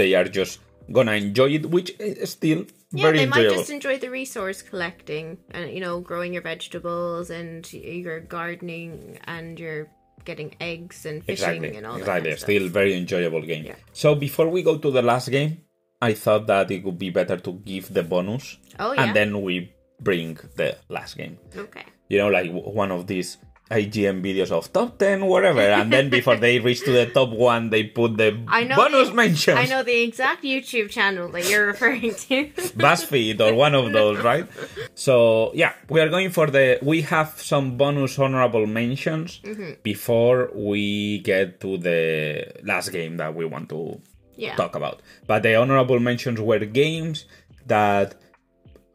they 0.01 0.15
are 0.15 0.29
just 0.41 0.61
gonna 0.93 1.13
enjoy 1.13 1.51
it, 1.51 1.67
which 1.71 1.91
is 1.99 2.31
still 2.31 2.65
Yeah, 2.93 3.03
very 3.11 3.19
they 3.19 3.27
might 3.27 3.51
just 3.51 3.71
enjoy 3.71 3.99
the 3.99 4.09
resource 4.11 4.63
collecting 4.63 5.39
and 5.51 5.71
you 5.73 5.81
know 5.81 6.01
growing 6.01 6.33
your 6.33 6.43
vegetables 6.43 7.31
and 7.31 7.67
your 7.73 8.21
gardening 8.21 9.19
and 9.25 9.59
your 9.59 9.89
getting 10.25 10.55
eggs 10.61 11.07
and 11.07 11.23
fishing 11.25 11.63
exactly, 11.65 11.77
and 11.77 11.87
all 11.87 11.95
that. 11.95 12.01
exactly. 12.01 12.23
kind 12.23 12.33
of 12.33 12.39
Still 12.41 12.63
stuff. 12.63 12.73
very 12.73 12.95
enjoyable 12.95 13.43
game. 13.43 13.65
Yeah. 13.67 13.77
So 13.93 14.15
before 14.15 14.49
we 14.49 14.63
go 14.63 14.77
to 14.79 14.91
the 14.91 15.03
last 15.03 15.31
game, 15.31 15.59
I 16.03 16.15
thought 16.15 16.47
that 16.49 16.71
it 16.71 16.83
would 16.85 16.99
be 16.99 17.11
better 17.11 17.37
to 17.37 17.53
give 17.65 17.93
the 17.95 18.03
bonus, 18.03 18.59
Oh 18.79 18.93
yeah. 18.93 19.05
and 19.05 19.17
then 19.17 19.41
we 19.43 19.73
bring 20.01 20.39
the 20.57 20.77
last 20.89 21.17
game. 21.17 21.39
okay. 21.57 21.85
you 22.09 22.19
know, 22.19 22.29
like 22.29 22.51
one 22.53 22.91
of 22.93 23.07
these 23.07 23.39
IGN 23.71 24.23
videos 24.23 24.53
of 24.53 24.73
top 24.73 24.97
10, 24.99 25.27
whatever. 25.27 25.61
And 25.61 25.93
then 25.93 26.09
before 26.09 26.37
they 26.37 26.61
reach 26.61 26.85
to 26.85 26.93
the 26.93 27.07
top 27.07 27.31
one, 27.31 27.71
they 27.71 27.83
put 27.85 28.17
the 28.17 28.39
I 28.49 28.63
know 28.65 28.77
bonus 28.77 29.09
the, 29.09 29.15
mentions. 29.15 29.59
I 29.59 29.67
know 29.67 29.83
the 29.83 30.03
exact 30.03 30.45
YouTube 30.45 30.91
channel 30.91 31.29
that 31.31 31.49
you're 31.51 31.67
referring 31.67 32.15
to. 32.15 32.47
BuzzFeed 32.79 33.41
or 33.41 33.55
one 33.55 33.75
of 33.75 33.93
those, 33.93 34.23
right? 34.23 34.47
So, 34.95 35.51
yeah, 35.55 35.73
we 35.89 36.01
are 36.01 36.09
going 36.09 36.31
for 36.31 36.47
the. 36.49 36.79
We 36.81 37.03
have 37.03 37.41
some 37.43 37.77
bonus 37.77 38.19
honorable 38.19 38.67
mentions 38.67 39.41
Mm-hmm. 39.43 39.73
before 39.83 40.51
we 40.55 41.19
get 41.21 41.61
to 41.61 41.77
the 41.79 42.53
last 42.63 42.91
game 42.93 43.17
that 43.17 43.35
we 43.35 43.45
want 43.45 43.69
to 43.71 44.01
Yeah. 44.37 44.55
talk 44.55 44.77
about. 44.77 45.03
But 45.27 45.43
the 45.43 45.57
honorable 45.57 45.99
mentions 45.99 46.41
were 46.41 46.61
games 46.61 47.25
that, 47.67 48.15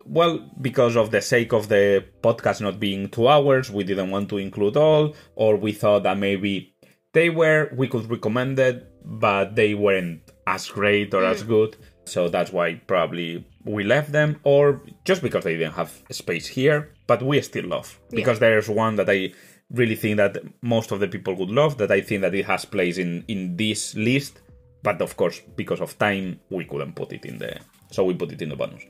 well, 0.06 0.50
because 0.60 0.96
of 0.96 1.12
the 1.12 1.22
sake 1.22 1.54
of 1.54 1.68
the 1.70 2.06
podcast 2.22 2.62
not 2.62 2.80
being 2.80 3.10
two 3.10 3.28
hours, 3.28 3.70
we 3.72 3.84
didn't 3.84 4.12
want 4.12 4.30
to 4.30 4.38
include 4.38 4.78
all, 4.78 5.16
or 5.36 5.56
we 5.56 5.72
thought 5.72 6.04
that 6.04 6.18
maybe 6.18 6.76
they 7.14 7.30
were, 7.30 7.70
we 7.76 7.88
could 7.88 8.10
recommend 8.10 8.58
it, 8.60 8.88
but 9.04 9.56
they 9.56 9.74
weren't 9.74 10.22
as 10.48 10.68
great 10.70 11.14
or 11.14 11.22
Mm. 11.22 11.32
as 11.32 11.44
good. 11.44 11.76
So 12.06 12.30
that's 12.30 12.52
why 12.52 12.76
probably 12.88 13.46
we 13.64 13.84
left 13.84 14.12
them, 14.12 14.40
or 14.44 14.82
just 15.06 15.22
because 15.22 15.44
they 15.44 15.56
didn't 15.56 15.74
have 15.74 15.92
space 16.12 16.48
here, 16.48 16.94
but 17.08 17.22
we 17.22 17.40
still 17.42 17.66
love. 17.68 18.00
Because 18.10 18.40
there's 18.40 18.70
one 18.70 18.96
that 18.96 19.10
I 19.10 19.34
really 19.70 19.96
think 19.96 20.18
that 20.18 20.38
most 20.62 20.92
of 20.92 21.00
the 21.00 21.08
people 21.08 21.34
would 21.36 21.50
love, 21.52 21.78
that 21.78 21.92
I 21.92 22.02
think 22.02 22.22
that 22.22 22.34
it 22.36 22.46
has 22.46 22.66
place 22.66 22.98
in, 22.98 23.24
in 23.28 23.56
this 23.56 23.96
list, 23.96 24.42
but 24.84 25.02
of 25.02 25.16
course, 25.16 25.42
because 25.56 25.80
of 25.80 25.98
time, 26.00 26.40
we 26.50 26.66
couldn't 26.66 26.96
put 26.96 27.14
it 27.14 27.26
in 27.26 27.38
the. 27.38 27.58
So 27.92 28.04
we 28.06 28.14
put 28.14 28.32
it 28.32 28.42
in 28.42 28.50
the 28.50 28.56
bonus. 28.56 28.84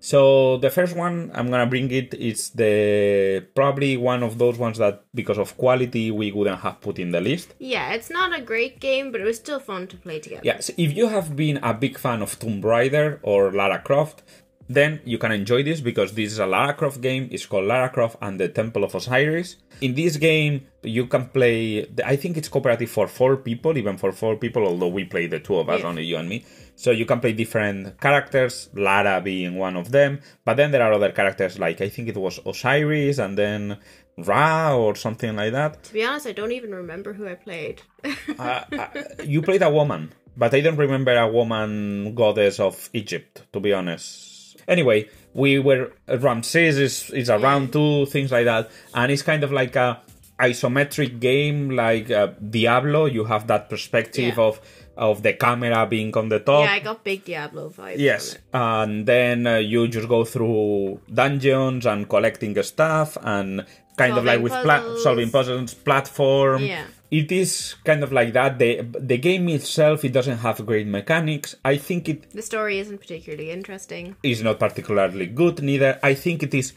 So 0.00 0.58
the 0.58 0.70
first 0.70 0.94
one 0.96 1.30
I'm 1.34 1.50
gonna 1.50 1.66
bring 1.66 1.90
it 1.90 2.14
is 2.14 2.50
the 2.50 3.44
probably 3.54 3.96
one 3.96 4.22
of 4.22 4.38
those 4.38 4.56
ones 4.58 4.78
that 4.78 5.02
because 5.14 5.38
of 5.38 5.56
quality 5.56 6.10
we 6.10 6.30
wouldn't 6.32 6.60
have 6.60 6.80
put 6.80 6.98
in 6.98 7.10
the 7.10 7.20
list. 7.20 7.54
Yeah, 7.58 7.92
it's 7.92 8.10
not 8.10 8.38
a 8.38 8.40
great 8.42 8.78
game, 8.80 9.10
but 9.10 9.20
it 9.20 9.24
was 9.24 9.36
still 9.36 9.58
fun 9.60 9.86
to 9.88 9.96
play 9.96 10.20
together. 10.20 10.42
Yeah, 10.44 10.60
so 10.60 10.72
if 10.76 10.96
you 10.96 11.08
have 11.08 11.34
been 11.34 11.56
a 11.58 11.74
big 11.74 11.98
fan 11.98 12.22
of 12.22 12.38
Tomb 12.38 12.60
Raider 12.60 13.18
or 13.22 13.50
Lara 13.52 13.80
Croft, 13.80 14.22
then 14.70 15.00
you 15.04 15.18
can 15.18 15.32
enjoy 15.32 15.62
this 15.62 15.80
because 15.80 16.12
this 16.12 16.30
is 16.30 16.38
a 16.38 16.46
Lara 16.46 16.74
Croft 16.74 17.00
game. 17.00 17.28
It's 17.32 17.46
called 17.46 17.64
Lara 17.64 17.88
Croft 17.88 18.16
and 18.20 18.38
the 18.38 18.48
Temple 18.48 18.84
of 18.84 18.94
Osiris. 18.94 19.56
In 19.80 19.94
this 19.94 20.16
game, 20.18 20.66
you 20.82 21.06
can 21.06 21.26
play. 21.30 21.88
I 22.04 22.16
think 22.16 22.36
it's 22.36 22.48
cooperative 22.48 22.90
for 22.90 23.08
four 23.08 23.38
people, 23.38 23.76
even 23.78 23.96
for 23.96 24.12
four 24.12 24.36
people. 24.36 24.64
Although 24.64 24.88
we 24.88 25.04
play 25.04 25.26
the 25.26 25.40
two 25.40 25.56
of 25.56 25.68
us, 25.70 25.80
Yeah. 25.80 25.86
only 25.88 26.04
you 26.04 26.16
and 26.18 26.28
me. 26.28 26.44
So 26.78 26.92
you 26.92 27.06
can 27.10 27.18
play 27.18 27.32
different 27.32 28.00
characters, 28.00 28.70
Lara 28.72 29.20
being 29.20 29.56
one 29.58 29.76
of 29.76 29.90
them. 29.90 30.20
But 30.44 30.54
then 30.58 30.70
there 30.70 30.82
are 30.86 30.92
other 30.92 31.10
characters 31.10 31.58
like 31.58 31.80
I 31.80 31.88
think 31.88 32.06
it 32.08 32.16
was 32.16 32.38
Osiris 32.46 33.18
and 33.18 33.36
then 33.36 33.78
Ra 34.16 34.76
or 34.76 34.94
something 34.94 35.34
like 35.34 35.52
that. 35.58 35.82
To 35.84 35.92
be 35.92 36.04
honest, 36.04 36.26
I 36.28 36.32
don't 36.32 36.52
even 36.52 36.72
remember 36.74 37.12
who 37.14 37.26
I 37.28 37.34
played. 37.34 37.82
Uh, 38.38 38.62
uh, 38.72 38.86
you 39.24 39.42
played 39.42 39.62
a 39.62 39.70
woman, 39.70 40.12
but 40.36 40.54
I 40.54 40.60
don't 40.60 40.76
remember 40.76 41.14
a 41.16 41.26
woman 41.26 42.14
goddess 42.14 42.60
of 42.60 42.88
Egypt, 42.92 43.42
to 43.52 43.58
be 43.58 43.72
honest. 43.72 44.56
Anyway, 44.68 45.08
we 45.34 45.58
were 45.58 45.90
Ramses 46.06 46.78
is 46.78 47.10
is 47.10 47.28
around 47.30 47.72
two 47.72 48.06
things 48.06 48.30
like 48.30 48.44
that, 48.44 48.70
and 48.94 49.10
it's 49.10 49.22
kind 49.22 49.42
of 49.42 49.50
like 49.50 49.74
a 49.74 50.00
isometric 50.38 51.18
game, 51.20 51.70
like 51.70 52.10
uh, 52.10 52.28
Diablo. 52.50 53.06
You 53.06 53.24
have 53.24 53.46
that 53.48 53.68
perspective 53.68 54.34
Yeah. 54.36 54.44
of 54.44 54.60
of 54.98 55.22
the 55.22 55.32
camera 55.32 55.86
being 55.86 56.14
on 56.16 56.28
the 56.28 56.40
top. 56.40 56.64
Yeah, 56.64 56.72
I 56.72 56.80
got 56.80 57.04
big 57.04 57.24
Diablo 57.24 57.70
vibes. 57.70 57.98
Yes, 57.98 58.36
and 58.52 59.06
then 59.06 59.46
uh, 59.46 59.56
you 59.56 59.88
just 59.88 60.08
go 60.08 60.24
through 60.24 61.00
dungeons 61.12 61.86
and 61.86 62.08
collecting 62.08 62.60
stuff 62.62 63.16
and 63.22 63.64
kind 63.96 64.16
of 64.18 64.24
like 64.24 64.40
with 64.40 64.52
pla- 64.52 64.96
solving 64.98 65.30
puzzles, 65.30 65.74
platform. 65.74 66.62
Yeah. 66.62 66.84
It 67.10 67.32
is 67.32 67.74
kind 67.84 68.02
of 68.04 68.12
like 68.12 68.34
that. 68.34 68.58
The 68.58 68.82
the 69.12 69.16
game 69.16 69.48
itself 69.48 70.04
it 70.04 70.12
doesn't 70.12 70.38
have 70.38 70.64
great 70.66 70.86
mechanics. 70.86 71.56
I 71.64 71.78
think 71.78 72.08
it 72.08 72.30
The 72.32 72.42
story 72.42 72.78
isn't 72.80 72.98
particularly 72.98 73.50
interesting. 73.50 74.16
is 74.22 74.42
not 74.42 74.58
particularly 74.58 75.26
good 75.26 75.62
neither. 75.62 75.98
I 76.02 76.12
think 76.14 76.42
it 76.42 76.52
is 76.52 76.74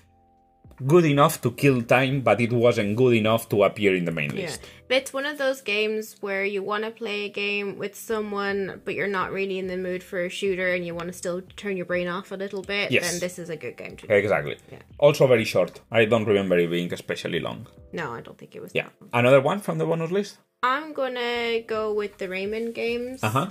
good 0.87 1.05
enough 1.05 1.41
to 1.41 1.51
kill 1.51 1.81
time, 1.83 2.21
but 2.21 2.39
it 2.41 2.51
wasn't 2.51 2.95
good 2.95 3.13
enough 3.15 3.47
to 3.49 3.63
appear 3.63 3.95
in 3.95 4.05
the 4.05 4.11
main 4.11 4.31
Yeah. 4.35 4.43
list. 4.47 4.61
But 4.87 4.97
it's 4.97 5.13
one 5.13 5.25
of 5.25 5.37
those 5.37 5.61
games 5.61 6.15
where 6.21 6.43
you 6.43 6.61
want 6.63 6.83
to 6.83 6.91
play 6.91 7.25
a 7.25 7.29
game 7.29 7.77
with 7.77 7.95
someone, 7.95 8.81
but 8.83 8.93
you're 8.95 9.07
not 9.07 9.31
really 9.31 9.57
in 9.59 9.67
the 9.67 9.77
mood 9.77 10.03
for 10.03 10.25
a 10.25 10.29
shooter 10.29 10.73
and 10.73 10.85
you 10.85 10.93
want 10.93 11.07
to 11.07 11.13
still 11.13 11.41
turn 11.55 11.77
your 11.77 11.85
brain 11.85 12.07
off 12.07 12.31
a 12.31 12.35
little 12.35 12.61
bit, 12.61 12.91
Yes. 12.91 13.09
then 13.11 13.19
this 13.19 13.39
is 13.39 13.49
a 13.49 13.55
good 13.55 13.77
game 13.77 13.95
to 13.97 14.07
do. 14.07 14.13
Exactly. 14.13 14.57
Yeah. 14.71 14.79
Also 14.97 15.27
very 15.27 15.45
short. 15.45 15.79
I 15.91 16.05
don't 16.05 16.25
remember 16.25 16.57
it 16.57 16.69
being 16.69 16.91
especially 16.93 17.39
long. 17.39 17.67
No, 17.93 18.11
I 18.11 18.21
don't 18.21 18.37
think 18.37 18.55
it 18.55 18.61
was. 18.61 18.71
Yeah. 18.73 18.87
Another 19.13 19.41
one 19.41 19.59
from 19.59 19.77
the 19.77 19.85
bonus 19.85 20.11
list? 20.11 20.37
I'm 20.63 20.93
gonna 20.93 21.61
go 21.61 21.93
with 21.93 22.17
the 22.17 22.27
Rayman 22.27 22.73
games. 22.73 23.23
Uh-huh. 23.23 23.47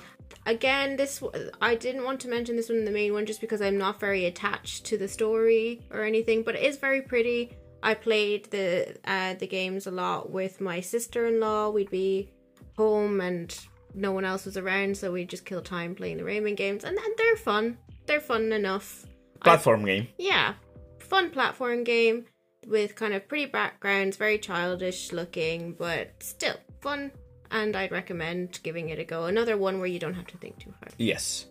Again, 0.47 0.97
this 0.97 1.23
I 1.61 1.75
didn't 1.75 2.05
want 2.05 2.21
to 2.21 2.29
mention 2.29 2.57
this 2.57 2.69
one 2.69 2.79
in 2.79 2.85
the 2.85 2.91
main 2.91 3.13
one 3.13 3.27
just 3.27 3.41
because 3.41 3.61
I'm 3.61 3.79
not 3.79 3.99
very 3.99 4.27
attached 4.27 4.87
to 4.87 4.97
the 4.97 5.09
story 5.09 5.83
or 5.91 6.05
anything, 6.05 6.43
but 6.43 6.55
it 6.55 6.63
is 6.63 6.77
very 6.77 7.03
pretty. 7.03 7.57
I 7.83 7.95
played 7.95 8.51
the 8.51 8.97
uh, 9.05 9.35
the 9.35 9.47
games 9.47 9.87
a 9.87 9.91
lot 9.91 10.31
with 10.31 10.61
my 10.61 10.81
sister 10.81 11.27
in 11.27 11.41
law. 11.41 11.71
We'd 11.71 11.91
be 11.91 12.31
home 12.77 13.21
and 13.21 13.59
no 13.95 14.13
one 14.13 14.25
else 14.25 14.45
was 14.45 14.57
around, 14.57 14.97
so 14.97 15.11
we'd 15.11 15.29
just 15.29 15.45
kill 15.45 15.63
time 15.63 15.95
playing 15.97 16.19
the 16.19 16.23
Rayman 16.23 16.57
games, 16.57 16.85
and, 16.85 16.97
and 16.97 17.15
they're 17.17 17.37
fun. 17.37 17.77
They're 18.07 18.21
fun 18.21 18.53
enough. 18.53 19.05
Platform 19.43 19.85
game. 19.85 20.09
Yeah, 20.17 20.55
fun 20.99 21.31
platform 21.31 21.83
game 21.83 22.27
with 22.67 22.95
kind 22.95 23.15
of 23.15 23.27
pretty 23.27 23.47
backgrounds, 23.47 24.17
very 24.17 24.39
childish 24.39 25.13
looking, 25.13 25.73
but 25.73 26.11
still 26.23 26.57
fun. 26.81 27.13
And 27.51 27.77
I'd 27.77 27.91
recommend 27.91 28.61
giving 28.63 28.91
it 28.91 28.99
a 28.99 29.05
go. 29.05 29.25
Another 29.25 29.57
one 29.57 29.79
where 29.79 29.89
you 29.89 29.99
don't 29.99 30.15
have 30.15 30.27
to 30.29 30.39
think 30.39 30.59
too 30.59 30.73
hard. 30.81 30.95
Yes. 30.99 31.47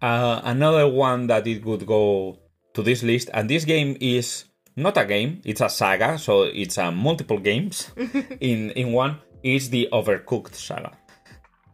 Uh, 0.00 0.40
another 0.44 0.88
one 0.88 1.26
that 1.26 1.46
it 1.46 1.64
would 1.64 1.86
go 1.86 2.38
to 2.74 2.82
this 2.82 3.02
list, 3.02 3.30
and 3.32 3.48
this 3.48 3.64
game 3.64 3.96
is 4.00 4.44
not 4.76 4.96
a 4.96 5.04
game; 5.04 5.40
it's 5.44 5.60
a 5.60 5.68
saga, 5.68 6.18
so 6.18 6.42
it's 6.42 6.78
uh, 6.78 6.90
multiple 6.90 7.38
games 7.38 7.90
in 8.40 8.70
in 8.70 8.92
one. 8.92 9.18
Is 9.42 9.68
the 9.68 9.88
Overcooked 9.92 10.54
saga. 10.54 10.92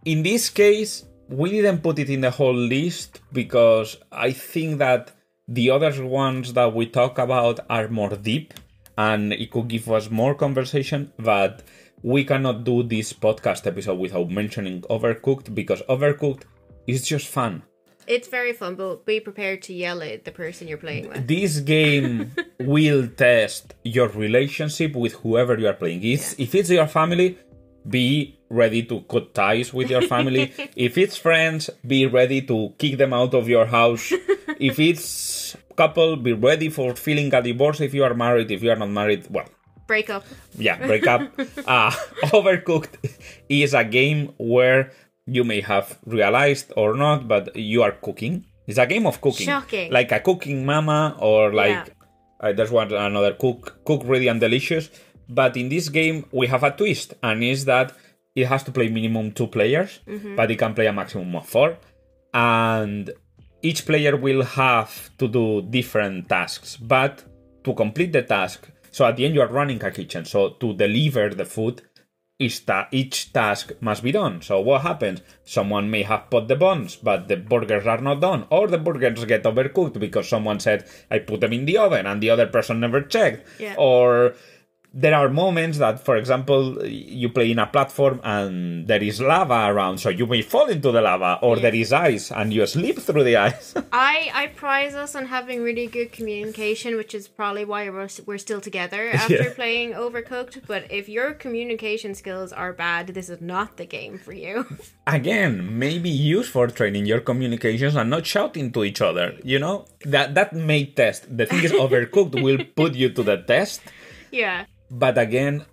In 0.05 0.24
this 0.24 0.51
case, 0.51 1.05
we 1.28 1.51
didn't 1.51 1.82
put 1.82 2.01
it 2.01 2.11
in 2.11 2.20
the 2.20 2.30
whole 2.32 2.55
list 2.55 3.20
because 3.32 3.96
I 4.11 4.32
think 4.32 4.78
that 4.78 5.12
the 5.46 5.70
other 5.70 6.05
ones 6.05 6.53
that 6.55 6.74
we 6.74 6.86
talk 6.86 7.18
about 7.18 7.61
are 7.70 7.86
more 7.88 8.16
deep 8.16 8.55
and 8.98 9.32
it 9.32 9.51
could 9.51 9.68
give 9.68 9.90
us 9.90 10.11
more 10.11 10.34
conversation, 10.34 11.12
but 11.18 11.62
we 12.03 12.24
cannot 12.24 12.64
do 12.64 12.82
this 12.82 13.12
podcast 13.12 13.66
episode 13.66 13.98
without 13.98 14.30
mentioning 14.30 14.82
Overcooked 14.82 15.55
because 15.55 15.82
Overcooked 15.88 16.42
is 16.86 17.07
just 17.07 17.26
fun. 17.28 17.62
It's 18.07 18.28
very 18.28 18.53
fun, 18.53 18.74
but 18.74 19.05
be 19.05 19.20
prepared 19.20 19.62
to 19.62 19.74
yell 19.74 20.03
at 20.03 20.24
the 20.24 20.32
person 20.32 20.66
you're 20.66 20.78
playing 20.78 21.09
with. 21.09 21.28
This 21.28 21.61
game 21.61 22.32
will 22.61 23.07
test 23.09 23.74
your 23.84 24.09
relationship 24.09 24.96
with 24.96 25.12
whoever 25.14 25.59
you 25.59 25.68
are 25.68 25.74
playing. 25.74 26.03
It's, 26.03 26.34
If 26.38 26.55
it's 26.55 26.70
your 26.70 26.88
family, 26.88 27.38
be 27.86 28.38
ready 28.48 28.82
to 28.84 29.03
cut 29.03 29.32
ties 29.34 29.72
with 29.72 29.90
your 29.90 30.03
family. 30.03 30.53
if 30.76 30.98
it's 30.98 31.16
friends, 31.16 31.70
be 31.86 32.07
ready 32.07 32.42
to 32.42 32.74
kick 32.78 32.98
them 32.98 33.12
out 33.12 33.34
of 33.34 33.48
your 33.48 33.66
house. 33.66 34.12
if 34.59 34.78
it's 34.78 35.57
couple, 35.76 36.16
be 36.16 36.32
ready 36.32 36.68
for 36.68 36.94
feeling 36.94 37.32
a 37.32 37.40
divorce 37.40 37.80
if 37.80 37.94
you 37.94 38.05
are 38.05 38.14
married. 38.14 38.51
If 38.51 38.62
you 38.62 38.70
are 38.70 38.76
not 38.76 38.90
married, 38.90 39.26
well, 39.30 39.48
Break 39.91 40.09
up. 40.09 40.24
yeah, 40.66 40.76
break 40.86 41.05
up. 41.14 41.22
uh, 41.66 41.91
Overcooked 42.38 42.95
is 43.49 43.74
a 43.74 43.82
game 43.82 44.32
where 44.38 44.93
you 45.26 45.43
may 45.43 45.61
have 45.62 45.99
realized 46.07 46.72
or 46.76 46.95
not, 46.95 47.26
but 47.26 47.57
you 47.57 47.82
are 47.82 47.91
cooking. 48.07 48.45
It's 48.68 48.78
a 48.78 48.86
game 48.86 49.05
of 49.07 49.20
cooking, 49.20 49.47
Shocking. 49.47 49.91
like 49.91 50.12
a 50.12 50.20
cooking 50.20 50.64
mama 50.64 51.16
or 51.18 51.53
like 51.53 51.70
Yeah. 51.86 51.86
uh, 52.43 52.53
there's 52.53 52.70
one 52.70 52.93
another 52.93 53.34
cook 53.34 53.62
cook 53.84 54.03
ready 54.05 54.28
and 54.28 54.38
delicious. 54.41 54.91
But 55.28 55.57
in 55.57 55.68
this 55.68 55.88
game, 55.88 56.24
we 56.30 56.47
have 56.47 56.62
a 56.62 56.70
twist, 56.70 57.14
and 57.22 57.43
is 57.43 57.64
that 57.64 57.88
it 58.36 58.47
has 58.47 58.62
to 58.66 58.70
play 58.76 58.88
minimum 58.88 59.32
two 59.32 59.49
players, 59.49 59.99
but 60.36 60.51
it 60.53 60.57
can 60.62 60.72
play 60.74 60.86
a 60.86 60.93
maximum 60.93 61.34
of 61.34 61.47
four, 61.49 61.76
and 62.32 63.11
each 63.62 63.84
player 63.86 64.16
will 64.16 64.43
have 64.43 65.11
to 65.18 65.26
do 65.28 65.62
different 65.62 66.28
tasks. 66.28 66.76
But 66.76 67.24
to 67.64 67.74
complete 67.74 68.12
the 68.12 68.22
task, 68.22 68.68
so 68.91 69.05
at 69.07 69.16
the 69.16 69.24
end 69.24 69.34
you 69.34 69.41
are 69.43 69.49
running 69.49 69.82
a 69.84 69.91
kitchen, 69.91 70.24
so 70.24 70.51
to 70.51 70.72
deliver 70.74 71.30
the 71.30 71.45
food, 71.45 71.82
each, 72.38 72.64
ta- 72.64 72.88
each 72.91 73.32
task 73.34 73.72
must 73.82 74.03
be 74.03 74.12
done. 74.12 74.41
So 74.41 74.61
what 74.61 74.80
happens? 74.80 75.20
Someone 75.45 75.91
may 75.91 76.03
have 76.05 76.30
put 76.30 76.49
the 76.49 76.57
buns, 76.57 76.97
but 76.97 77.28
the 77.28 77.36
burgers 77.36 77.86
are 77.86 78.01
not 78.01 78.20
done, 78.22 78.47
or 78.51 78.66
the 78.66 78.78
burgers 78.78 79.24
get 79.26 79.43
overcooked 79.45 79.99
because 80.01 80.26
someone 80.28 80.59
said 80.59 80.86
I 81.11 81.18
put 81.18 81.41
them 81.41 81.53
in 81.53 81.66
the 81.66 81.76
oven 81.76 82.07
and 82.07 82.22
the 82.22 82.30
other 82.30 82.47
person 82.47 82.80
never 82.80 83.03
checked, 83.03 83.47
Yeah. 83.61 83.74
or 83.76 84.34
there 84.93 85.14
are 85.14 85.28
moments 85.28 85.78
that, 85.78 86.05
for 86.05 86.16
example, 86.16 86.84
you 86.86 87.28
play 87.28 87.53
in 87.53 87.59
a 87.61 87.66
platform 87.66 88.20
and 88.24 88.88
there 88.88 89.03
is 89.03 89.20
lava 89.20 89.66
around, 89.72 89.99
so 89.99 90.09
you 90.09 90.26
may 90.26 90.43
fall 90.43 90.66
into 90.66 90.91
the 90.91 91.01
lava, 91.01 91.38
or 91.43 91.57
there 91.61 91.74
is 91.74 91.93
ice 91.93 92.32
and 92.32 92.53
you 92.53 92.66
slip 92.66 92.99
through 92.99 93.22
the 93.24 93.36
ice. 93.36 93.74
I, 93.93 94.30
I 94.34 94.47
prize 94.49 94.95
us 94.97 95.14
on 95.14 95.26
having 95.26 95.62
really 95.62 95.86
good 95.86 96.11
communication, 96.11 96.97
which 96.97 97.14
is 97.14 97.28
probably 97.28 97.64
why 97.64 97.88
we're, 97.88 98.09
we're 98.26 98.38
still 98.38 98.61
together 98.61 99.11
after 99.12 99.34
Yeah. 99.34 99.55
playing 99.55 99.93
Overcooked. 99.93 100.62
But 100.66 100.91
if 100.91 101.09
your 101.09 101.34
communication 101.34 102.14
skills 102.16 102.53
are 102.53 102.72
bad, 102.72 103.09
this 103.09 103.28
is 103.28 103.41
not 103.41 103.76
the 103.76 103.86
game 103.86 104.18
for 104.18 104.32
you. 104.32 104.66
Again, 105.07 105.78
maybe 105.78 106.11
used 106.11 106.51
for 106.51 106.66
training 106.66 107.07
your 107.07 107.20
communications 107.20 107.95
and 107.95 108.11
not 108.11 108.26
shouting 108.26 108.72
to 108.72 108.84
each 108.84 109.01
other. 109.01 109.36
You 109.45 109.59
know 109.61 109.86
that 110.05 110.34
that 110.34 110.53
may 110.53 110.86
test. 110.86 111.36
The 111.36 111.47
thing 111.47 111.62
is, 111.62 111.72
overcooked 111.72 112.43
will 112.43 112.64
put 112.74 112.95
you 112.95 113.11
to 113.11 113.22
the 113.22 113.36
test. 113.38 113.80
yeah. 114.32 114.64
But 114.91 115.18
again, 115.18 115.64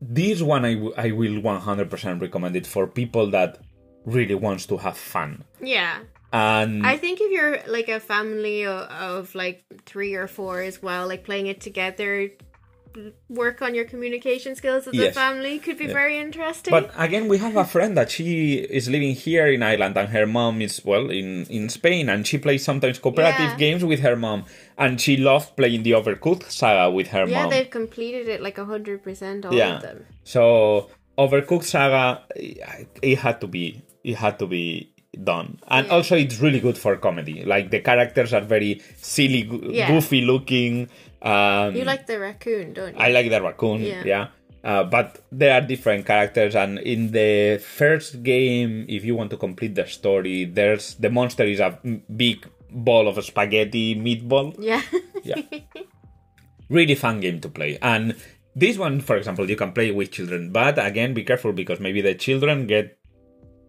this 0.00 0.40
one 0.40 0.64
I, 0.64 0.74
w- 0.74 0.94
I 0.96 1.10
will 1.10 1.42
100% 1.42 2.20
recommend 2.20 2.56
it 2.56 2.66
for 2.66 2.86
people 2.86 3.30
that 3.30 3.58
really 4.04 4.34
wants 4.34 4.66
to 4.66 4.76
have 4.78 4.96
fun. 4.96 5.44
Yeah. 5.60 5.98
And 6.32 6.86
I 6.86 6.96
think 6.96 7.20
if 7.20 7.30
you're 7.32 7.58
like 7.66 7.88
a 7.88 7.98
family 7.98 8.64
of, 8.64 8.88
of 8.88 9.34
like 9.34 9.64
three 9.84 10.14
or 10.14 10.28
four 10.28 10.60
as 10.60 10.80
well, 10.80 11.08
like 11.08 11.24
playing 11.24 11.48
it 11.48 11.60
together, 11.60 12.30
work 13.28 13.62
on 13.62 13.74
your 13.74 13.84
communication 13.84 14.54
skills 14.54 14.86
as 14.86 14.94
a 14.94 14.96
Yes. 14.96 15.14
family 15.14 15.58
could 15.58 15.78
be 15.78 15.86
very 15.86 16.18
interesting. 16.18 16.70
But 16.72 16.90
again, 16.96 17.28
we 17.28 17.38
have 17.38 17.56
a 17.56 17.64
friend 17.64 17.96
that 17.96 18.10
she 18.10 18.54
is 18.78 18.88
living 18.88 19.14
here 19.14 19.46
in 19.46 19.62
Ireland, 19.62 19.96
and 19.96 20.08
her 20.10 20.26
mom 20.26 20.60
is 20.62 20.84
well 20.84 21.10
in 21.10 21.46
in 21.48 21.68
Spain, 21.68 22.08
and 22.08 22.26
she 22.26 22.38
plays 22.38 22.64
sometimes 22.64 22.98
cooperative 22.98 23.50
Yeah. 23.52 23.56
games 23.64 23.84
with 23.84 24.00
her 24.00 24.16
mom, 24.16 24.44
and 24.78 25.00
she 25.00 25.16
loved 25.16 25.56
playing 25.56 25.82
the 25.82 25.92
Overcooked 25.92 26.50
saga 26.50 26.90
with 26.90 27.08
her 27.08 27.26
yeah, 27.26 27.42
mom. 27.42 27.50
Yeah, 27.52 27.58
they've 27.58 27.70
completed 27.70 28.28
it 28.28 28.40
like 28.40 28.58
a 28.58 28.64
hundred 28.64 29.02
percent 29.02 29.46
all 29.46 29.54
yeah. 29.54 29.76
of 29.76 29.82
them. 29.82 30.06
So 30.24 30.42
Overcooked 31.18 31.64
saga, 31.64 32.22
it 33.02 33.18
had 33.18 33.40
to 33.42 33.46
be 33.46 33.82
it 34.04 34.16
had 34.16 34.38
to 34.38 34.46
be 34.46 34.92
done, 35.24 35.58
and 35.68 35.86
Yeah. 35.86 35.92
also 35.94 36.16
it's 36.16 36.40
really 36.40 36.60
good 36.60 36.78
for 36.78 36.96
comedy. 36.96 37.44
Like 37.44 37.70
the 37.70 37.80
characters 37.80 38.32
are 38.32 38.40
very 38.56 38.80
silly, 38.96 39.42
Yeah. 39.78 39.88
goofy 39.90 40.20
looking. 40.22 40.88
Um, 41.22 41.76
You 41.76 41.84
like 41.84 42.06
the 42.06 42.18
raccoon, 42.18 42.72
don't 42.72 42.94
you? 42.94 43.00
I 43.00 43.08
like 43.10 43.30
the 43.30 43.40
raccoon, 43.42 43.82
yeah. 43.82 44.02
Yeah. 44.04 44.26
Uh, 44.62 44.84
but 44.84 45.24
there 45.32 45.54
are 45.54 45.60
different 45.66 46.04
characters, 46.04 46.54
and 46.54 46.78
in 46.80 47.12
the 47.12 47.58
first 47.64 48.22
game, 48.22 48.84
if 48.88 49.04
you 49.04 49.14
want 49.14 49.30
to 49.30 49.36
complete 49.38 49.74
the 49.74 49.86
story, 49.86 50.44
there's 50.44 50.94
the 50.96 51.08
monster 51.08 51.44
is 51.44 51.60
a 51.60 51.78
big 52.14 52.46
ball 52.70 53.08
of 53.08 53.22
spaghetti 53.24 53.94
meatball. 53.96 54.54
yeah. 54.58 54.82
Yeah, 55.22 55.40
really 56.68 56.94
fun 56.94 57.20
game 57.20 57.40
to 57.40 57.48
play. 57.48 57.78
And 57.80 58.16
this 58.54 58.76
one, 58.78 59.00
for 59.00 59.16
example, 59.16 59.48
you 59.48 59.56
can 59.56 59.72
play 59.72 59.90
with 59.92 60.10
children, 60.12 60.52
but 60.52 60.78
again, 60.84 61.14
be 61.14 61.24
careful 61.24 61.52
because 61.52 61.80
maybe 61.80 62.00
the 62.00 62.14
children 62.14 62.66
get 62.66 62.98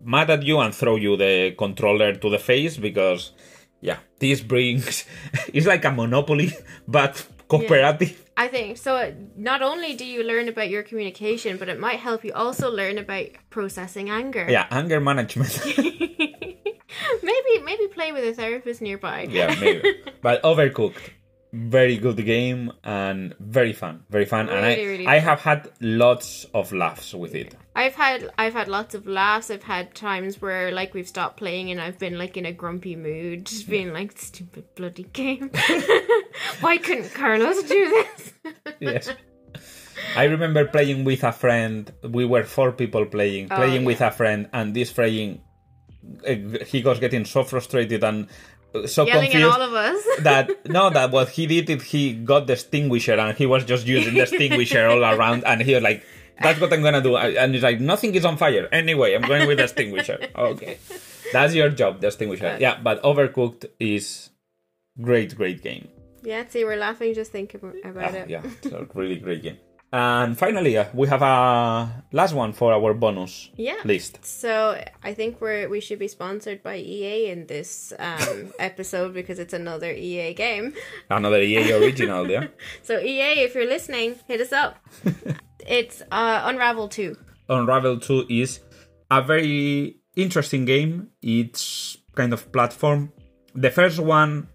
mad 0.03 0.29
at 0.29 0.43
you 0.43 0.59
and 0.59 0.73
throw 0.73 0.95
you 0.95 1.15
the 1.17 1.51
controller 1.57 2.15
to 2.15 2.29
the 2.29 2.39
face 2.39 2.77
because, 2.77 3.31
yeah, 3.81 3.97
this 4.19 4.41
brings 4.41 5.05
it's 5.53 5.67
like 5.67 5.85
a 5.85 5.91
monopoly, 5.91 6.51
but 6.87 7.25
cooperative. 7.51 8.17
I 8.37 8.47
think 8.47 8.77
so. 8.77 9.13
Not 9.35 9.61
only 9.61 9.91
do 10.01 10.05
you 10.05 10.23
learn 10.23 10.47
about 10.53 10.69
your 10.69 10.83
communication, 10.83 11.57
but 11.57 11.67
it 11.73 11.79
might 11.79 11.99
help 11.99 12.23
you 12.25 12.33
also 12.33 12.71
learn 12.71 12.97
about 13.05 13.27
processing 13.49 14.09
anger. 14.09 14.45
Yeah, 14.49 14.65
anger 14.71 14.99
management. 14.99 15.53
maybe 17.31 17.51
maybe 17.69 17.87
play 17.97 18.11
with 18.11 18.23
a 18.25 18.33
therapist 18.33 18.81
nearby. 18.81 19.27
yeah, 19.29 19.55
maybe. 19.59 19.89
But 20.21 20.41
Overcooked, 20.43 21.01
very 21.53 21.97
good 21.97 22.23
game 22.25 22.71
and 22.83 23.33
very 23.39 23.73
fun, 23.73 24.03
very 24.09 24.25
fun. 24.25 24.49
and 24.49 24.65
I, 24.65 24.69
Really, 24.75 24.87
really 24.87 25.07
I 25.07 25.19
fun. 25.19 25.27
have 25.29 25.39
had 25.41 25.71
lots 25.81 26.45
of 26.53 26.71
laughs 26.71 27.13
with 27.13 27.33
it. 27.35 27.55
I've 27.73 27.95
had 27.95 28.29
I've 28.37 28.53
had 28.53 28.67
lots 28.67 28.95
of 28.95 29.07
laughs. 29.07 29.49
I've 29.49 29.63
had 29.63 29.95
times 29.95 30.41
where 30.41 30.71
like 30.71 30.93
we've 30.93 31.07
stopped 31.07 31.37
playing 31.37 31.71
and 31.71 31.79
I've 31.79 31.97
been 31.97 32.17
like 32.17 32.35
in 32.35 32.45
a 32.45 32.51
grumpy 32.51 32.95
mood, 32.95 33.45
just 33.45 33.69
being 33.69 33.93
like 33.93 34.17
stupid 34.17 34.65
bloody 34.75 35.03
game. 35.13 35.49
Why 36.61 36.77
couldn't 36.77 37.13
Carlos 37.13 37.63
do 37.63 37.89
this? 37.89 38.33
yes. 38.79 39.09
I 40.15 40.25
remember 40.25 40.65
playing 40.65 41.03
with 41.05 41.23
a 41.23 41.31
friend. 41.31 41.91
We 42.03 42.25
were 42.25 42.43
four 42.43 42.71
people 42.73 43.05
playing, 43.05 43.47
Oh, 43.51 43.55
playing 43.55 43.81
yeah. 43.83 43.87
with 43.87 44.01
a 44.01 44.11
friend, 44.11 44.49
and 44.51 44.73
this 44.73 44.91
friend, 44.91 45.39
uh, 46.27 46.33
he 46.65 46.81
was 46.83 46.99
getting 46.99 47.23
so 47.23 47.43
frustrated 47.43 48.03
and 48.03 48.27
uh, 48.73 48.87
so 48.87 49.05
Yelling 49.05 49.25
at 49.27 49.31
confused 49.31 49.53
all 49.55 49.61
of 49.61 49.73
us. 49.73 50.03
that 50.21 50.49
no, 50.67 50.89
that 50.89 51.11
what 51.11 51.29
he 51.29 51.45
did 51.45 51.69
is 51.69 51.83
he 51.83 52.13
got 52.13 52.47
the 52.47 52.53
extinguisher 52.53 53.13
and 53.13 53.37
he 53.37 53.45
was 53.45 53.63
just 53.63 53.85
using 53.85 54.13
the 54.15 54.21
extinguisher 54.21 54.87
all 54.87 55.03
around, 55.05 55.43
and 55.45 55.61
he 55.61 55.73
was 55.75 55.83
like, 55.83 56.03
"That's 56.41 56.59
what 56.59 56.71
I'm 56.73 56.81
gonna 56.81 57.01
do," 57.01 57.15
and 57.17 57.55
it's 57.55 57.63
like, 57.63 57.79
"Nothing 57.79 58.15
is 58.15 58.25
on 58.25 58.37
fire 58.37 58.67
anyway. 58.71 59.13
I'm 59.15 59.21
going 59.21 59.47
with 59.47 59.57
the 59.57 59.63
extinguisher." 59.63 60.19
Okay, 60.35 60.77
that's 61.33 61.53
your 61.53 61.69
job, 61.69 62.01
the 62.01 62.07
extinguisher. 62.07 62.57
Yeah, 62.59 62.79
but 62.81 63.01
Overcooked 63.03 63.65
is 63.79 64.29
great, 65.01 65.35
great 65.35 65.61
game. 65.63 65.87
yeah, 66.23 66.43
see, 66.47 66.63
we're 66.65 66.77
laughing 66.77 67.13
just 67.13 67.31
thinking 67.31 67.61
about 67.83 68.13
Ah, 68.13 68.17
it. 68.17 68.29
yeah, 68.29 68.41
it's 68.63 68.67
a 68.67 68.87
really 68.93 69.15
great 69.17 69.41
game. 69.43 69.57
And 69.93 70.37
finally, 70.37 70.77
uh, 70.77 70.85
we 70.93 71.07
have 71.09 71.21
a 71.21 72.03
last 72.13 72.33
one 72.33 72.53
for 72.53 72.71
our 72.71 72.93
bonus 72.93 73.49
Yeah. 73.57 73.75
list. 73.83 74.23
So 74.23 74.81
I 75.03 75.13
think 75.13 75.41
we're 75.41 75.67
we 75.67 75.81
should 75.81 75.99
be 75.99 76.07
sponsored 76.07 76.63
by 76.63 76.77
EA 76.77 77.29
in 77.29 77.47
this 77.47 77.91
um, 77.99 78.53
episode 78.59 79.13
because 79.13 79.37
it's 79.37 79.53
another 79.53 79.91
EA 79.91 80.33
game. 80.33 80.73
Another 81.09 81.41
EA 81.41 81.73
original, 81.73 82.29
yeah. 82.31 82.47
So 82.83 82.99
EA, 82.99 83.43
if 83.43 83.53
you're 83.53 83.67
listening, 83.67 84.15
hit 84.27 84.39
us 84.39 84.53
up. 84.53 84.77
it's 85.67 86.01
uh, 86.11 86.41
Unravel 86.45 86.87
Two. 86.87 87.17
Unravel 87.49 87.99
2 87.99 88.27
is 88.29 88.61
a 89.09 89.21
very 89.21 89.97
interesting 90.15 90.63
game. 90.63 91.09
It's 91.21 91.97
kind 92.15 92.31
of 92.31 92.49
platform. 92.53 93.11
The 93.55 93.69
first 93.69 93.99
one 93.99 94.47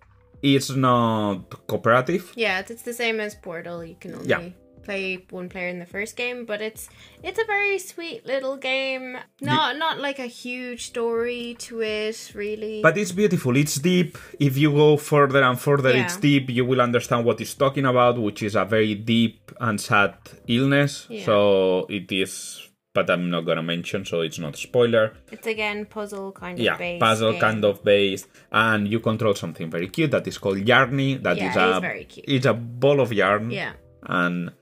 is 0.43 0.71
not 0.75 1.51
cooperative. 1.67 2.33
Yeah, 2.37 2.61
it's, 2.61 2.71
it's 2.71 2.83
the 2.83 2.95
same 2.95 3.21
as 3.21 3.35
Portal. 3.35 3.85
You 3.85 3.97
can 4.01 4.15
only 4.15 4.29
Yeah. 4.29 4.49
Play 4.87 5.05
one 5.31 5.49
player 5.53 5.69
in 5.75 5.79
the 5.85 5.91
first 5.97 6.13
game, 6.23 6.39
but 6.51 6.61
it's 6.69 6.85
it's 7.29 7.39
a 7.45 7.47
very 7.55 7.79
sweet 7.91 8.21
little 8.33 8.57
game. 8.71 9.07
Not 9.41 9.69
not 9.85 9.95
like 10.07 10.19
a 10.29 10.31
huge 10.45 10.81
story 10.93 11.45
to 11.67 11.73
it, 11.83 12.19
really. 12.43 12.77
But 12.89 12.95
it's 13.01 13.13
beautiful. 13.23 13.53
It's 13.63 13.77
deep. 13.93 14.13
If 14.49 14.53
you 14.63 14.71
go 14.83 14.97
further 15.13 15.43
and 15.49 15.59
further, 15.69 15.93
Yeah. 15.93 16.05
it's 16.05 16.17
deep. 16.31 16.45
You 16.59 16.65
will 16.71 16.81
understand 16.89 17.21
what 17.29 17.41
it's 17.41 17.55
talking 17.65 17.87
about, 17.93 18.15
which 18.27 18.41
is 18.49 18.55
a 18.55 18.65
very 18.77 18.95
deep 19.15 19.39
and 19.67 19.77
sad 19.81 20.15
illness. 20.47 20.93
Yeah. 21.09 21.25
So 21.29 21.37
it 21.99 22.09
is, 22.25 22.35
but 22.97 23.07
I'm 23.13 23.25
not 23.35 23.43
gonna 23.49 23.63
mention, 23.75 24.01
so 24.11 24.17
it's 24.29 24.39
not 24.39 24.55
spoiler. 24.57 25.07
it's 25.35 25.47
again 25.55 25.79
puzzle 25.97 26.29
kind 26.43 26.57
of 26.59 26.65
yeah, 26.65 26.77
based. 26.85 27.01
puzzle 27.07 27.33
game. 27.33 27.41
kind 27.47 27.63
of 27.71 27.77
based, 27.85 28.27
and 28.53 28.81
you 28.93 28.99
control 29.01 29.35
something 29.35 29.69
very 29.77 29.89
cute 29.97 30.11
that 30.15 30.27
is 30.31 30.39
called 30.39 30.59
Yarny. 30.71 31.11
That 31.27 31.37
Yeah, 31.37 31.51
is 31.51 31.57
it 31.57 31.61
a 31.67 31.71
is 31.75 31.79
very 31.91 32.05
cute. 32.13 32.27
it's 32.37 32.47
a 32.47 32.55
ball 32.83 32.99
of 33.05 33.11
yarn. 33.13 33.51
Yeah. 33.51 33.73
and 34.09 34.53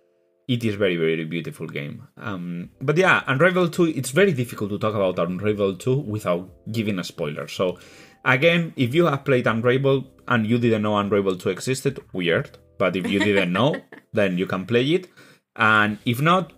it 0.49 0.65
is 0.65 0.75
very 0.75 0.97
very 0.97 1.25
beautiful 1.25 1.67
game. 1.67 2.07
Um, 2.17 2.71
but 2.81 2.97
yeah, 2.97 3.23
Unravel 3.27 3.69
Two. 3.69 3.85
It's 3.85 4.11
very 4.11 4.33
difficult 4.33 4.71
to 4.71 4.79
talk 4.79 4.95
about 4.95 5.19
Unravel 5.19 5.77
Two 5.77 5.97
without 6.01 6.49
giving 6.71 6.99
a 6.99 7.05
spoiler. 7.05 7.49
So 7.49 7.79
again, 8.25 8.73
if 8.77 8.95
you 8.95 9.07
have 9.07 9.25
played 9.25 9.47
Unravel 9.47 10.05
and 10.29 10.47
you 10.47 10.59
didn't 10.59 10.83
know 10.83 10.97
Unravel 10.97 11.37
Two 11.37 11.51
existed, 11.51 12.01
weird. 12.13 12.59
But 12.79 12.97
if 12.97 13.09
you 13.09 13.21
didn't 13.21 13.53
know, 13.53 13.77
then 14.13 14.37
you 14.37 14.47
can 14.47 14.67
play 14.67 14.85
it. 14.95 15.09
And 15.57 15.99
if 16.05 16.21
not, 16.21 16.53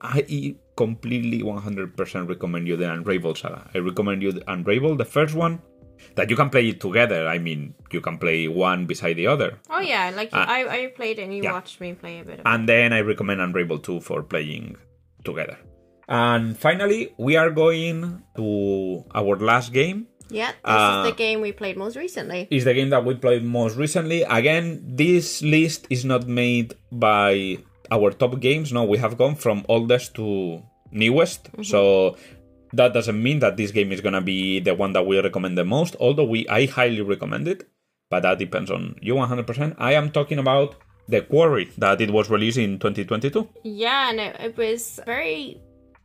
I 0.00 0.56
completely 0.76 1.42
100% 1.42 2.28
recommend 2.28 2.66
you 2.66 2.76
the 2.76 2.90
Unravel 2.92 3.34
saga. 3.34 3.68
I 3.74 3.78
recommend 3.78 4.22
you 4.22 4.32
the 4.32 4.50
Unravel, 4.50 4.96
the 4.96 5.04
first 5.04 5.34
one, 5.34 5.60
that 6.14 6.30
you 6.30 6.36
can 6.36 6.50
play 6.50 6.68
it 6.68 6.80
together. 6.80 7.26
I 7.28 7.38
mean, 7.38 7.74
you 7.90 8.00
can 8.00 8.18
play 8.18 8.48
one 8.48 8.86
beside 8.86 9.14
the 9.14 9.26
other. 9.26 9.58
Oh 9.70 9.80
yeah, 9.80 10.10
like 10.14 10.32
I 10.32 10.66
I 10.66 10.86
played 10.94 11.18
and 11.18 11.34
you 11.34 11.42
yeah. 11.42 11.52
watched 11.52 11.80
me 11.80 11.94
play 11.94 12.20
a 12.20 12.24
bit 12.24 12.34
of 12.34 12.40
it. 12.40 12.46
And 12.46 12.68
then 12.68 12.92
I 12.92 13.00
recommend 13.00 13.40
Unravel 13.40 13.78
2 13.78 14.00
for 14.00 14.22
playing 14.22 14.76
together. 15.24 15.58
And 16.08 16.58
finally, 16.58 17.14
we 17.18 17.36
are 17.36 17.50
going 17.50 18.22
to 18.36 19.04
our 19.14 19.36
last 19.36 19.72
game. 19.72 20.08
Yeah, 20.28 20.52
this 20.52 20.58
Uh, 20.64 21.04
is 21.04 21.10
the 21.12 21.16
game 21.16 21.40
we 21.40 21.52
played 21.52 21.76
most 21.76 21.96
recently. 21.96 22.48
Is 22.50 22.64
the 22.64 22.74
game 22.74 22.90
that 22.90 23.04
we 23.04 23.14
played 23.14 23.44
most 23.44 23.76
recently. 23.76 24.22
Again, 24.22 24.80
this 24.84 25.42
list 25.42 25.86
is 25.90 26.04
not 26.04 26.26
made 26.26 26.74
by 26.90 27.58
our 27.90 28.10
top 28.12 28.40
games. 28.40 28.72
No, 28.72 28.84
we 28.84 28.96
have 28.98 29.16
gone 29.18 29.36
from 29.36 29.64
oldest 29.68 30.14
to 30.16 30.62
newest. 30.90 31.48
So 31.62 32.16
that 32.72 32.92
doesn't 32.92 33.22
mean 33.22 33.38
that 33.40 33.56
this 33.56 33.70
game 33.70 33.92
is 33.92 34.00
gonna 34.00 34.20
be 34.20 34.60
the 34.60 34.74
one 34.74 34.92
that 34.92 35.06
we 35.06 35.18
recommend 35.20 35.58
the 35.58 35.64
most. 35.64 35.96
Although 36.00 36.24
we, 36.24 36.46
I 36.48 36.66
highly 36.66 37.00
recommend 37.00 37.48
it, 37.48 37.68
but 38.10 38.20
that 38.20 38.38
depends 38.38 38.70
on 38.70 38.96
you 39.00 39.14
100%. 39.14 39.74
I 39.78 39.94
am 39.94 40.10
talking 40.10 40.38
about 40.38 40.76
the 41.08 41.22
Quarry 41.22 41.70
that 41.78 42.00
it 42.00 42.10
was 42.10 42.30
released 42.30 42.58
in 42.58 42.78
2022. 42.78 43.48
Yeah, 43.64 44.10
and 44.10 44.20
it, 44.20 44.36
it 44.40 44.56
was 44.56 45.00
very, 45.04 45.60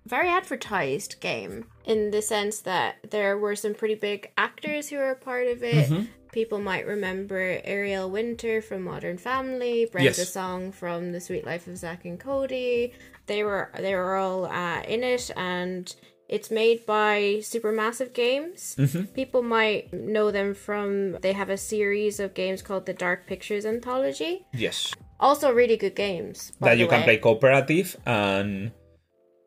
very 0.06 0.30
advertised 0.30 1.20
game 1.22 1.66
in 1.86 2.12
the 2.12 2.22
sense 2.22 2.62
that 2.62 2.96
there 3.12 3.38
were 3.38 3.56
some 3.56 3.74
pretty 3.74 3.96
big 3.96 4.32
actors 4.38 4.90
who 4.90 4.98
were 4.98 5.12
a 5.12 5.16
part 5.16 5.48
of 5.48 5.64
it. 5.64 5.90
Mm-hmm. 5.90 6.06
People 6.32 6.60
might 6.60 6.86
remember 6.86 7.60
Ariel 7.64 8.10
Winter 8.12 8.62
from 8.62 8.84
Modern 8.84 9.18
Family, 9.18 9.88
Brenda 9.92 10.12
Yes. 10.12 10.32
Song 10.32 10.72
from 10.72 11.12
The 11.12 11.22
Sweet 11.22 11.46
Life 11.46 11.68
of 11.68 11.78
Zack 11.78 12.06
and 12.06 12.20
Cody. 12.20 12.94
They 13.28 13.44
were 13.44 13.72
they 13.78 13.96
were 13.96 14.16
all 14.16 14.46
uh, 14.46 14.82
in 14.82 15.04
it, 15.04 15.32
and 15.36 15.94
it's 16.30 16.52
made 16.52 16.86
by 16.86 17.40
Supermassive 17.42 18.14
Games. 18.14 18.76
Mm-hmm. 18.78 19.04
People 19.16 19.44
might 19.44 19.92
know 19.94 20.32
them 20.32 20.54
from 20.54 21.14
they 21.22 21.34
have 21.34 21.50
a 21.50 21.58
series 21.58 22.20
of 22.20 22.34
games 22.34 22.62
called 22.62 22.86
the 22.86 22.94
Dark 22.94 23.28
Pictures 23.28 23.66
Anthology. 23.66 24.46
Yes. 24.54 24.94
Also, 25.20 25.52
really 25.52 25.78
good 25.78 25.96
games. 25.96 26.52
that 26.62 26.78
you 26.78 26.88
can 26.88 27.04
play 27.04 27.18
cooperative 27.18 27.96
and 28.06 28.72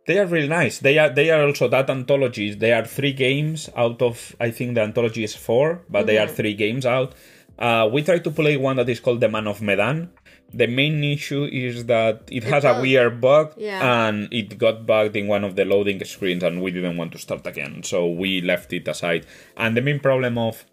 they 0.06 0.18
are 0.18 0.26
really 0.26 0.48
nice 0.48 0.78
they 0.80 0.98
are 0.98 1.10
they 1.10 1.30
are 1.30 1.46
also 1.46 1.68
that 1.68 1.88
anthologies 1.88 2.56
they 2.56 2.72
are 2.72 2.84
three 2.84 3.12
games 3.12 3.68
out 3.76 4.02
of 4.02 4.34
i 4.40 4.50
think 4.50 4.74
the 4.74 4.80
anthology 4.80 5.22
is 5.22 5.36
four 5.36 5.84
but 5.88 6.06
they 6.06 6.18
are 6.18 6.26
Mm-hmm. 6.26 6.34
three 6.34 6.54
games 6.54 6.84
out 6.86 7.14
uh, 7.60 7.88
we 7.92 8.02
tried 8.02 8.24
to 8.24 8.30
play 8.32 8.56
one 8.56 8.74
that 8.76 8.88
is 8.88 8.98
called 8.98 9.20
the 9.20 9.28
man 9.28 9.46
of 9.46 9.60
medan 9.62 10.10
the 10.52 10.66
main 10.66 11.02
issue 11.04 11.44
is 11.44 11.84
that 11.86 12.22
it 12.30 12.44
has 12.44 12.64
a 12.64 12.80
weird 12.80 13.20
bug 13.20 13.52
Yeah. 13.56 14.08
and 14.08 14.28
it 14.32 14.58
got 14.58 14.86
bugged 14.86 15.16
in 15.16 15.26
one 15.28 15.44
of 15.44 15.54
the 15.56 15.64
loading 15.64 16.02
screens 16.04 16.42
and 16.42 16.60
we 16.62 16.70
didn't 16.70 16.96
want 16.96 17.12
to 17.12 17.18
start 17.18 17.46
again 17.46 17.82
so 17.82 18.06
we 18.08 18.40
left 18.40 18.72
it 18.72 18.88
aside 18.88 19.26
and 19.56 19.76
the 19.76 19.80
main 19.82 20.00
problem 20.00 20.38
of 20.38 20.64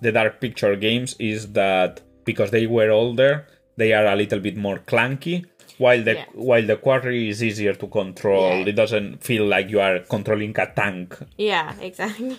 the 0.00 0.12
dark 0.12 0.40
picture 0.40 0.76
games 0.76 1.16
is 1.18 1.52
that 1.52 2.00
because 2.24 2.50
they 2.50 2.66
were 2.66 2.90
older 2.90 3.46
they 3.76 3.92
are 3.92 4.06
a 4.06 4.16
little 4.16 4.38
bit 4.40 4.56
more 4.56 4.78
clunky 4.78 5.44
while 5.78 6.02
the 6.04 6.14
Yeah. 6.14 6.24
while 6.34 6.62
the 6.64 6.76
quarry 6.76 7.28
is 7.28 7.42
easier 7.42 7.74
to 7.74 7.86
control 7.88 8.48
Yeah. 8.50 8.66
it 8.70 8.76
doesn't 8.76 9.24
feel 9.24 9.44
like 9.46 9.68
you 9.70 9.80
are 9.80 9.98
controlling 10.00 10.54
a 10.58 10.66
tank 10.66 11.18
Yeah, 11.36 11.74
exactly. 11.80 12.36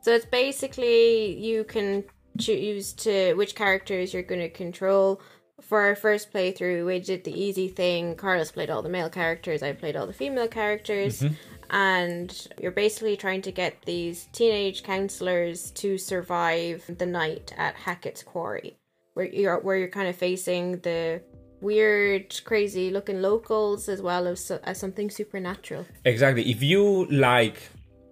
so 0.00 0.12
it's 0.14 0.24
basically 0.26 1.36
you 1.38 1.64
can 1.64 2.04
choose 2.38 2.94
to 2.94 3.34
which 3.34 3.54
characters 3.54 4.14
you're 4.14 4.22
going 4.22 4.40
to 4.40 4.48
control. 4.48 5.20
For 5.68 5.80
our 5.80 5.94
first 5.96 6.32
playthrough, 6.32 6.84
we 6.84 6.98
did 7.00 7.24
the 7.24 7.32
easy 7.32 7.68
thing. 7.68 8.14
Carlos 8.16 8.50
played 8.50 8.70
all 8.70 8.82
the 8.82 8.88
male 8.88 9.08
characters. 9.08 9.62
I 9.62 9.72
played 9.72 9.96
all 9.96 10.06
the 10.06 10.12
female 10.12 10.48
characters. 10.48 11.20
Mm-hmm. 11.20 11.34
And 11.70 12.48
you're 12.60 12.70
basically 12.72 13.16
trying 13.16 13.40
to 13.42 13.52
get 13.52 13.80
these 13.86 14.28
teenage 14.32 14.82
counselors 14.82 15.70
to 15.72 15.96
survive 15.96 16.84
the 16.98 17.06
night 17.06 17.54
at 17.56 17.74
Hackett's 17.76 18.22
Quarry, 18.22 18.76
where 19.14 19.26
you're 19.26 19.58
where 19.60 19.78
you're 19.78 19.88
kind 19.88 20.08
of 20.08 20.16
facing 20.16 20.78
the 20.80 21.22
weird, 21.62 22.40
crazy 22.44 22.90
looking 22.90 23.22
locals 23.22 23.88
as 23.88 24.02
well 24.02 24.26
as, 24.26 24.50
as 24.50 24.78
something 24.78 25.08
supernatural. 25.10 25.86
exactly 26.04 26.50
if 26.50 26.60
you 26.62 27.06
like 27.06 27.56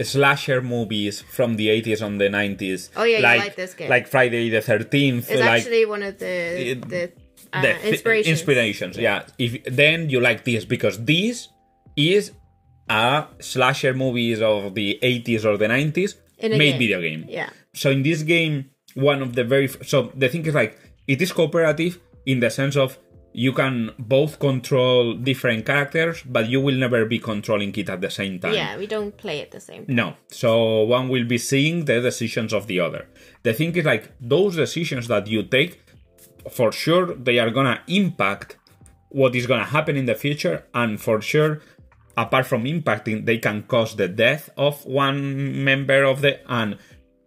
slasher 0.02 0.62
movies 0.62 1.20
from 1.20 1.56
the 1.56 1.66
80s 1.68 2.00
and 2.00 2.18
the 2.20 2.28
90s 2.28 2.88
Oh, 2.96 3.02
yeah, 3.02 3.16
you 3.18 3.22
like, 3.22 3.40
like 3.40 3.56
this 3.56 3.74
game. 3.74 3.90
like 3.90 4.06
friday 4.08 4.48
the 4.48 4.58
13th 4.60 5.28
It's 5.28 5.40
like 5.40 5.60
actually 5.60 5.84
one 5.84 6.02
of 6.02 6.18
the 6.18 6.80
the, 6.88 7.12
uh, 7.52 7.62
the 7.62 7.74
thi- 7.74 7.88
inspirations. 7.90 8.28
inspirations 8.40 8.96
yeah 8.96 9.22
if 9.38 9.62
then 9.64 10.08
you 10.10 10.20
like 10.20 10.44
this 10.44 10.64
because 10.64 11.04
this 11.04 11.48
is 11.96 12.32
a 12.88 13.26
slasher 13.40 13.94
movies 13.94 14.40
of 14.42 14.74
the 14.74 14.98
80s 15.02 15.44
or 15.44 15.56
the 15.56 15.66
90s 15.66 16.14
In 16.38 16.52
a 16.52 16.58
made 16.58 16.70
game. 16.72 16.78
video 16.78 17.00
game 17.00 17.24
Yeah, 17.28 17.50
so 17.74 17.90
in 17.90 18.02
this 18.02 18.22
game 18.22 18.70
one 18.94 19.22
of 19.22 19.34
the 19.34 19.44
very 19.44 19.66
f- 19.66 19.86
so 19.86 20.10
the 20.16 20.28
thing 20.28 20.44
is 20.46 20.54
like 20.54 20.76
it 21.06 21.20
is 21.22 21.32
cooperative 21.32 21.98
in 22.26 22.40
the 22.40 22.50
sense 22.50 22.76
of 22.76 22.98
you 23.32 23.52
can 23.52 23.92
both 23.98 24.40
control 24.40 25.14
different 25.14 25.64
characters 25.64 26.22
but 26.26 26.48
you 26.48 26.60
will 26.60 26.74
never 26.74 27.04
be 27.06 27.20
controlling 27.20 27.72
it 27.76 27.88
at 27.88 28.00
the 28.00 28.10
same 28.10 28.40
time 28.40 28.54
yeah. 28.54 28.76
We 28.76 28.88
don't 28.88 29.16
play 29.16 29.38
it 29.38 29.52
the 29.52 29.60
same. 29.60 29.84
no. 29.86 30.14
So 30.28 30.82
one 30.82 31.08
will 31.08 31.24
be 31.24 31.38
seeing 31.38 31.84
the 31.84 32.00
decisions 32.00 32.52
of 32.52 32.66
the 32.66 32.80
other. 32.80 33.06
The 33.44 33.54
thing 33.54 33.76
is 33.76 33.84
like 33.84 34.10
those 34.20 34.56
decisions 34.56 35.06
that 35.06 35.28
you 35.28 35.44
take, 35.44 35.80
for 36.50 36.72
sure 36.72 37.14
they 37.14 37.38
are 37.38 37.50
gonna 37.50 37.80
impact 37.86 38.56
what 39.08 39.34
is 39.34 39.46
gonna 39.46 39.64
happen 39.64 39.96
in 39.96 40.06
the 40.06 40.14
future, 40.14 40.64
and 40.74 41.00
for 41.00 41.20
sure 41.20 41.60
apart 42.16 42.46
from 42.46 42.64
impacting, 42.64 43.24
they 43.24 43.38
can 43.38 43.62
cause 43.62 43.96
the 43.96 44.08
death 44.08 44.50
of 44.56 44.84
one 44.84 45.64
member 45.64 46.04
of 46.04 46.20
the 46.20 46.40
and 46.50 46.76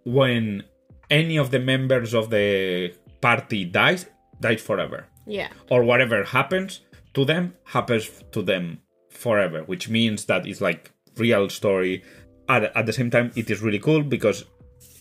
when 0.03 0.63
any 1.09 1.37
of 1.37 1.51
the 1.51 1.59
members 1.59 2.13
of 2.13 2.29
the 2.29 2.93
party 3.21 3.65
dies, 3.65 4.05
dies 4.39 4.61
forever. 4.61 5.07
Yeah. 5.25 5.49
Or 5.69 5.83
whatever 5.83 6.23
happens 6.23 6.81
to 7.13 7.25
them 7.25 7.53
happens 7.65 8.09
to 8.31 8.41
them 8.41 8.81
forever, 9.09 9.63
which 9.63 9.89
means 9.89 10.25
that 10.25 10.45
it's 10.45 10.61
like 10.61 10.91
real 11.17 11.49
story. 11.49 12.03
At, 12.49 12.75
at 12.75 12.85
the 12.85 12.93
same 12.93 13.09
time, 13.09 13.31
it 13.35 13.49
is 13.49 13.61
really 13.61 13.79
cool 13.79 14.03
because 14.03 14.43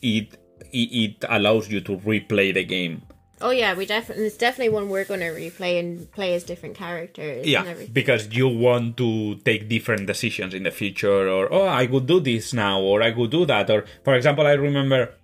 it, 0.01 0.37
it 0.73 0.89
it 1.05 1.25
allows 1.29 1.69
you 1.69 1.81
to 1.81 1.97
replay 1.99 2.55
the 2.55 2.65
game. 2.65 3.03
Oh 3.43 3.51
yeah, 3.51 3.75
we 3.75 3.85
definitely 3.87 4.27
it's 4.27 4.37
definitely 4.37 4.71
one 4.73 4.89
we're 4.89 5.05
going 5.05 5.21
to 5.21 5.27
replay 5.31 5.79
and 5.81 6.11
play 6.13 6.35
as 6.35 6.45
different 6.45 6.75
characters. 6.77 7.39
and 7.39 7.47
Yeah, 7.47 7.65
everything. 7.67 7.93
because 7.93 8.29
you 8.33 8.49
want 8.49 8.97
to 8.99 9.37
take 9.45 9.69
different 9.69 10.07
decisions 10.07 10.55
in 10.55 10.63
the 10.63 10.71
future, 10.71 11.29
or 11.29 11.53
oh, 11.53 11.67
I 11.69 11.87
could 11.87 12.07
do 12.07 12.21
this 12.21 12.53
now, 12.53 12.81
or 12.81 13.03
I 13.03 13.11
could 13.13 13.31
do 13.31 13.45
that, 13.47 13.69
or 13.71 13.85
for 14.05 14.15
example, 14.15 14.47
I 14.47 14.53
remember. 14.53 15.15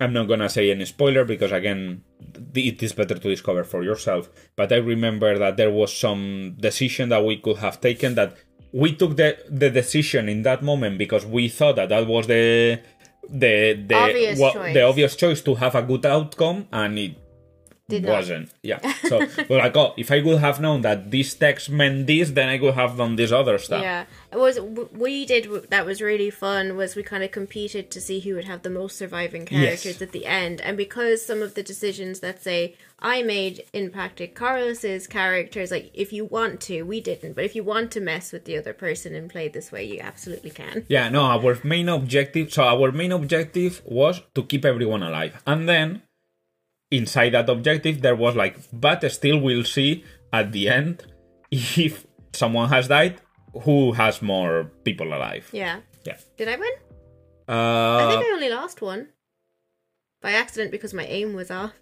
I'm 0.00 0.12
not 0.12 0.26
gonna 0.26 0.48
say 0.48 0.70
any 0.72 0.84
spoiler 0.86 1.24
because 1.24 1.52
again, 1.52 2.02
it 2.54 2.82
is 2.82 2.92
better 2.92 3.14
to 3.14 3.28
discover 3.34 3.62
for 3.62 3.84
yourself. 3.84 4.28
But 4.56 4.72
I 4.72 4.76
remember 4.76 5.38
that 5.38 5.56
there 5.56 5.70
was 5.70 5.96
some 5.96 6.56
decision 6.58 7.10
that 7.10 7.24
we 7.24 7.36
could 7.36 7.58
have 7.58 7.80
taken 7.80 8.16
that 8.16 8.36
we 8.72 8.96
took 8.96 9.16
the 9.16 9.38
the 9.48 9.70
decision 9.70 10.28
in 10.28 10.42
that 10.42 10.62
moment 10.64 10.98
because 10.98 11.24
we 11.24 11.48
thought 11.48 11.76
that 11.76 11.90
that 11.90 12.08
was 12.08 12.26
the 12.26 12.80
the 13.30 13.78
the 13.86 13.94
Obvious 13.94 14.38
wha- 14.38 14.52
choice. 14.52 14.74
the 14.74 14.82
obvious 14.82 15.14
choice 15.16 15.40
to 15.42 15.54
have 15.54 15.74
a 15.76 15.82
good 15.82 16.04
outcome, 16.04 16.66
and 16.72 16.98
it 16.98 17.12
Did 17.86 18.06
wasn't. 18.06 18.50
Yeah. 18.62 18.80
So 19.08 19.26
we're 19.48 19.58
like, 19.58 19.76
oh, 19.76 19.92
if 19.98 20.10
I 20.10 20.22
would 20.22 20.38
have 20.38 20.58
known 20.58 20.80
that 20.82 21.10
this 21.10 21.34
text 21.34 21.68
meant 21.68 22.06
this, 22.06 22.30
then 22.30 22.48
I 22.48 22.56
could 22.56 22.72
have 22.74 22.96
done 22.96 23.16
this 23.16 23.30
other 23.30 23.58
stuff. 23.58 23.82
Yeah, 23.82 24.06
it 24.32 24.38
was. 24.38 24.58
We 24.58 25.26
did 25.26 25.70
that 25.70 25.84
was 25.84 26.00
really 26.00 26.30
fun. 26.30 26.76
Was 26.76 26.96
we 26.96 27.02
kind 27.02 27.22
of 27.22 27.30
competed 27.30 27.90
to 27.90 28.00
see 28.00 28.20
who 28.20 28.34
would 28.36 28.46
have 28.46 28.62
the 28.62 28.70
most 28.70 28.96
surviving 28.96 29.44
characters 29.44 29.84
Yes. 29.84 30.02
at 30.02 30.12
the 30.12 30.24
end, 30.24 30.62
and 30.62 30.78
because 30.78 31.24
some 31.26 31.42
of 31.42 31.52
the 31.54 31.62
decisions 31.62 32.20
that 32.20 32.42
say 32.42 32.74
I 33.00 33.22
made 33.22 33.64
impacted 33.74 34.34
Carlos's 34.34 35.06
characters, 35.06 35.70
like 35.70 35.90
if 35.92 36.10
you 36.10 36.24
want 36.24 36.62
to, 36.62 36.84
we 36.84 37.02
didn't, 37.02 37.34
but 37.34 37.44
if 37.44 37.54
you 37.54 37.64
want 37.64 37.90
to 37.92 38.00
mess 38.00 38.32
with 38.32 38.46
the 38.46 38.56
other 38.56 38.72
person 38.72 39.14
and 39.14 39.28
play 39.28 39.48
this 39.48 39.70
way, 39.70 39.84
you 39.84 40.00
absolutely 40.00 40.50
can. 40.50 40.86
Yeah, 40.88 41.10
no, 41.10 41.20
our 41.24 41.58
main 41.64 41.90
objective, 41.90 42.50
so 42.50 42.62
our 42.62 42.92
main 42.92 43.12
objective 43.12 43.82
was 43.84 44.22
to 44.34 44.42
keep 44.44 44.64
everyone 44.64 45.02
alive. 45.02 45.42
And 45.46 45.68
then 45.68 46.00
inside 46.96 47.30
that 47.30 47.48
objective 47.48 48.00
there 48.02 48.16
was 48.16 48.34
like 48.36 48.56
but 48.72 49.10
still 49.10 49.38
we'll 49.38 49.64
see 49.64 50.04
at 50.32 50.52
the 50.52 50.68
end 50.68 51.04
if 51.50 52.06
someone 52.32 52.68
has 52.68 52.88
died 52.88 53.20
who 53.62 53.92
has 53.92 54.20
more 54.20 54.70
people 54.84 55.08
alive. 55.14 55.48
Yeah. 55.52 55.80
Yeah. 56.04 56.16
Did 56.36 56.48
I 56.48 56.56
win? 56.56 56.72
I 57.48 57.52
Uh 57.52 58.10
think 58.10 58.24
I 58.24 58.30
only 58.32 58.48
lost 58.48 58.82
one 58.82 59.08
by 60.20 60.32
accident 60.32 60.70
because 60.70 60.94
my 60.94 61.04
aim 61.04 61.34
was 61.34 61.50
off. 61.50 61.72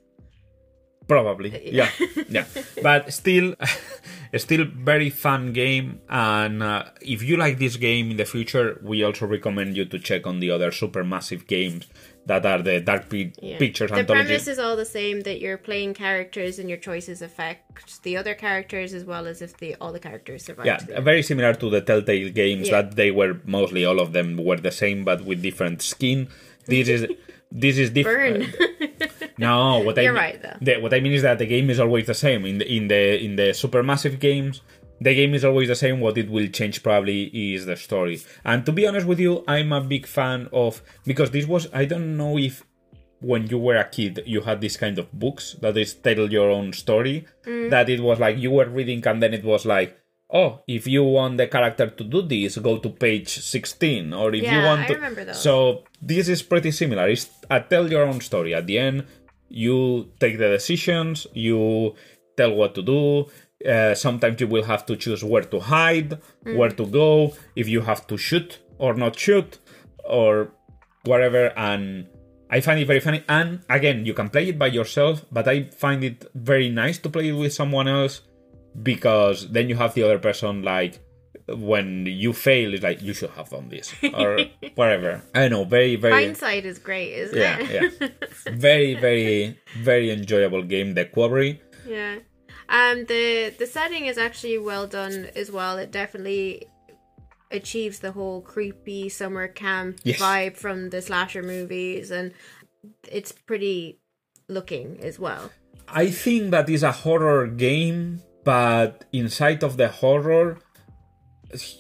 Probably, 1.09 1.51
yeah, 1.75 1.91
yeah. 2.29 2.47
But 2.81 3.13
still, 3.13 3.57
still 4.37 4.65
very 4.65 5.11
fun 5.11 5.53
game. 5.53 6.01
And 6.09 6.63
uh, 6.63 6.85
if 7.01 7.23
you 7.23 7.37
like 7.37 7.59
this 7.59 7.77
game 7.77 8.13
in 8.13 8.17
the 8.17 8.25
future, 8.25 8.79
we 8.83 9.03
also 9.03 9.27
recommend 9.27 9.77
you 9.77 9.85
to 9.87 9.99
check 9.99 10.27
on 10.27 10.39
the 10.39 10.51
other 10.53 10.71
supermassive 10.71 11.47
games 11.49 11.87
that 12.27 12.47
are 12.47 12.63
the 12.63 12.81
Dark 12.81 13.09
Pi- 13.11 13.33
Yeah. 13.43 13.59
Pictures 13.59 13.91
the 13.91 13.97
anthology. 13.99 14.25
premise 14.27 14.47
is 14.47 14.59
all 14.59 14.77
the 14.77 14.85
same 14.85 15.23
that 15.23 15.41
you're 15.41 15.59
playing 15.59 15.95
characters 15.95 16.59
and 16.61 16.69
your 16.69 16.79
choices 16.79 17.21
affect 17.23 18.03
the 18.05 18.17
other 18.17 18.35
characters 18.35 18.95
as 18.95 19.05
well 19.05 19.27
as 19.27 19.43
if 19.43 19.57
the 19.57 19.75
all 19.81 19.93
the 19.93 19.99
characters 19.99 20.45
survive. 20.45 20.67
yeah, 20.67 21.01
very 21.01 21.23
similar 21.23 21.53
to 21.55 21.69
the 21.71 21.81
Telltale 21.81 22.31
games 22.31 22.69
Yeah. 22.69 22.83
that 22.83 22.97
they 22.97 23.11
were 23.11 23.41
mostly 23.45 23.85
all 23.85 23.99
of 24.01 24.13
them 24.13 24.37
were 24.37 24.57
the 24.57 24.71
same 24.71 25.03
but 25.05 25.25
with 25.25 25.43
different 25.43 25.83
skin. 25.83 26.29
This 26.67 26.89
is 26.89 27.07
this 27.65 27.77
is 27.79 27.91
different. 27.91 28.47
No, 29.39 29.79
what 29.81 29.99
I 29.99 30.03
You're 30.03 30.13
mean, 30.13 30.23
right, 30.23 30.43
though. 30.43 30.57
The, 30.61 30.77
what 30.81 30.93
I 30.95 31.01
mean 31.01 31.13
is 31.13 31.23
that 31.23 31.39
the 31.39 31.47
game 31.47 31.71
is 31.71 31.81
always 31.81 32.07
the 32.07 32.15
same 32.15 32.45
in 32.45 32.59
the 32.59 32.67
in 32.77 32.89
the 32.89 33.03
in 33.25 33.37
the 33.37 33.49
supermassive 33.63 34.21
games. 34.21 34.61
The 35.03 35.15
game 35.15 35.35
is 35.35 35.45
always 35.45 35.69
the 35.69 35.75
same. 35.85 36.01
What 36.01 36.17
it 36.23 36.29
will 36.35 36.49
change 36.49 36.83
probably 36.83 37.21
is 37.55 37.67
the 37.67 37.77
story. 37.77 38.17
And 38.45 38.65
to 38.67 38.73
be 38.73 38.87
honest 38.87 39.07
with 39.07 39.21
you, 39.27 39.33
I'm 39.49 39.73
a 39.73 39.81
big 39.81 40.07
fan 40.07 40.49
of 40.53 40.83
because 41.05 41.31
this 41.31 41.47
was 41.47 41.69
I 41.73 41.85
don't 41.93 42.17
know 42.17 42.39
if 42.39 42.55
when 43.21 43.47
you 43.53 43.59
were 43.67 43.77
a 43.77 43.89
kid 43.97 44.15
you 44.27 44.41
had 44.49 44.61
this 44.61 44.77
kind 44.77 44.99
of 44.99 45.07
books 45.25 45.45
that 45.63 45.77
is 45.77 45.95
tell 45.95 46.31
your 46.39 46.51
own 46.51 46.73
story. 46.73 47.17
Mm. 47.47 47.71
That 47.71 47.89
it 47.89 48.01
was 48.01 48.19
like 48.25 48.37
you 48.39 48.51
were 48.51 48.69
reading 48.69 49.07
and 49.07 49.23
then 49.23 49.35
it 49.35 49.45
was 49.45 49.65
like. 49.67 49.99
Oh, 50.35 50.63
if 50.67 50.87
you 50.87 51.05
want 51.05 51.37
the 51.37 51.47
character 51.47 51.89
to 51.99 52.05
do 52.05 52.23
this, 52.23 52.57
go 52.57 52.79
to 52.79 52.89
page 52.89 53.29
16. 53.29 54.15
Or 54.15 54.29
if 54.35 54.43
you 54.43 54.49
Yeah, 54.49 54.65
want 54.65 54.81
I 54.81 54.87
to. 54.87 54.95
remember 54.95 55.25
those. 55.27 55.43
So 55.43 55.85
this 56.01 56.27
is 56.35 56.41
pretty 56.43 56.71
similar. 56.71 57.07
It's 57.11 57.29
a 57.51 57.61
tell 57.61 57.87
your 57.95 58.05
own 58.05 58.19
story. 58.23 58.55
At 58.55 58.67
the 58.67 58.79
end, 58.79 59.05
you 59.51 60.09
take 60.19 60.39
the 60.39 60.49
decisions, 60.49 61.27
you 61.35 61.95
tell 62.39 62.55
what 62.55 62.75
to 62.77 62.83
do. 62.83 63.27
Uh, 63.67 63.95
sometimes 63.95 64.41
you 64.41 64.47
will 64.49 64.65
have 64.65 64.85
to 64.87 64.97
choose 64.97 65.23
where 65.23 65.43
to 65.43 65.61
hide, 65.61 66.19
where 66.45 66.71
to 66.71 66.87
go, 66.87 67.35
if 67.57 67.69
you 67.69 67.83
have 67.83 68.07
to 68.09 68.17
shoot 68.17 68.59
or 68.79 68.95
not 68.95 69.19
shoot, 69.19 69.59
or 70.05 70.51
whatever. 71.05 71.53
And 71.57 72.09
I 72.51 72.61
find 72.61 72.81
it 72.81 72.87
very 72.87 73.01
funny. 73.01 73.23
And 73.29 73.61
again, 73.71 74.05
you 74.05 74.15
can 74.15 74.29
play 74.31 74.49
it 74.49 74.59
by 74.59 74.67
yourself, 74.67 75.25
but 75.31 75.47
I 75.49 75.65
find 75.71 76.03
it 76.03 76.25
very 76.35 76.69
nice 76.69 76.99
to 76.99 77.09
play 77.11 77.29
it 77.29 77.33
with 77.33 77.53
someone 77.53 77.89
else 77.89 78.23
because 78.83 79.51
then 79.51 79.69
you 79.69 79.77
have 79.77 79.95
the 79.95 80.03
other 80.03 80.19
person 80.19 80.63
like 80.63 80.99
when 81.49 82.07
you 82.07 82.33
fail 82.33 82.73
it's 82.73 82.83
like 82.83 83.03
you 83.03 83.13
should 83.13 83.29
have 83.31 83.51
done 83.51 83.69
this 83.69 83.93
or 84.15 84.39
whatever 84.77 85.21
i 85.35 85.47
know 85.49 85.65
very 85.65 85.97
very 85.97 86.25
Hindsight 86.25 86.65
is 86.65 86.79
great, 86.79 87.13
isn't 87.13 87.37
yeah 87.37 87.59
it? 87.59 87.95
yeah 88.01 88.09
very 88.53 88.95
very 88.95 89.59
very 89.79 90.11
enjoyable 90.11 90.63
game 90.63 90.95
the 90.95 91.05
quarry 91.05 91.61
Yeah. 91.87 92.21
Um 92.81 93.05
the 93.05 93.53
the 93.61 93.67
setting 93.67 94.07
is 94.07 94.17
actually 94.19 94.59
well 94.59 94.87
done 94.87 95.29
as 95.37 95.49
well. 95.53 95.75
It 95.79 95.91
definitely 95.93 96.67
achieves 97.51 97.99
the 98.01 98.13
whole 98.13 98.41
creepy 98.41 99.09
summer 99.11 99.47
camp 99.47 99.99
Yes. 100.05 100.19
vibe 100.19 100.57
from 100.57 100.89
the 100.91 101.03
slasher 101.03 101.43
movies 101.43 102.11
and 102.11 102.33
it's 103.19 103.31
pretty 103.33 103.99
looking 104.49 104.99
as 105.05 105.19
well. 105.19 105.45
i 106.05 106.07
think 106.23 106.51
that 106.55 106.69
is 106.77 106.83
a 106.83 106.93
horror 107.05 107.47
game 107.67 108.01
but 108.45 109.05
inside 109.13 109.61
of 109.69 109.77
the 109.77 109.89
horror 109.89 110.47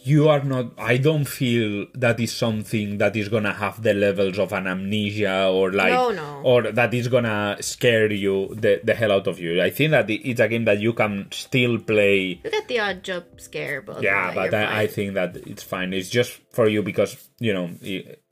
you 0.04 0.28
are 0.28 0.42
not 0.44 0.66
i 0.78 0.96
don't 0.98 1.24
feel 1.24 1.86
that 1.94 2.20
is 2.20 2.32
something 2.32 2.98
that 2.98 3.16
is 3.16 3.28
gonna 3.28 3.52
have 3.54 3.82
the 3.82 3.94
levels 3.94 4.38
of 4.38 4.52
an 4.52 4.66
amnesia 4.66 5.48
or 5.48 5.72
like 5.72 5.92
No, 5.92 6.10
no. 6.10 6.42
or 6.44 6.62
that 6.72 6.92
is 6.92 7.08
gonna 7.08 7.56
scare 7.60 8.12
you 8.12 8.54
the, 8.54 8.80
the 8.84 8.94
hell 8.94 9.12
out 9.12 9.26
of 9.26 9.38
you. 9.40 9.62
I 9.62 9.70
think 9.70 9.92
that 9.92 10.10
it's 10.10 10.40
a 10.40 10.48
game 10.48 10.64
that 10.66 10.80
you 10.80 10.92
can 10.92 11.28
still 11.30 11.78
play. 11.78 12.40
You 12.44 12.50
get 12.50 12.68
the 12.68 12.80
odd 12.80 13.02
jump 13.02 13.40
scare, 13.40 13.80
but 13.80 14.02
yeah 14.02 14.34
but 14.34 14.52
I, 14.52 14.82
I 14.82 14.86
think 14.88 15.14
that 15.14 15.36
it's 15.36 15.62
fine. 15.62 15.92
It's 15.94 16.10
just 16.10 16.32
for 16.50 16.68
you 16.68 16.82
because 16.82 17.28
you 17.38 17.52
know 17.54 17.70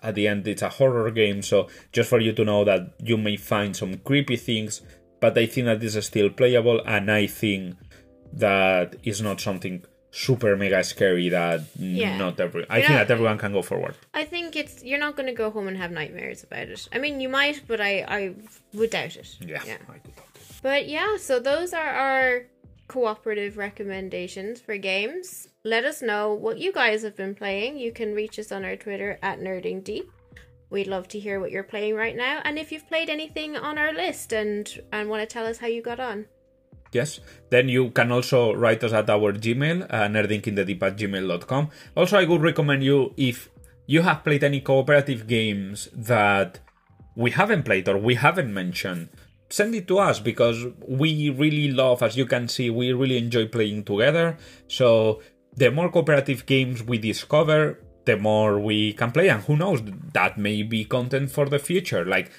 at 0.02 0.14
the 0.14 0.28
end 0.28 0.46
it's 0.46 0.62
a 0.62 0.68
horror 0.68 1.10
game 1.10 1.40
so 1.42 1.68
just 1.92 2.10
for 2.10 2.20
you 2.20 2.32
to 2.34 2.44
know 2.44 2.64
that 2.64 2.94
you 3.02 3.16
may 3.16 3.36
find 3.36 3.74
some 3.74 3.96
creepy 3.98 4.36
things 4.36 4.82
but 5.20 5.36
i 5.36 5.46
think 5.46 5.66
that 5.66 5.80
this 5.80 5.96
is 5.96 6.06
still 6.06 6.30
playable 6.30 6.80
and 6.86 7.10
i 7.10 7.26
think 7.26 7.76
that 8.32 8.94
is 9.02 9.20
not 9.20 9.40
something 9.40 9.82
super 10.12 10.56
mega 10.56 10.82
scary 10.82 11.28
that 11.28 11.60
Yeah. 11.78 12.16
not 12.18 12.40
every 12.40 12.68
i 12.68 12.78
You're 12.78 12.86
think 12.86 12.98
not- 12.98 13.08
that 13.08 13.12
everyone 13.14 13.38
can 13.38 13.52
go 13.52 13.62
forward 13.62 13.94
I 14.12 14.24
think 14.24 14.56
it's 14.56 14.82
you're 14.84 14.98
not 14.98 15.14
going 15.16 15.26
to 15.28 15.32
go 15.44 15.50
home 15.50 15.68
and 15.68 15.76
have 15.76 15.92
nightmares 15.92 16.42
about 16.42 16.68
it. 16.68 16.88
I 16.92 16.98
mean, 16.98 17.20
you 17.20 17.28
might, 17.28 17.62
but 17.68 17.80
I 17.80 17.92
I 18.18 18.34
would 18.74 18.90
doubt 18.90 19.16
it. 19.16 19.28
yeah, 19.40 19.62
Yeah. 19.66 19.78
I 19.88 19.98
could 20.04 20.14
doubt 20.16 20.26
it. 20.34 20.42
But 20.62 20.88
yeah, 20.88 21.16
so 21.16 21.38
those 21.40 21.72
are 21.72 21.92
our 22.08 22.46
cooperative 22.88 23.56
recommendations 23.56 24.60
for 24.60 24.76
games. 24.76 25.48
Let 25.64 25.84
us 25.84 26.02
know 26.02 26.34
what 26.34 26.58
you 26.58 26.72
guys 26.72 27.02
have 27.02 27.16
been 27.16 27.34
playing. 27.34 27.78
You 27.78 27.92
can 27.92 28.14
reach 28.14 28.36
us 28.38 28.50
on 28.52 28.64
our 28.64 28.76
Twitter 28.76 29.18
at 29.22 29.38
Nerding 29.40 29.84
Deep. 29.84 30.10
We'd 30.70 30.86
love 30.86 31.06
to 31.08 31.18
hear 31.18 31.38
what 31.40 31.50
you're 31.52 31.62
playing 31.74 31.94
right 31.94 32.16
now, 32.16 32.40
and 32.44 32.58
if 32.58 32.70
you've 32.72 32.88
played 32.88 33.08
anything 33.10 33.56
on 33.56 33.78
our 33.78 33.92
list 33.92 34.32
and 34.32 34.64
and 34.92 35.08
want 35.08 35.20
to 35.22 35.26
tell 35.34 35.46
us 35.46 35.58
how 35.58 35.66
you 35.68 35.82
got 35.82 36.00
on. 36.00 36.26
Yes. 36.92 37.20
Then 37.50 37.68
you 37.68 37.90
can 37.90 38.10
also 38.10 38.52
write 38.54 38.82
us 38.84 38.92
at 38.92 39.08
our 39.08 39.32
Gmail, 39.32 39.86
uh, 39.90 40.08
nerdinginthedeep 40.08 40.82
at 40.82 40.96
gmail.com. 40.96 41.70
Also, 41.96 42.18
I 42.18 42.24
would 42.24 42.42
recommend 42.42 42.82
you 42.82 43.14
if 43.16 43.48
you 43.86 44.02
have 44.02 44.24
played 44.24 44.44
any 44.44 44.60
cooperative 44.60 45.26
games 45.26 45.88
that 45.92 46.60
we 47.16 47.30
haven't 47.32 47.64
played 47.64 47.88
or 47.88 47.98
we 47.98 48.14
haven't 48.14 48.52
mentioned, 48.52 49.08
send 49.48 49.74
it 49.74 49.86
to 49.88 49.98
us 49.98 50.20
because 50.20 50.66
we 50.86 51.30
really 51.30 51.70
love, 51.72 52.02
as 52.02 52.16
you 52.16 52.26
can 52.26 52.48
see, 52.48 52.70
we 52.70 52.92
really 52.92 53.18
enjoy 53.18 53.46
playing 53.46 53.84
together. 53.84 54.36
So 54.68 55.22
the 55.56 55.70
more 55.70 55.90
cooperative 55.90 56.46
games 56.46 56.82
we 56.82 56.98
discover, 56.98 57.80
the 58.04 58.16
more 58.16 58.58
we 58.58 58.92
can 58.92 59.10
play. 59.10 59.28
And 59.28 59.42
who 59.42 59.56
knows, 59.56 59.80
that 60.14 60.38
may 60.38 60.62
be 60.62 60.84
content 60.84 61.30
for 61.30 61.46
the 61.48 61.58
future. 61.58 62.04
Like 62.04 62.30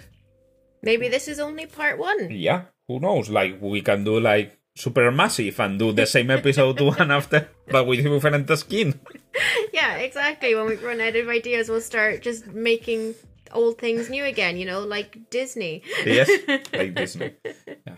Maybe 0.84 1.10
this 1.10 1.28
is 1.28 1.39
only 1.39 1.68
part 1.68 1.99
one. 1.99 2.32
yeah, 2.32 2.64
who 2.92 3.00
knows? 3.00 3.30
Like 3.30 3.58
we 3.62 3.82
can 3.82 4.04
do 4.04 4.20
like 4.20 4.58
super 4.76 5.12
massive 5.12 5.60
and 5.60 5.80
do 5.80 5.92
the 5.92 6.06
same 6.06 6.32
episode 6.32 6.80
one 6.98 7.12
after, 7.12 7.50
but 7.70 7.88
with 7.88 8.04
different 8.04 8.50
skin. 8.58 9.00
yeah, 9.74 9.96
exactly. 9.96 10.56
When 10.56 10.66
we 10.66 10.76
run 10.76 11.02
out 11.02 11.16
of 11.16 11.28
ideas, 11.30 11.70
we'll 11.70 11.82
start 11.82 12.22
just 12.22 12.48
making 12.48 13.16
old 13.54 13.78
things 13.78 14.10
new 14.10 14.24
again, 14.26 14.58
you 14.58 14.66
know, 14.66 14.82
like 14.82 15.30
Disney. 15.30 15.84
yes, 16.06 16.30
like 16.74 16.96
Disney. 16.96 17.34
Yeah. 17.68 17.96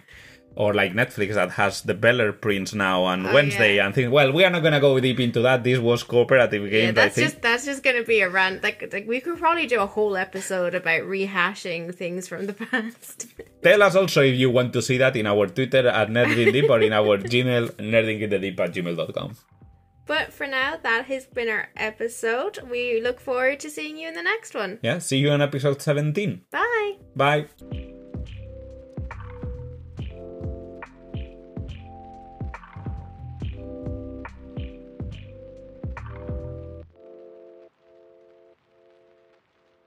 Or 0.56 0.72
like 0.76 0.94
Netflix 0.94 1.34
that 1.34 1.50
has 1.52 1.82
the 1.82 1.96
Beller 1.96 2.32
Prince 2.32 2.76
now 2.76 3.02
on 3.04 3.26
Oh, 3.26 3.34
Wednesday 3.34 3.78
yeah. 3.78 3.88
and 3.88 3.96
think, 3.96 4.14
well, 4.14 4.32
we 4.32 4.44
are 4.46 4.52
not 4.52 4.62
gonna 4.62 4.80
go 4.80 5.00
deep 5.00 5.20
into 5.20 5.42
that. 5.42 5.64
This 5.64 5.80
was 5.80 6.04
cooperative 6.04 6.70
games, 6.70 6.84
Yeah, 6.84 6.90
I 6.90 6.92
that's 6.92 7.16
think. 7.16 7.28
just 7.32 7.42
that's 7.42 7.66
just 7.66 7.82
gonna 7.82 8.04
be 8.04 8.20
a 8.22 8.30
rant. 8.30 8.62
Like, 8.62 8.88
like 8.94 9.08
we 9.08 9.20
could 9.20 9.40
probably 9.40 9.66
do 9.66 9.80
a 9.82 9.88
whole 9.88 10.16
episode 10.16 10.76
about 10.76 11.02
rehashing 11.02 11.96
things 11.96 12.28
from 12.28 12.46
the 12.46 12.54
past. 12.66 13.26
Tell 13.64 13.82
us 13.82 13.96
also 13.96 14.22
if 14.22 14.36
you 14.36 14.52
want 14.52 14.74
to 14.74 14.82
see 14.84 14.98
that 15.00 15.16
in 15.16 15.26
our 15.26 15.48
Twitter 15.48 15.88
at 15.88 16.10
nerdingdeep 16.10 16.70
or 16.70 16.82
in 16.82 16.94
our 16.94 17.18
Gmail, 17.18 17.72
nerdinginthedeep 17.72 18.60
at 18.60 18.74
gmail.com. 18.74 19.36
but 20.06 20.32
for 20.32 20.46
now, 20.46 20.78
that 20.84 21.06
has 21.06 21.26
been 21.26 21.50
our 21.50 21.70
episode. 21.78 22.60
We 22.70 23.02
look 23.02 23.20
forward 23.20 23.60
to 23.62 23.72
seeing 23.72 23.98
you 23.98 24.08
in 24.08 24.14
the 24.14 24.22
next 24.22 24.54
one. 24.54 24.78
Yeah, 24.84 25.00
see 25.00 25.18
you 25.18 25.32
on 25.32 25.42
episode 25.42 25.82
17. 25.82 26.42
Bye. 26.52 26.98
Bye. 27.16 27.48